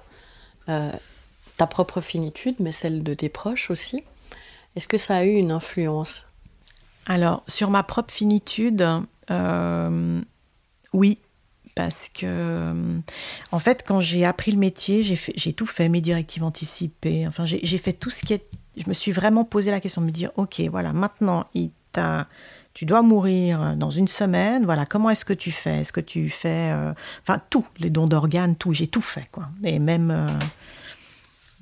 ta 1.56 1.66
propre 1.66 2.00
finitude, 2.00 2.56
mais 2.60 2.72
celle 2.72 3.02
de 3.02 3.14
tes 3.14 3.28
proches 3.28 3.70
aussi. 3.70 4.02
Est-ce 4.74 4.88
que 4.88 4.98
ça 4.98 5.16
a 5.16 5.24
eu 5.24 5.34
une 5.34 5.52
influence? 5.52 6.24
Alors, 7.06 7.42
sur 7.48 7.70
ma 7.70 7.82
propre 7.82 8.12
finitude, 8.12 8.86
euh, 9.30 10.20
oui. 10.92 11.18
Parce 11.74 12.08
que, 12.08 13.00
en 13.52 13.58
fait, 13.58 13.84
quand 13.86 14.00
j'ai 14.00 14.24
appris 14.24 14.50
le 14.50 14.56
métier, 14.56 15.02
j'ai 15.02 15.52
tout 15.52 15.66
fait, 15.66 15.90
mes 15.90 16.00
directives 16.00 16.42
anticipées. 16.42 17.26
Enfin, 17.26 17.44
j'ai 17.44 17.78
fait 17.78 17.92
tout 17.92 18.08
ce 18.08 18.24
qui 18.24 18.32
est. 18.32 18.48
Je 18.78 18.88
me 18.88 18.94
suis 18.94 19.12
vraiment 19.12 19.44
posé 19.44 19.70
la 19.70 19.80
question 19.80 20.00
de 20.00 20.06
me 20.06 20.12
dire 20.12 20.30
ok, 20.36 20.60
voilà, 20.70 20.94
maintenant, 20.94 21.44
tu 22.72 22.86
dois 22.86 23.02
mourir 23.02 23.76
dans 23.76 23.90
une 23.90 24.08
semaine. 24.08 24.64
Voilà, 24.64 24.86
comment 24.86 25.10
est-ce 25.10 25.24
que 25.24 25.34
tu 25.34 25.50
fais? 25.50 25.80
Est-ce 25.80 25.92
que 25.92 26.00
tu 26.00 26.30
fais. 26.30 26.70
Euh, 26.72 26.92
enfin, 27.22 27.42
tout, 27.50 27.66
les 27.78 27.90
dons 27.90 28.06
d'organes, 28.06 28.56
tout, 28.56 28.72
j'ai 28.72 28.86
tout 28.86 29.02
fait, 29.02 29.28
quoi. 29.30 29.48
Et 29.62 29.78
même. 29.78 30.10
Euh, 30.10 30.26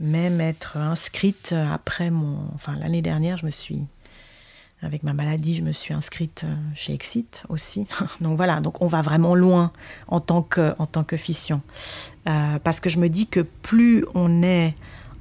même 0.05 0.40
être 0.40 0.76
inscrite 0.76 1.55
après 1.72 2.11
mon. 2.11 2.38
Enfin, 2.55 2.76
l'année 2.76 3.02
dernière, 3.02 3.36
je 3.36 3.46
me 3.46 3.50
suis 3.50 3.86
avec 4.84 5.02
ma 5.02 5.12
maladie, 5.12 5.57
je 5.57 5.62
me 5.62 5.72
suis 5.72 5.94
inscrite 5.94 6.42
euh, 6.44 6.55
chez 6.74 6.92
Exit 6.92 7.44
aussi. 7.48 7.86
donc 8.20 8.36
voilà, 8.36 8.61
donc 8.61 8.82
on 8.82 8.88
va 8.88 9.02
vraiment 9.02 9.34
loin 9.34 9.72
en 10.09 10.20
tant 10.20 10.42
que, 10.42 10.74
en 10.78 10.86
tant 10.86 11.05
que 11.05 11.16
fission. 11.16 11.62
Euh, 12.28 12.59
parce 12.62 12.80
que 12.80 12.90
je 12.90 12.98
me 12.98 13.09
dis 13.09 13.26
que 13.26 13.40
plus 13.40 14.05
on 14.14 14.42
est 14.42 14.74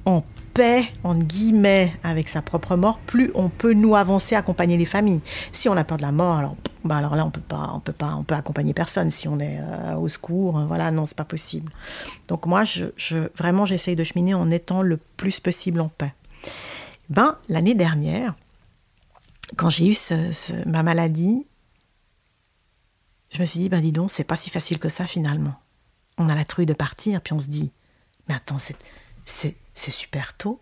en 0.06 0.22
paix, 0.52 0.88
en 1.02 1.16
guillemets, 1.16 1.92
avec 2.02 2.28
sa 2.28 2.42
propre 2.42 2.76
mort, 2.76 2.98
plus 2.98 3.30
on 3.34 3.48
peut 3.48 3.72
nous 3.72 3.96
avancer, 3.96 4.34
accompagner 4.34 4.76
les 4.76 4.84
familles. 4.84 5.20
Si 5.52 5.68
on 5.68 5.76
a 5.76 5.84
peur 5.84 5.96
de 5.96 6.02
la 6.02 6.12
mort, 6.12 6.36
alors, 6.36 6.56
bah 6.84 6.96
alors 6.96 7.16
là, 7.16 7.26
on 7.26 7.30
peut 7.30 7.40
pas, 7.40 7.72
on 7.74 7.80
peut 7.80 7.92
pas, 7.92 8.14
on 8.14 8.24
peut 8.24 8.34
accompagner 8.34 8.74
personne. 8.74 9.10
Si 9.10 9.26
on 9.26 9.38
est 9.40 9.58
euh, 9.60 9.96
au 9.96 10.08
secours, 10.08 10.60
voilà, 10.66 10.90
non, 10.90 11.06
c'est 11.06 11.16
pas 11.16 11.24
possible. 11.24 11.72
Donc 12.28 12.46
moi, 12.46 12.64
je, 12.64 12.86
vraiment, 13.36 13.64
j'essaye 13.66 13.96
de 13.96 14.04
cheminer 14.04 14.34
en 14.34 14.50
étant 14.50 14.82
le 14.82 14.96
plus 14.96 15.40
possible 15.40 15.80
en 15.80 15.88
paix. 15.88 16.12
Ben, 17.08 17.36
l'année 17.48 17.74
dernière, 17.74 18.34
quand 19.56 19.68
j'ai 19.70 19.88
eu 19.88 19.96
ma 20.66 20.82
maladie, 20.82 21.46
je 23.30 23.40
me 23.40 23.44
suis 23.44 23.58
dit, 23.58 23.68
ben 23.68 23.80
dis 23.80 23.92
donc, 23.92 24.10
c'est 24.10 24.24
pas 24.24 24.36
si 24.36 24.50
facile 24.50 24.78
que 24.78 24.88
ça 24.88 25.06
finalement. 25.06 25.54
On 26.18 26.28
a 26.28 26.34
la 26.34 26.44
trouille 26.44 26.66
de 26.66 26.74
partir, 26.74 27.20
puis 27.20 27.32
on 27.32 27.40
se 27.40 27.48
dit, 27.48 27.72
mais 28.28 28.34
attends, 28.34 28.58
c'est 28.58 29.56
super 29.74 30.36
tôt. 30.36 30.60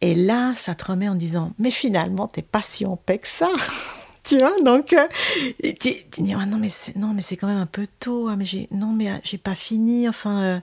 Et 0.00 0.14
là, 0.14 0.54
ça 0.54 0.74
te 0.74 0.86
remet 0.86 1.08
en 1.08 1.14
disant, 1.14 1.52
mais 1.58 1.70
finalement, 1.70 2.26
t'es 2.26 2.42
pas 2.42 2.62
si 2.62 2.86
en 2.86 2.96
paix 2.96 3.18
que 3.18 3.28
ça. 3.28 3.50
tu 4.22 4.38
vois, 4.38 4.60
donc, 4.62 4.92
euh, 4.94 5.06
tu, 5.78 5.92
dis, 6.22 6.34
ah 6.34 6.46
non, 6.46 6.58
mais 6.58 6.70
c'est, 6.70 6.96
non, 6.96 7.12
mais 7.12 7.22
c'est 7.22 7.36
quand 7.36 7.48
même 7.48 7.58
un 7.58 7.66
peu 7.66 7.86
tôt. 7.98 8.28
Hein, 8.28 8.36
mais 8.36 8.68
non, 8.70 8.92
mais 8.92 9.10
euh, 9.10 9.16
j'ai 9.22 9.38
pas 9.38 9.54
fini. 9.54 10.08
Enfin, 10.08 10.42
euh, 10.42 10.60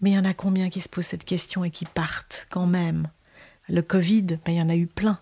mais 0.00 0.10
il 0.10 0.14
y 0.14 0.18
en 0.18 0.26
a 0.26 0.34
combien 0.34 0.68
qui 0.68 0.80
se 0.80 0.88
posent 0.88 1.06
cette 1.06 1.24
question 1.24 1.64
et 1.64 1.70
qui 1.70 1.86
partent 1.86 2.46
quand 2.50 2.66
même? 2.66 3.08
Le 3.70 3.80
Covid, 3.80 4.24
ben, 4.44 4.52
il 4.52 4.56
y 4.56 4.62
en 4.62 4.68
a 4.68 4.76
eu 4.76 4.86
plein. 4.86 5.18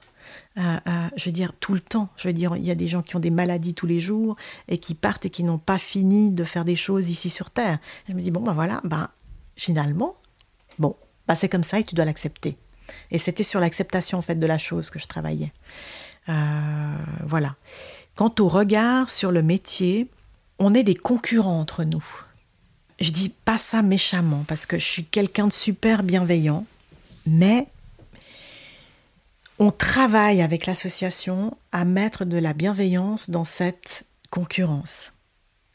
Je 0.56 1.24
veux 1.24 1.30
dire, 1.30 1.52
tout 1.60 1.74
le 1.74 1.80
temps. 1.80 2.08
Je 2.16 2.26
veux 2.26 2.34
dire, 2.34 2.56
il 2.56 2.64
y 2.64 2.72
a 2.72 2.74
des 2.74 2.88
gens 2.88 3.02
qui 3.02 3.14
ont 3.14 3.20
des 3.20 3.30
maladies 3.30 3.74
tous 3.74 3.86
les 3.86 4.00
jours 4.00 4.34
et 4.66 4.78
qui 4.78 4.94
partent 4.94 5.24
et 5.26 5.30
qui 5.30 5.44
n'ont 5.44 5.58
pas 5.58 5.78
fini 5.78 6.30
de 6.30 6.42
faire 6.42 6.64
des 6.64 6.74
choses 6.74 7.08
ici 7.08 7.30
sur 7.30 7.50
Terre. 7.50 7.78
je 8.08 8.14
me 8.14 8.20
dis, 8.20 8.32
bon, 8.32 8.40
ben 8.40 8.52
voilà, 8.52 8.80
ben, 8.82 9.10
finalement, 9.56 10.16
bon, 10.78 10.96
ben, 11.26 11.34
c'est 11.34 11.48
comme 11.48 11.62
ça 11.62 11.78
et 11.78 11.84
tu 11.84 11.94
dois 11.94 12.04
l'accepter. 12.04 12.56
Et 13.10 13.18
c'était 13.18 13.42
sur 13.42 13.60
l'acceptation, 13.60 14.18
en 14.18 14.22
fait, 14.22 14.34
de 14.34 14.46
la 14.46 14.58
chose 14.58 14.90
que 14.90 14.98
je 14.98 15.06
travaillais. 15.06 15.52
Euh, 16.28 16.96
voilà. 17.24 17.56
Quant 18.14 18.34
au 18.38 18.48
regard 18.48 19.10
sur 19.10 19.32
le 19.32 19.42
métier, 19.42 20.08
on 20.58 20.74
est 20.74 20.84
des 20.84 20.94
concurrents 20.94 21.60
entre 21.60 21.84
nous. 21.84 22.04
Je 23.00 23.10
dis 23.10 23.30
pas 23.30 23.58
ça 23.58 23.82
méchamment 23.82 24.44
parce 24.46 24.66
que 24.66 24.78
je 24.78 24.86
suis 24.86 25.04
quelqu'un 25.04 25.48
de 25.48 25.52
super 25.52 26.02
bienveillant, 26.02 26.66
mais 27.26 27.66
on 29.58 29.70
travaille 29.70 30.42
avec 30.42 30.66
l'association 30.66 31.56
à 31.72 31.84
mettre 31.84 32.24
de 32.24 32.36
la 32.36 32.52
bienveillance 32.52 33.30
dans 33.30 33.44
cette 33.44 34.04
concurrence, 34.30 35.12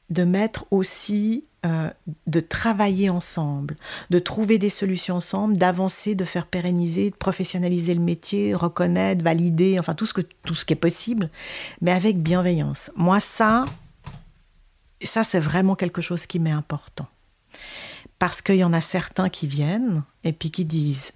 de 0.10 0.24
mettre 0.24 0.66
aussi, 0.72 1.44
euh, 1.66 1.90
de 2.28 2.40
travailler 2.40 3.10
ensemble, 3.10 3.76
de 4.10 4.20
trouver 4.20 4.58
des 4.58 4.70
solutions 4.70 5.16
ensemble, 5.16 5.58
d'avancer, 5.58 6.16
de 6.16 6.24
faire 6.24 6.48
pérenniser, 6.48 7.10
de 7.10 7.16
professionnaliser 7.16 7.94
le 7.94 8.00
métier, 8.00 8.54
reconnaître, 8.54 9.24
valider, 9.24 9.78
enfin 9.80 9.94
tout 9.94 10.06
ce, 10.06 10.14
que, 10.14 10.22
tout 10.44 10.56
ce 10.56 10.66
qui 10.66 10.74
est 10.74 10.78
possible, 10.78 11.30
mais 11.82 11.92
avec 11.92 12.22
bienveillance. 12.22 12.90
Moi, 12.96 13.20
ça, 13.20 13.66
ça 15.04 15.24
c'est 15.24 15.40
vraiment 15.40 15.76
quelque 15.76 16.02
chose 16.02 16.26
qui 16.26 16.40
m'est 16.40 16.52
important. 16.52 17.08
Parce 18.20 18.42
qu'il 18.42 18.56
y 18.56 18.64
en 18.64 18.74
a 18.74 18.82
certains 18.82 19.30
qui 19.30 19.46
viennent 19.46 20.04
et 20.24 20.34
puis 20.34 20.52
qui 20.52 20.66
disent, 20.66 21.12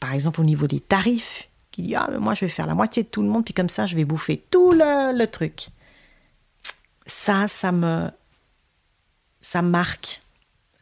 par 0.00 0.12
exemple 0.12 0.40
au 0.40 0.44
niveau 0.44 0.66
des 0.66 0.80
tarifs, 0.80 1.48
qui 1.70 1.82
dit 1.82 1.94
Ah, 1.94 2.08
moi 2.18 2.34
je 2.34 2.40
vais 2.40 2.50
faire 2.50 2.66
la 2.66 2.74
moitié 2.74 3.02
de 3.02 3.08
tout 3.08 3.22
le 3.22 3.28
monde, 3.28 3.44
puis 3.44 3.54
comme 3.54 3.68
ça 3.68 3.86
je 3.86 3.96
vais 3.96 4.04
bouffer 4.04 4.42
tout 4.50 4.72
le, 4.72 5.24
truc. 5.26 5.68
Ça, 7.06 7.48
ça 7.48 7.72
me. 7.72 8.10
Ça 9.40 9.62
me 9.62 9.68
marque. 9.68 10.22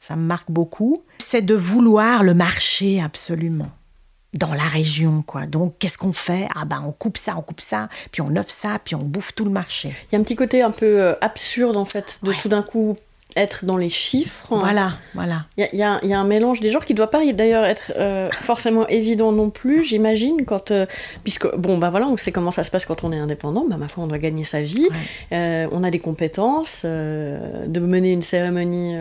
Ça 0.00 0.16
me 0.16 0.22
marque 0.22 0.50
beaucoup. 0.50 1.02
C'est 1.18 1.42
de 1.42 1.54
vouloir 1.54 2.22
le 2.22 2.34
marché 2.34 3.00
absolument 3.02 3.70
dans 4.34 4.52
la 4.52 4.64
région, 4.64 5.22
quoi. 5.22 5.46
Donc, 5.46 5.76
qu'est-ce 5.78 5.96
qu'on 5.96 6.12
fait? 6.12 6.48
Ah 6.54 6.64
ben, 6.64 6.82
on 6.84 6.92
coupe 6.92 7.16
ça, 7.16 7.36
on 7.36 7.42
coupe 7.42 7.60
ça, 7.60 7.88
puis 8.10 8.20
on 8.20 8.34
offre 8.36 8.50
ça, 8.50 8.78
puis 8.82 8.94
on 8.94 9.02
bouffe 9.02 9.32
tout 9.34 9.44
le 9.44 9.50
marché. 9.50 9.94
Il 10.10 10.14
y 10.14 10.16
a 10.16 10.18
un 10.18 10.22
petit 10.24 10.36
côté 10.36 10.60
un 10.60 10.72
peu 10.72 11.00
euh, 11.00 11.14
absurde, 11.20 11.76
en 11.76 11.84
fait, 11.84 12.18
de 12.22 12.32
tout 12.32 12.48
d'un 12.48 12.62
coup 12.62 12.96
être 13.36 13.64
dans 13.64 13.76
les 13.76 13.88
chiffres. 13.88 14.46
Voilà, 14.50 14.92
voilà. 15.14 15.46
Il 15.56 15.68
y, 15.72 15.76
y, 15.76 15.82
a 15.82 16.00
un 16.02 16.24
mélange 16.24 16.60
des 16.60 16.70
genres 16.70 16.84
qui 16.84 16.92
ne 16.92 16.96
doit 16.96 17.10
pas 17.10 17.24
d'ailleurs 17.32 17.64
être 17.64 17.92
euh, 17.96 18.28
forcément 18.30 18.86
évident 18.88 19.32
non 19.32 19.50
plus, 19.50 19.84
j'imagine, 19.84 20.44
quand... 20.44 20.70
Euh, 20.70 20.86
puisque, 21.24 21.52
bon, 21.56 21.78
bah 21.78 21.90
voilà, 21.90 22.06
on 22.06 22.16
sait 22.16 22.32
comment 22.32 22.50
ça 22.50 22.64
se 22.64 22.70
passe 22.70 22.84
quand 22.84 23.04
on 23.04 23.12
est 23.12 23.18
indépendant, 23.18 23.64
bah 23.68 23.76
ma 23.76 23.88
foi, 23.88 24.04
on 24.04 24.06
doit 24.06 24.18
gagner 24.18 24.44
sa 24.44 24.62
vie, 24.62 24.88
euh, 25.32 25.66
on 25.72 25.82
a 25.82 25.90
des 25.90 25.98
compétences, 25.98 26.84
de 26.84 27.80
mener 27.80 28.12
une 28.12 28.22
cérémonie 28.22 28.94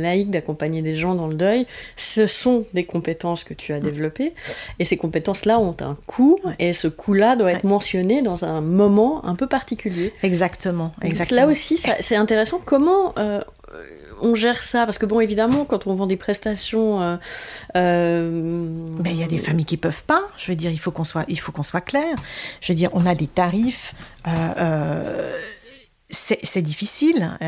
laïque, 0.00 0.30
d'accompagner 0.30 0.82
des 0.82 0.94
gens 0.94 1.14
dans 1.14 1.28
le 1.28 1.34
deuil, 1.34 1.66
ce 1.96 2.26
sont 2.26 2.64
des 2.74 2.84
compétences 2.84 3.44
que 3.44 3.54
tu 3.54 3.72
as 3.72 3.80
développées, 3.80 4.32
et 4.78 4.84
ces 4.84 4.96
compétences-là 4.96 5.58
ont 5.58 5.76
un 5.80 5.96
coût, 6.06 6.38
et 6.58 6.72
ce 6.72 6.88
coût-là 6.88 7.36
doit 7.36 7.52
être 7.52 7.64
mentionné 7.64 8.22
dans 8.22 8.44
un 8.44 8.60
moment 8.60 9.24
un 9.24 9.34
peu 9.34 9.46
particulier. 9.46 10.12
Exactement, 10.22 10.92
exactement. 11.02 11.42
là 11.42 11.46
aussi, 11.46 11.80
c'est 12.00 12.16
intéressant, 12.16 12.60
comment 12.64 13.14
on 14.22 14.34
gère 14.34 14.62
ça 14.62 14.84
Parce 14.84 14.98
que 14.98 15.06
bon, 15.06 15.20
évidemment, 15.20 15.64
quand 15.64 15.86
on 15.86 15.94
vend 15.94 16.06
des 16.06 16.16
prestations, 16.16 17.00
euh, 17.00 17.16
euh, 17.76 18.66
ben, 19.00 19.10
il 19.10 19.18
y 19.18 19.22
a 19.22 19.26
des 19.26 19.38
familles 19.38 19.64
qui 19.64 19.76
peuvent 19.76 20.02
pas. 20.04 20.22
Je 20.36 20.50
veux 20.50 20.56
dire, 20.56 20.70
il 20.70 20.78
faut 20.78 20.90
qu'on 20.90 21.04
soit, 21.04 21.80
clair. 21.80 22.16
Je 22.60 22.72
veux 22.72 22.76
dire, 22.76 22.90
on 22.92 23.06
a 23.06 23.14
des 23.14 23.26
tarifs. 23.26 23.94
Euh, 24.26 25.38
c'est 26.10 26.62
difficile. 26.62 27.38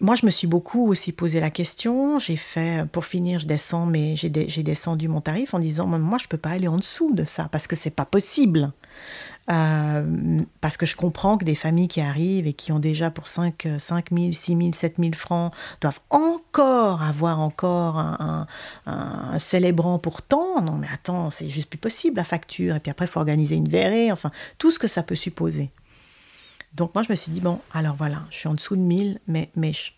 moi, 0.00 0.14
je 0.14 0.26
me 0.26 0.30
suis 0.30 0.46
beaucoup 0.46 0.88
aussi 0.88 1.12
posé 1.12 1.40
la 1.40 1.50
question. 1.50 2.18
J'ai 2.18 2.36
fait, 2.36 2.86
pour 2.90 3.04
finir, 3.04 3.40
je 3.40 3.46
descends, 3.46 3.86
mais 3.86 4.14
j'ai 4.16 4.62
descendu 4.62 5.08
mon 5.08 5.20
tarif 5.20 5.54
en 5.54 5.58
disant, 5.58 5.86
moi, 5.86 6.18
je 6.20 6.28
peux 6.28 6.38
pas 6.38 6.50
aller 6.50 6.68
en 6.68 6.76
dessous 6.76 7.14
de 7.14 7.24
ça 7.24 7.48
parce 7.50 7.66
que 7.66 7.76
c'est 7.76 7.90
pas 7.90 8.04
possible. 8.04 8.72
Euh, 9.50 10.42
parce 10.60 10.76
que 10.76 10.84
je 10.84 10.94
comprends 10.94 11.38
que 11.38 11.44
des 11.44 11.54
familles 11.54 11.88
qui 11.88 12.02
arrivent 12.02 12.46
et 12.46 12.52
qui 12.52 12.70
ont 12.70 12.78
déjà 12.78 13.10
pour 13.10 13.28
5, 13.28 13.66
5 13.78 14.10
000, 14.12 14.32
6 14.32 14.56
000, 14.56 14.70
7 14.74 14.96
000 14.98 15.12
francs 15.14 15.54
doivent 15.80 16.00
encore 16.10 17.02
avoir 17.02 17.40
encore 17.40 17.98
un, 17.98 18.46
célébrant 19.38 19.98
pour 19.98 20.20
tant. 20.22 20.60
Non, 20.60 20.72
mais 20.72 20.88
attends, 20.92 21.30
c'est 21.30 21.48
juste 21.48 21.70
plus 21.70 21.78
possible 21.78 22.16
la 22.16 22.24
facture. 22.24 22.76
Et 22.76 22.80
puis 22.80 22.90
après, 22.90 23.06
il 23.06 23.08
faut 23.08 23.20
organiser 23.20 23.56
une 23.56 23.68
verrée. 23.68 24.12
Enfin, 24.12 24.30
tout 24.58 24.70
ce 24.70 24.78
que 24.78 24.86
ça 24.86 25.02
peut 25.02 25.14
supposer. 25.14 25.70
Donc 26.74 26.94
moi, 26.94 27.02
je 27.02 27.10
me 27.10 27.14
suis 27.14 27.32
dit, 27.32 27.40
bon, 27.40 27.60
alors 27.72 27.96
voilà, 27.96 28.24
je 28.30 28.36
suis 28.36 28.48
en 28.48 28.54
dessous 28.54 28.76
de 28.76 28.82
1000, 28.82 29.18
mais, 29.26 29.50
mais 29.56 29.72
je 29.72 29.92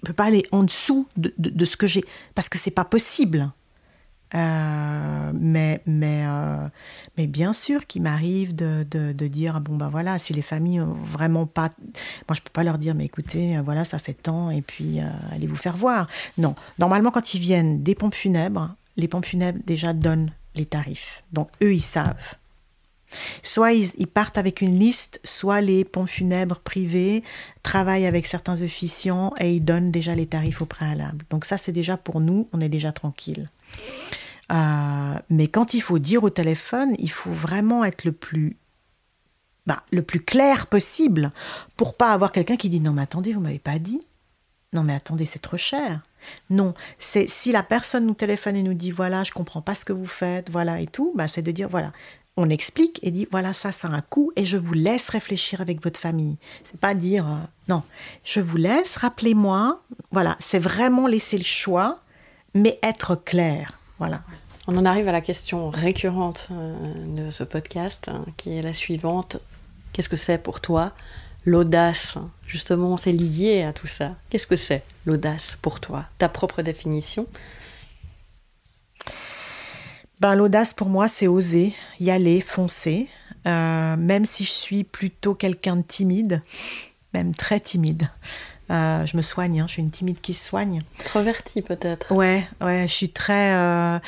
ne 0.00 0.06
peux 0.06 0.12
pas 0.12 0.24
aller 0.24 0.46
en 0.52 0.62
dessous 0.62 1.08
de, 1.16 1.34
de 1.36 1.64
ce 1.64 1.76
que 1.76 1.88
j'ai, 1.88 2.04
parce 2.36 2.48
que 2.48 2.58
c'est 2.58 2.70
pas 2.70 2.84
possible. 2.84 3.50
Euh, 4.34 5.30
mais, 5.34 5.82
mais, 5.84 6.24
euh, 6.26 6.66
mais 7.18 7.26
bien 7.26 7.52
sûr 7.52 7.86
qu'il 7.86 8.02
m'arrive 8.02 8.54
de, 8.54 8.82
de, 8.90 9.26
dire 9.28 9.60
bon 9.60 9.76
ben 9.76 9.88
voilà 9.88 10.18
si 10.18 10.32
les 10.32 10.42
familles 10.42 10.80
ont 10.80 10.94
vraiment 10.94 11.46
pas 11.46 11.70
moi 12.28 12.34
je 12.34 12.40
peux 12.40 12.50
pas 12.50 12.64
leur 12.64 12.78
dire 12.78 12.94
mais 12.94 13.04
écoutez 13.04 13.56
euh, 13.56 13.62
voilà 13.62 13.84
ça 13.84 13.98
fait 13.98 14.14
tant 14.14 14.50
et 14.50 14.62
puis 14.62 15.00
allez 15.30 15.46
vous 15.46 15.56
faire 15.56 15.76
voir 15.76 16.06
non 16.38 16.54
normalement 16.78 17.10
quand 17.10 17.34
ils 17.34 17.40
viennent 17.40 17.82
des 17.82 17.94
pompes 17.94 18.14
funèbres 18.14 18.74
les 18.96 19.06
pompes 19.06 19.26
funèbres 19.26 19.60
déjà 19.66 19.92
donnent 19.92 20.32
les 20.54 20.66
tarifs 20.66 21.22
donc 21.32 21.48
eux 21.62 21.74
ils 21.74 21.80
savent 21.80 22.36
Soit 23.42 23.74
ils, 23.74 23.90
ils, 23.98 24.06
partent 24.06 24.38
avec 24.38 24.62
une 24.62 24.78
liste, 24.78 25.20
soit 25.22 25.60
les 25.60 25.84
pompes 25.84 26.08
funèbres 26.08 26.60
privées 26.60 27.22
travaillent 27.62 28.06
avec 28.06 28.24
certains 28.24 28.62
officiants 28.62 29.34
et 29.38 29.54
ils 29.54 29.62
donnent 29.62 29.90
déjà 29.90 30.14
les 30.14 30.24
tarifs 30.24 30.62
au 30.62 30.66
préalable. 30.66 31.22
Donc 31.28 31.44
ça, 31.44 31.58
c'est 31.58 31.72
déjà 31.72 31.98
pour 31.98 32.20
nous, 32.20 32.48
on 32.54 32.60
est 32.62 32.70
déjà 32.70 32.90
tranquille. 32.90 33.50
Euh, 34.52 35.14
mais 35.30 35.48
quand 35.48 35.74
il 35.74 35.80
faut 35.80 35.98
dire 35.98 36.24
au 36.24 36.30
téléphone, 36.30 36.94
il 36.98 37.10
faut 37.10 37.32
vraiment 37.32 37.84
être 37.84 38.04
le 38.04 38.12
plus, 38.12 38.56
bah, 39.66 39.82
le 39.90 40.02
plus 40.02 40.20
clair 40.20 40.66
possible 40.66 41.30
pour 41.76 41.94
pas 41.94 42.12
avoir 42.12 42.32
quelqu'un 42.32 42.56
qui 42.56 42.68
dit 42.68 42.80
non 42.80 42.92
mais 42.92 43.02
attendez, 43.02 43.32
vous 43.32 43.40
m'avez 43.40 43.58
pas 43.58 43.78
dit. 43.78 44.00
Non 44.74 44.82
mais 44.82 44.94
attendez, 44.94 45.24
c'est 45.24 45.38
trop 45.38 45.56
cher. 45.56 46.00
Non, 46.50 46.74
c'est 46.98 47.28
si 47.28 47.52
la 47.52 47.62
personne 47.62 48.06
nous 48.06 48.14
téléphone 48.14 48.56
et 48.56 48.62
nous 48.62 48.74
dit 48.74 48.90
voilà, 48.90 49.22
je 49.22 49.32
comprends 49.32 49.62
pas 49.62 49.74
ce 49.74 49.84
que 49.84 49.92
vous 49.92 50.06
faites, 50.06 50.50
voilà 50.50 50.80
et 50.80 50.86
tout, 50.86 51.12
bah, 51.14 51.28
c'est 51.28 51.42
de 51.42 51.50
dire 51.50 51.68
voilà, 51.68 51.92
on 52.36 52.48
explique 52.50 53.00
et 53.02 53.10
dit 53.10 53.26
voilà 53.30 53.52
ça 53.52 53.72
ça 53.72 53.88
a 53.88 53.92
un 53.92 54.00
coût 54.00 54.32
et 54.36 54.44
je 54.44 54.56
vous 54.56 54.72
laisse 54.72 55.08
réfléchir 55.08 55.60
avec 55.60 55.82
votre 55.82 56.00
famille. 56.00 56.36
C'est 56.64 56.80
pas 56.80 56.94
dire 56.94 57.26
euh, 57.26 57.36
non, 57.68 57.82
je 58.24 58.40
vous 58.40 58.56
laisse, 58.56 58.96
rappelez-moi, 58.96 59.82
voilà, 60.10 60.36
c'est 60.40 60.58
vraiment 60.58 61.06
laisser 61.06 61.38
le 61.38 61.44
choix, 61.44 62.00
mais 62.54 62.78
être 62.82 63.14
clair, 63.14 63.78
voilà. 64.02 64.22
On 64.66 64.76
en 64.76 64.84
arrive 64.84 65.06
à 65.06 65.12
la 65.12 65.20
question 65.20 65.70
récurrente 65.70 66.48
euh, 66.50 66.74
de 67.06 67.30
ce 67.30 67.44
podcast, 67.44 68.08
hein, 68.08 68.24
qui 68.36 68.50
est 68.50 68.60
la 68.60 68.72
suivante. 68.72 69.36
Qu'est-ce 69.92 70.08
que 70.08 70.16
c'est 70.16 70.38
pour 70.38 70.60
toi 70.60 70.92
l'audace? 71.44 72.16
Justement, 72.44 72.96
c'est 72.96 73.12
lié 73.12 73.62
à 73.62 73.72
tout 73.72 73.86
ça. 73.86 74.16
Qu'est-ce 74.28 74.48
que 74.48 74.56
c'est 74.56 74.82
l'audace 75.06 75.56
pour 75.62 75.78
toi? 75.78 76.06
Ta 76.18 76.28
propre 76.28 76.62
définition? 76.62 77.28
Ben, 80.18 80.34
L'audace 80.34 80.74
pour 80.74 80.88
moi, 80.88 81.06
c'est 81.06 81.28
oser, 81.28 81.72
y 82.00 82.10
aller, 82.10 82.40
foncer. 82.40 83.08
Euh, 83.46 83.96
même 83.96 84.24
si 84.24 84.42
je 84.42 84.50
suis 84.50 84.82
plutôt 84.82 85.36
quelqu'un 85.36 85.76
de 85.76 85.82
timide, 85.82 86.42
même 87.14 87.36
très 87.36 87.60
timide. 87.60 88.08
Euh, 88.72 89.06
je 89.06 89.16
me 89.16 89.22
soigne, 89.22 89.60
hein, 89.60 89.66
je 89.66 89.74
suis 89.74 89.82
une 89.82 89.90
timide 89.90 90.20
qui 90.20 90.34
se 90.34 90.44
soigne. 90.44 90.82
Introvertie 91.00 91.62
peut-être. 91.62 92.12
Ouais, 92.12 92.48
ouais, 92.60 92.86
je 92.88 92.92
suis 92.92 93.10
très. 93.10 93.54
Euh, 93.54 93.98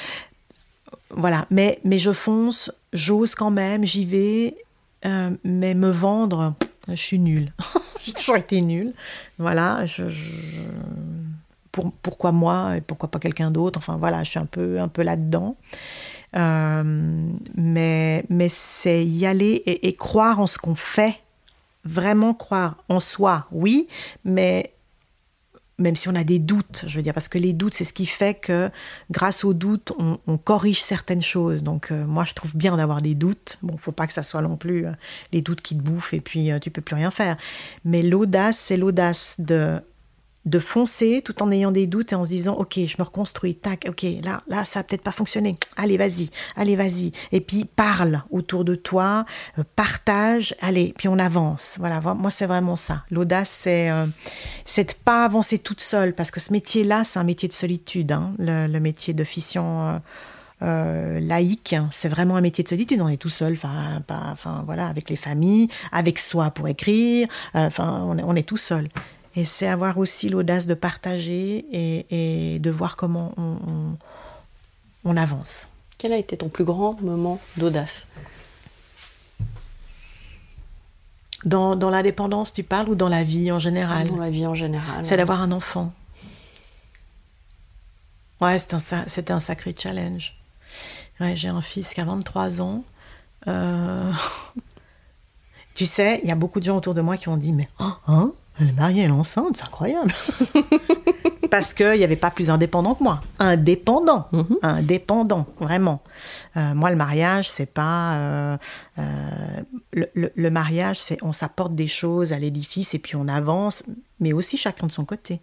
voilà, 1.11 1.47
mais, 1.51 1.79
mais 1.85 1.99
je 1.99 2.13
fonce, 2.13 2.73
j'ose 2.93 3.35
quand 3.35 3.51
même, 3.51 3.85
j'y 3.85 4.05
vais, 4.05 4.57
mais 5.45 5.75
me 5.75 5.91
vendre, 5.91 6.55
je 6.89 6.95
suis 6.95 7.19
nulle. 7.19 7.53
J'ai 8.05 8.13
toujours 8.13 8.37
été 8.37 8.61
nulle. 8.61 8.93
Voilà, 9.39 9.87
je, 9.87 10.05
Pour, 11.73 11.93
pourquoi 12.03 12.33
moi 12.33 12.77
et 12.77 12.81
pourquoi 12.81 13.11
pas 13.11 13.19
quelqu'un 13.19 13.51
d'autre? 13.51 13.79
Enfin 13.79 13.97
voilà, 13.97 14.23
je 14.25 14.31
suis 14.31 14.39
un 14.39 14.47
peu, 14.47 14.79
un 14.79 14.89
peu 14.89 15.03
là-dedans. 15.03 15.57
Euh, 16.37 16.83
mais 17.55 18.25
mais 18.29 18.49
c'est 18.49 19.05
y 19.05 19.25
aller 19.25 19.63
et, 19.67 19.93
croire 19.95 20.41
en 20.41 20.47
ce 20.47 20.59
qu'on 20.59 20.75
fait. 20.75 21.21
Vraiment 21.85 22.35
croire 22.35 22.77
en 22.89 23.01
soi, 23.01 23.47
oui, 23.51 23.89
mais 24.25 24.75
même 25.79 25.97
si 25.97 26.09
on 26.09 26.15
a 26.15 26.25
des 26.25 26.39
doutes, 26.39 26.85
je 26.87 26.97
veux 26.97 27.03
dire, 27.03 27.15
parce 27.15 27.29
que 27.29 27.39
les 27.39 27.53
doutes, 27.53 27.75
c'est 27.75 27.85
ce 27.85 27.93
qui 27.93 28.07
fait 28.07 28.35
que 28.35 28.71
grâce 29.11 29.45
aux 29.45 29.55
doutes, 29.55 29.93
on, 29.99 30.39
corrige 30.39 30.83
certaines 30.83 31.23
choses. 31.23 31.63
Donc 31.63 31.91
euh, 31.91 32.05
moi, 32.05 32.25
je 32.25 32.35
trouve 32.35 32.57
bien 32.57 32.77
d'avoir 32.77 33.03
des 33.03 33.15
doutes. 33.15 33.59
Bon, 33.63 33.77
faut 33.77 33.93
pas 33.93 34.07
que 34.07 34.13
ça 34.13 34.23
soit 34.23 34.43
non 34.43 34.57
plus 34.57 34.87
euh, 34.87 34.93
les 35.33 35.41
doutes 35.41 35.63
qui 35.63 35.77
te 35.77 35.83
bouffent 35.83 36.15
et 36.15 36.21
puis 36.21 36.51
tu 36.55 36.61
tu 36.61 36.71
peux 36.71 36.83
plus 36.83 36.95
rien 36.95 37.11
faire. 37.11 37.37
Mais 37.85 38.03
l'audace, 38.03 38.59
c'est 38.59 38.77
l'audace 38.77 39.37
de 39.39 39.81
de 40.47 40.59
foncer 40.59 41.23
tout 41.25 41.43
en 41.43 41.51
ayant 41.51 41.71
des 41.71 41.87
doutes 41.87 42.13
et 42.13 42.15
en 42.15 42.25
se 42.25 42.29
disant 42.29 42.55
ok 42.55 42.81
je 42.87 42.97
me 42.99 43.05
reconstruis 43.05 43.55
tac 43.55 43.87
ok 43.89 44.05
là 44.23 44.43
là 44.47 44.65
ça 44.65 44.81
a 44.81 44.83
peut-être 44.83 45.03
pas 45.03 45.13
fonctionné 45.13 45.57
allez 45.77 45.97
vas-y 45.97 46.31
allez 46.57 46.77
vas-y 46.77 47.13
et 47.33 47.41
puis 47.41 47.65
parle 47.65 48.23
autour 48.31 48.65
de 48.65 48.75
toi 48.75 49.25
euh, 49.59 49.65
partage 49.75 50.55
allez 50.61 50.93
puis 50.97 51.09
on 51.09 51.19
avance 51.19 51.77
voilà 51.79 52.01
moi 52.01 52.31
c'est 52.31 52.47
vraiment 52.47 52.77
ça 52.77 53.05
l'audace 53.11 53.49
c'est 53.49 53.91
euh, 53.91 54.07
c'est 54.67 54.91
de 54.91 54.95
pas 55.05 55.25
avancer 55.25 55.59
toute 55.59 55.81
seule 55.81 56.15
parce 56.15 56.31
que 56.31 56.41
ce 56.41 56.53
métier 56.53 56.85
là 56.85 57.05
c'est 57.05 57.19
un 57.19 57.25
métier 57.25 57.49
de 57.49 57.55
solitude 57.55 58.13
hein, 58.13 58.33
le, 58.39 58.79
métier 58.85 59.15
d'officiant 59.15 60.01
euh, 60.63 61.21
laïque, 61.21 61.75
c'est 61.91 62.09
vraiment 62.09 62.37
un 62.37 62.41
métier 62.41 62.65
de 62.65 62.69
solitude. 62.69 63.01
On 63.01 63.09
est 63.09 63.17
tout 63.17 63.29
seul, 63.29 63.55
enfin, 63.55 64.03
enfin 64.09 64.63
voilà, 64.65 64.87
avec 64.87 65.11
les 65.11 65.17
familles, 65.17 65.69
avec 65.93 66.19
soi 66.19 66.51
pour 66.51 66.69
écrire. 66.69 67.29
Enfin, 67.55 68.03
on, 68.07 68.19
on 68.19 68.35
est 68.35 68.49
tout 68.49 68.57
seul. 68.57 68.89
Et 69.37 69.45
c'est 69.45 69.67
avoir 69.67 69.99
aussi 69.99 70.29
l'audace 70.29 70.67
de 70.67 70.75
partager 70.75 71.67
et, 71.73 72.59
de 72.61 72.71
voir 72.71 72.97
comment 72.97 73.35
on, 75.05 75.17
avance. 75.17 75.69
Quel 75.99 76.13
a 76.13 76.17
été 76.17 76.37
ton 76.37 76.49
plus 76.49 76.65
grand 76.65 77.01
moment 77.01 77.41
d'audace? 77.57 78.07
Dans, 81.45 81.75
l'indépendance, 81.91 82.53
tu 82.53 82.63
parles, 82.63 82.89
ou 82.89 82.95
dans 82.95 83.09
la 83.09 83.23
vie 83.23 83.53
en 83.53 83.59
général? 83.59 84.09
Dans 84.09 84.17
la 84.17 84.31
vie 84.31 84.47
en 84.47 84.55
général. 84.55 85.05
C'est 85.05 85.17
d'avoir 85.17 85.43
un 85.43 85.53
enfant. 85.53 85.93
Ouais, 88.41 88.59
c'était 88.59 89.33
un, 89.33 89.39
sacré 89.39 89.75
challenge. 89.77 90.37
Ouais, 91.21 91.37
J'ai 91.37 91.49
un 91.49 91.61
fils 91.61 91.93
qui 91.93 92.01
a 92.01 92.05
23 92.05 92.61
ans. 92.61 92.85
Euh, 93.47 94.13
tu 95.75 95.87
sais, 95.87 96.21
il 96.23 96.29
y 96.29 96.33
a 96.33 96.35
beaucoup 96.35 96.61
de 96.61 96.65
gens 96.65 96.77
autour 96.77 96.95
de 96.95 97.01
moi 97.01 97.17
qui 97.17 97.29
ont 97.29 97.37
dit 97.37 97.53
Mais, 97.53 97.69
oh, 97.79 97.93
hein? 98.07 98.33
Elle 98.61 98.69
est 98.69 98.73
mariée, 98.73 99.03
elle 99.03 99.11
est 99.11 99.13
enceinte, 99.13 99.57
c'est 99.57 99.65
incroyable. 99.65 100.13
Parce 101.51 101.75
qu'il 101.75 101.93
n'y 101.93 102.05
avait 102.05 102.17
pas 102.17 102.31
plus 102.31 102.51
indépendant 102.51 102.95
que 102.95 103.03
moi. 103.03 103.21
Indépendant, 103.39 104.29
mhm. 104.33 104.59
indépendant, 104.63 105.47
vraiment. 105.61 106.03
Euh, 106.57 106.75
moi, 106.75 106.91
le 106.91 106.97
mariage, 106.97 107.51
c'est 107.51 107.73
pas. 107.73 108.15
Euh, 108.15 108.57
euh, 108.99 109.61
le, 109.93 110.51
mariage, 110.51 111.01
c'est 111.01 111.23
on 111.23 111.33
s'apporte 111.33 111.75
des 111.75 111.89
choses 111.89 112.33
à 112.33 112.39
l'édifice 112.39 112.95
et 112.95 112.99
puis 112.99 113.17
on 113.17 113.29
avance, 113.29 113.83
mais 114.21 114.33
aussi 114.33 114.57
chacun 114.57 114.87
de 114.87 114.93
son 114.93 115.05
côté. 115.05 115.41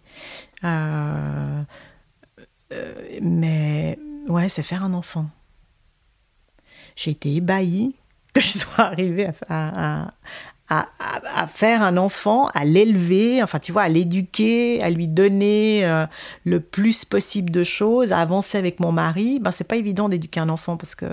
mais 3.22 3.98
ouais, 4.28 4.48
c'est 4.48 4.62
faire 4.62 4.84
un 4.84 4.94
enfant. 4.94 5.26
J'ai 6.96 7.12
été 7.12 7.34
ébahie 7.36 7.94
que 8.32 8.40
je 8.40 8.48
sois 8.48 8.84
arrivée 8.84 9.28
à, 9.48 10.04
à, 10.04 10.14
faire 11.48 11.82
un 11.82 11.96
enfant, 11.96 12.48
à 12.54 12.64
l'élever, 12.64 13.42
enfin 13.42 13.58
tu 13.58 13.72
vois, 13.72 13.82
à 13.82 13.88
l'éduquer, 13.88 14.82
à 14.82 14.90
lui 14.90 15.06
donner 15.06 15.84
euh, 15.84 16.06
le 16.44 16.60
plus 16.60 17.04
possible 17.04 17.50
de 17.50 17.62
choses, 17.62 18.12
à 18.12 18.18
avancer 18.18 18.58
avec 18.58 18.80
mon 18.80 18.92
mari, 18.92 19.38
ben 19.40 19.50
c'est 19.50 19.68
pas 19.68 19.76
évident 19.76 20.08
d'éduquer 20.08 20.40
un 20.40 20.48
enfant 20.48 20.76
parce 20.76 20.94
que 20.94 21.06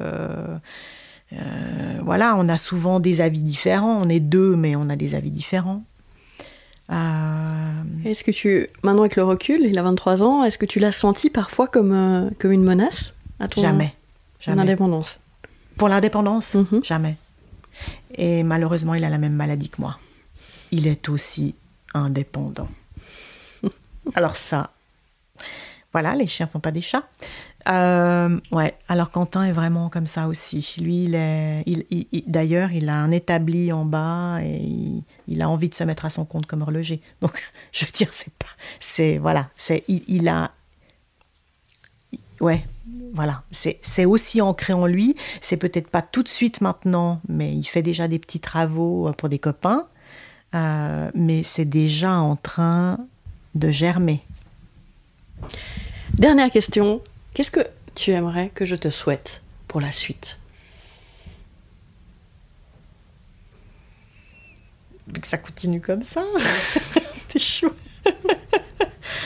euh, 1.33 1.99
voilà, 2.03 2.35
on 2.37 2.49
a 2.49 2.57
souvent 2.57 2.99
des 2.99 3.21
avis 3.21 3.41
différents. 3.41 4.01
On 4.01 4.09
est 4.09 4.19
deux, 4.19 4.55
mais 4.55 4.75
on 4.75 4.89
a 4.89 4.95
des 4.95 5.15
avis 5.15 5.31
différents. 5.31 5.83
Euh, 6.91 7.83
est-ce 8.05 8.23
que 8.23 8.31
tu, 8.31 8.67
maintenant 8.83 9.01
avec 9.01 9.15
le 9.15 9.23
recul, 9.23 9.61
il 9.63 9.77
a 9.77 9.83
23 9.83 10.23
ans, 10.23 10.43
est-ce 10.43 10.57
que 10.57 10.65
tu 10.65 10.79
l'as 10.79 10.91
senti 10.91 11.29
parfois 11.29 11.67
comme, 11.67 12.31
comme 12.39 12.51
une 12.51 12.63
menace 12.63 13.13
à 13.39 13.47
ton 13.47 13.61
jamais, 13.61 13.93
jamais. 14.39 14.61
indépendance? 14.61 15.19
Pour 15.77 15.87
l'indépendance, 15.87 16.55
mhm. 16.55 16.83
jamais. 16.83 17.15
Et 18.15 18.43
malheureusement, 18.43 18.93
il 18.93 19.03
a 19.03 19.09
la 19.09 19.17
même 19.17 19.36
maladie 19.36 19.70
que 19.70 19.82
moi. 19.82 19.99
Il 20.72 20.88
est 20.88 21.09
aussi 21.09 21.55
indépendant. 21.93 22.70
Alors 24.15 24.36
ça, 24.36 24.72
voilà, 25.91 26.15
les 26.15 26.28
chiens 26.28 26.47
font 26.47 26.59
pas 26.59 26.72
des 26.72 26.82
chats. 26.82 27.07
Euh, 27.67 28.39
ouais, 28.51 28.76
alors 28.88 29.09
Quentin 29.11 29.43
est 29.43 29.51
vraiment 29.51 29.89
comme 29.89 30.05
ça 30.05 30.28
aussi. 30.28 30.76
Lui, 30.80 31.05
il 31.05 31.15
est, 31.15 31.63
il, 31.65 32.24
d'ailleurs, 32.28 32.72
il 32.72 32.89
a 32.89 32.95
un 32.95 33.11
établi 33.11 33.72
en 33.72 33.86
bas 33.86 34.39
et 34.41 34.61
il, 35.28 35.41
a 35.41 35.49
envie 35.49 35.67
de 35.67 35.74
se 35.74 35.84
mettre 35.84 36.05
à 36.05 36.09
son 36.09 36.26
compte 36.26 36.45
comme 36.45 36.61
horloger. 36.61 37.01
Donc, 37.22 37.43
je 37.72 37.86
veux 37.86 37.91
dire, 37.91 38.09
c'est 38.11 38.34
pas, 38.34 38.47
c'est 38.80 39.17
voilà, 39.17 39.49
c'est, 39.57 39.84
il 39.88 40.28
a, 40.30 40.51
ouais, 42.41 42.63
voilà, 43.13 43.43
c'est 43.51 44.05
aussi 44.05 44.41
ancré 44.41 44.73
en 44.73 44.85
lui. 44.85 45.15
C'est 45.41 45.57
peut-être 45.57 45.89
pas 45.89 46.01
tout 46.01 46.23
de 46.23 46.27
suite 46.27 46.61
maintenant, 46.61 47.21
mais 47.27 47.53
il 47.53 47.63
fait 47.63 47.81
déjà 47.81 48.07
des 48.07 48.19
petits 48.19 48.39
travaux 48.39 49.07
euh, 49.07 49.13
pour 49.13 49.29
des 49.29 49.39
copains. 49.39 49.87
Euh, 50.55 51.11
mais 51.13 51.43
c'est 51.43 51.65
déjà 51.65 52.13
en 52.13 52.35
train 52.35 52.97
de 53.55 53.69
germer. 53.69 54.21
Dernière 56.13 56.51
question. 56.51 57.01
Qu'est-ce 57.33 57.51
que 57.51 57.65
tu 57.95 58.11
aimerais 58.11 58.49
que 58.49 58.65
je 58.65 58.75
te 58.75 58.89
souhaite 58.89 59.41
pour 59.67 59.81
la 59.81 59.91
suite? 59.91 60.37
Que 65.13 65.27
ça 65.27 65.37
continue 65.37 65.81
comme 65.81 66.03
ça. 66.03 66.23
T'es 67.29 67.39
chaud. 67.39 67.73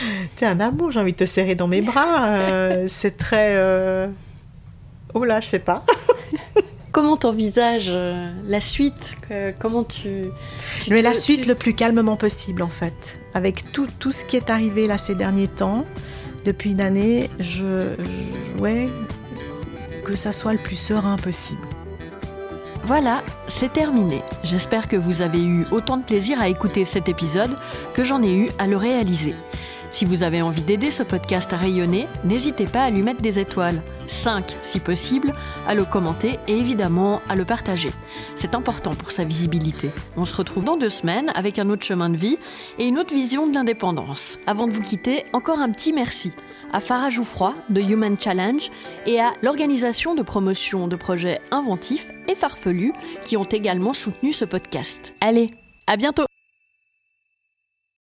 T'es 0.35 0.45
un 0.45 0.59
amour, 0.59 0.91
j'ai 0.91 0.99
envie 0.99 1.13
de 1.13 1.17
te 1.17 1.25
serrer 1.25 1.55
dans 1.55 1.67
mes 1.67 1.81
bras. 1.83 2.27
Euh, 2.27 2.85
c'est 2.87 3.17
très. 3.17 3.55
Euh, 3.55 4.07
oh 5.13 5.23
là, 5.23 5.39
je 5.39 5.47
sais 5.47 5.59
pas. 5.59 5.83
comment 6.91 7.17
t'envisages 7.17 7.91
euh, 7.93 8.31
la 8.45 8.59
suite 8.59 9.17
Comment 9.59 9.83
tu. 9.83 10.25
Mais 10.89 11.01
la 11.01 11.13
suite 11.13 11.47
le 11.47 11.55
plus 11.55 11.73
calmement 11.73 12.15
possible, 12.15 12.61
en 12.61 12.69
fait. 12.69 13.19
Avec 13.33 13.71
tout, 13.71 13.87
tout 13.99 14.11
ce 14.11 14.25
qui 14.25 14.37
est 14.37 14.49
arrivé 14.49 14.85
là 14.85 14.97
ces 14.97 15.15
derniers 15.15 15.47
temps, 15.47 15.85
depuis 16.45 16.71
une 16.71 16.81
année, 16.81 17.29
je. 17.39 17.95
je 17.97 18.61
ouais, 18.61 18.89
que 20.05 20.15
ça 20.15 20.31
soit 20.31 20.51
le 20.51 20.59
plus 20.59 20.75
serein 20.75 21.15
possible. 21.15 21.61
Voilà, 22.85 23.23
c'est 23.47 23.71
terminé. 23.71 24.21
J'espère 24.43 24.89
que 24.89 24.97
vous 24.97 25.21
avez 25.21 25.41
eu 25.41 25.65
autant 25.71 25.95
de 25.95 26.03
plaisir 26.03 26.41
à 26.41 26.49
écouter 26.49 26.83
cet 26.83 27.07
épisode 27.07 27.57
que 27.93 28.03
j'en 28.03 28.21
ai 28.21 28.33
eu 28.33 28.49
à 28.59 28.67
le 28.67 28.75
réaliser. 28.75 29.35
Si 29.93 30.05
vous 30.05 30.23
avez 30.23 30.41
envie 30.41 30.63
d'aider 30.63 30.89
ce 30.89 31.03
podcast 31.03 31.53
à 31.53 31.57
rayonner, 31.57 32.07
n'hésitez 32.25 32.65
pas 32.65 32.81
à 32.81 32.89
lui 32.89 33.03
mettre 33.03 33.21
des 33.21 33.37
étoiles, 33.37 33.83
5 34.07 34.57
si 34.63 34.79
possible, 34.79 35.35
à 35.67 35.75
le 35.75 35.85
commenter 35.85 36.39
et 36.47 36.57
évidemment 36.57 37.21
à 37.29 37.35
le 37.35 37.45
partager. 37.45 37.91
C'est 38.35 38.55
important 38.55 38.95
pour 38.95 39.11
sa 39.11 39.23
visibilité. 39.23 39.91
On 40.17 40.25
se 40.25 40.35
retrouve 40.35 40.63
dans 40.65 40.77
deux 40.77 40.89
semaines 40.89 41.31
avec 41.35 41.59
un 41.59 41.69
autre 41.69 41.85
chemin 41.85 42.09
de 42.09 42.17
vie 42.17 42.39
et 42.79 42.87
une 42.87 42.97
autre 42.97 43.13
vision 43.13 43.45
de 43.45 43.53
l'indépendance. 43.53 44.39
Avant 44.47 44.65
de 44.65 44.73
vous 44.73 44.81
quitter, 44.81 45.25
encore 45.31 45.59
un 45.59 45.69
petit 45.69 45.93
merci 45.93 46.33
à 46.71 46.79
Farah 46.79 47.11
Jouffroy 47.11 47.53
de 47.69 47.79
Human 47.79 48.17
Challenge 48.19 48.71
et 49.05 49.21
à 49.21 49.31
l'organisation 49.43 50.15
de 50.15 50.23
promotion 50.23 50.87
de 50.87 50.95
projets 50.95 51.39
inventifs 51.51 52.09
et 52.27 52.33
farfelus 52.33 52.93
qui 53.25 53.37
ont 53.37 53.43
également 53.43 53.93
soutenu 53.93 54.33
ce 54.33 54.43
podcast. 54.43 55.13
Allez, 55.21 55.45
à 55.85 55.97
bientôt 55.97 56.25